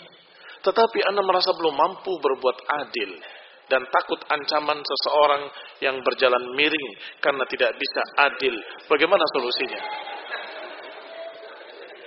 [0.63, 3.19] Tetapi anak merasa belum mampu berbuat adil
[3.67, 5.43] dan takut ancaman seseorang
[5.83, 6.89] yang berjalan miring
[7.19, 8.55] karena tidak bisa adil.
[8.87, 10.14] Bagaimana solusinya?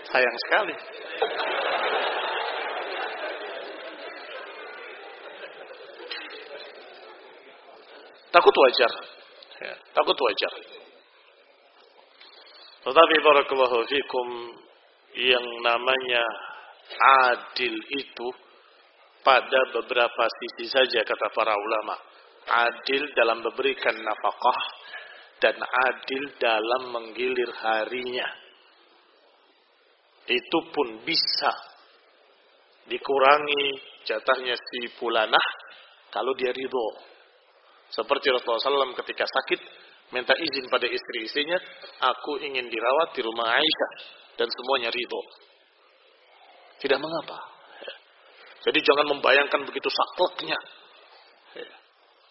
[0.08, 0.76] Sayang sekali.
[8.32, 8.92] Takut wajar.
[9.58, 10.54] Ya, takut wajar.
[12.88, 14.28] Tetapi barakallahu fikum
[15.18, 16.24] yang namanya
[17.28, 18.28] adil itu
[19.26, 22.00] pada beberapa sisi saja kata para ulama.
[22.48, 24.62] Adil dalam memberikan nafkah
[25.44, 28.47] dan adil dalam menggilir harinya.
[30.28, 31.52] Itu pun bisa
[32.88, 33.64] dikurangi
[34.08, 35.48] jatahnya si pulanah
[36.12, 36.88] kalau dia ridho.
[37.88, 39.60] Seperti Rasulullah SAW ketika sakit
[40.12, 41.60] minta izin pada istri-istrinya,
[42.04, 43.92] aku ingin dirawat di rumah Aisyah
[44.36, 45.22] dan semuanya ridho.
[46.84, 47.40] Tidak mengapa.
[48.68, 50.60] Jadi jangan membayangkan begitu sakleknya.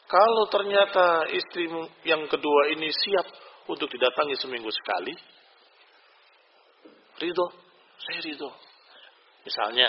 [0.07, 1.67] Kalau ternyata istri
[2.07, 3.27] yang kedua ini siap
[3.67, 5.11] untuk didatangi seminggu sekali,
[7.19, 7.66] ridho,
[8.01, 8.51] saya ridho.
[9.47, 9.89] Misalnya,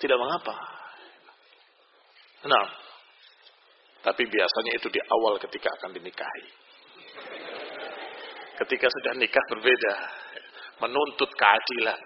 [0.00, 0.54] tidak mengapa.
[2.46, 2.66] Nah,
[4.00, 6.48] tapi biasanya itu di awal ketika akan dinikahi.
[8.64, 9.94] Ketika sudah nikah berbeda,
[10.80, 12.00] menuntut keadilan.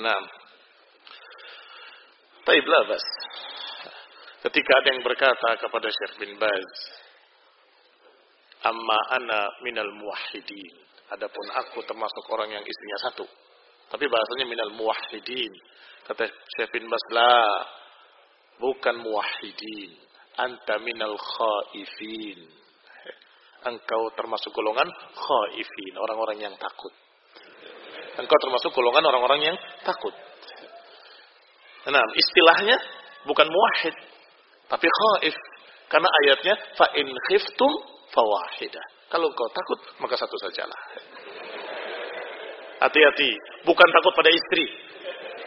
[0.00, 0.22] Nah,
[2.44, 3.04] Taib labas.
[4.44, 6.72] Ketika ada yang berkata kepada Syekh bin Baz,
[8.64, 10.83] Amma ana minal muwahhidin.
[11.12, 13.26] Adapun aku termasuk orang yang istrinya satu.
[13.92, 15.52] Tapi bahasanya minal muwahhidin.
[16.08, 17.44] Kata Syekh bin Baz, la.
[18.56, 20.04] Bukan muwahhidin
[20.38, 22.40] anta minal khaifin.
[23.64, 26.92] Engkau termasuk golongan khaifin, orang-orang yang takut.
[28.20, 30.12] Engkau termasuk golongan orang-orang yang takut.
[31.88, 32.76] Nah, istilahnya
[33.24, 33.96] bukan muwahhid,
[34.68, 35.36] tapi khaif.
[35.88, 37.72] Karena ayatnya fa in khiftum
[38.12, 38.82] fawahida.
[39.12, 40.80] Kalau engkau takut, maka satu sajalah.
[42.84, 43.30] Hati-hati,
[43.64, 44.66] bukan takut pada istri.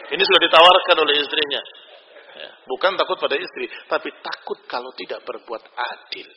[0.08, 1.62] Ini sudah ditawarkan oleh istrinya.
[2.38, 6.28] Ya, bukan takut pada istri, tapi takut kalau tidak berbuat adil.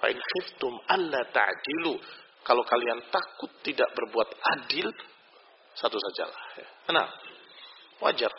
[0.00, 1.98] Fa'in khiftum alla ta'dilu.
[2.46, 4.86] Kalau kalian takut tidak berbuat adil,
[5.74, 6.42] satu sajalah.
[6.56, 6.68] Ya.
[6.94, 7.08] Nah,
[8.00, 8.30] wajar.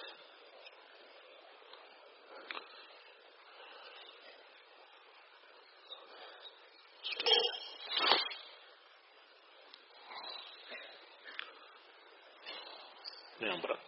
[13.37, 13.81] Ini yang berat.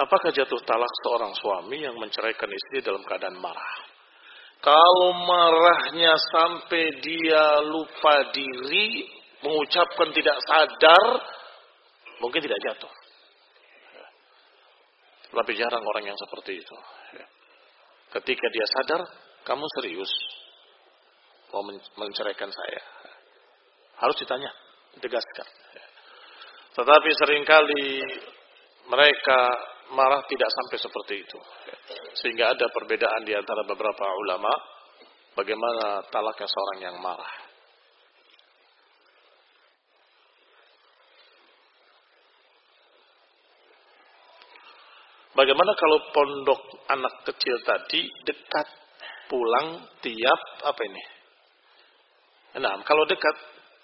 [0.00, 3.74] Apakah jatuh talak seorang suami yang menceraikan istri dalam keadaan marah?
[4.64, 9.04] Kalau marahnya sampai dia lupa diri,
[9.44, 11.04] mengucapkan tidak sadar,
[12.24, 12.92] mungkin tidak jatuh.
[15.36, 16.76] Tapi jarang orang yang seperti itu.
[18.10, 19.00] Ketika dia sadar,
[19.44, 20.12] kamu serius
[21.52, 21.62] mau
[22.00, 22.82] menceraikan saya.
[24.00, 24.50] Harus ditanya,
[24.96, 25.48] ditegaskan.
[26.72, 28.00] Tetapi sering kali
[28.90, 29.40] mereka
[29.94, 31.38] marah tidak sampai seperti itu.
[32.18, 34.52] Sehingga ada perbedaan di antara beberapa ulama
[35.34, 37.32] bagaimana talaknya seorang yang marah.
[45.30, 48.68] Bagaimana kalau pondok anak kecil tadi dekat
[49.30, 51.04] pulang tiap apa ini?
[52.60, 53.36] Nah, kalau dekat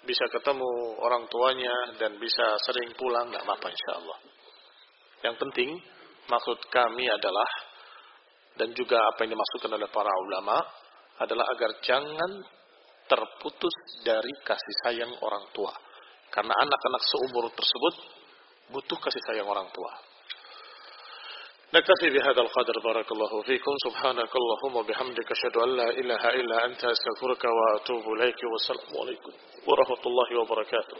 [0.03, 4.19] bisa ketemu orang tuanya dan bisa sering pulang, nggak apa-apa insya Allah.
[5.23, 5.69] Yang penting
[6.28, 7.50] maksud kami adalah
[8.56, 10.60] dan juga apa yang dimaksudkan oleh para ulama
[11.20, 12.44] adalah agar jangan
[13.08, 15.72] terputus dari kasih sayang orang tua.
[16.32, 17.94] Karena anak-anak seumur tersebut
[18.72, 20.12] butuh kasih sayang orang tua.
[21.72, 26.84] نكتفي بهذا القدر بارك الله فيكم سبحانك اللهم وبحمدك أشهد أن لا إله إلا أنت
[26.84, 29.32] أستغفرك وأتوب إليك والسلام عليكم
[29.66, 30.96] ورحمة الله وبركاته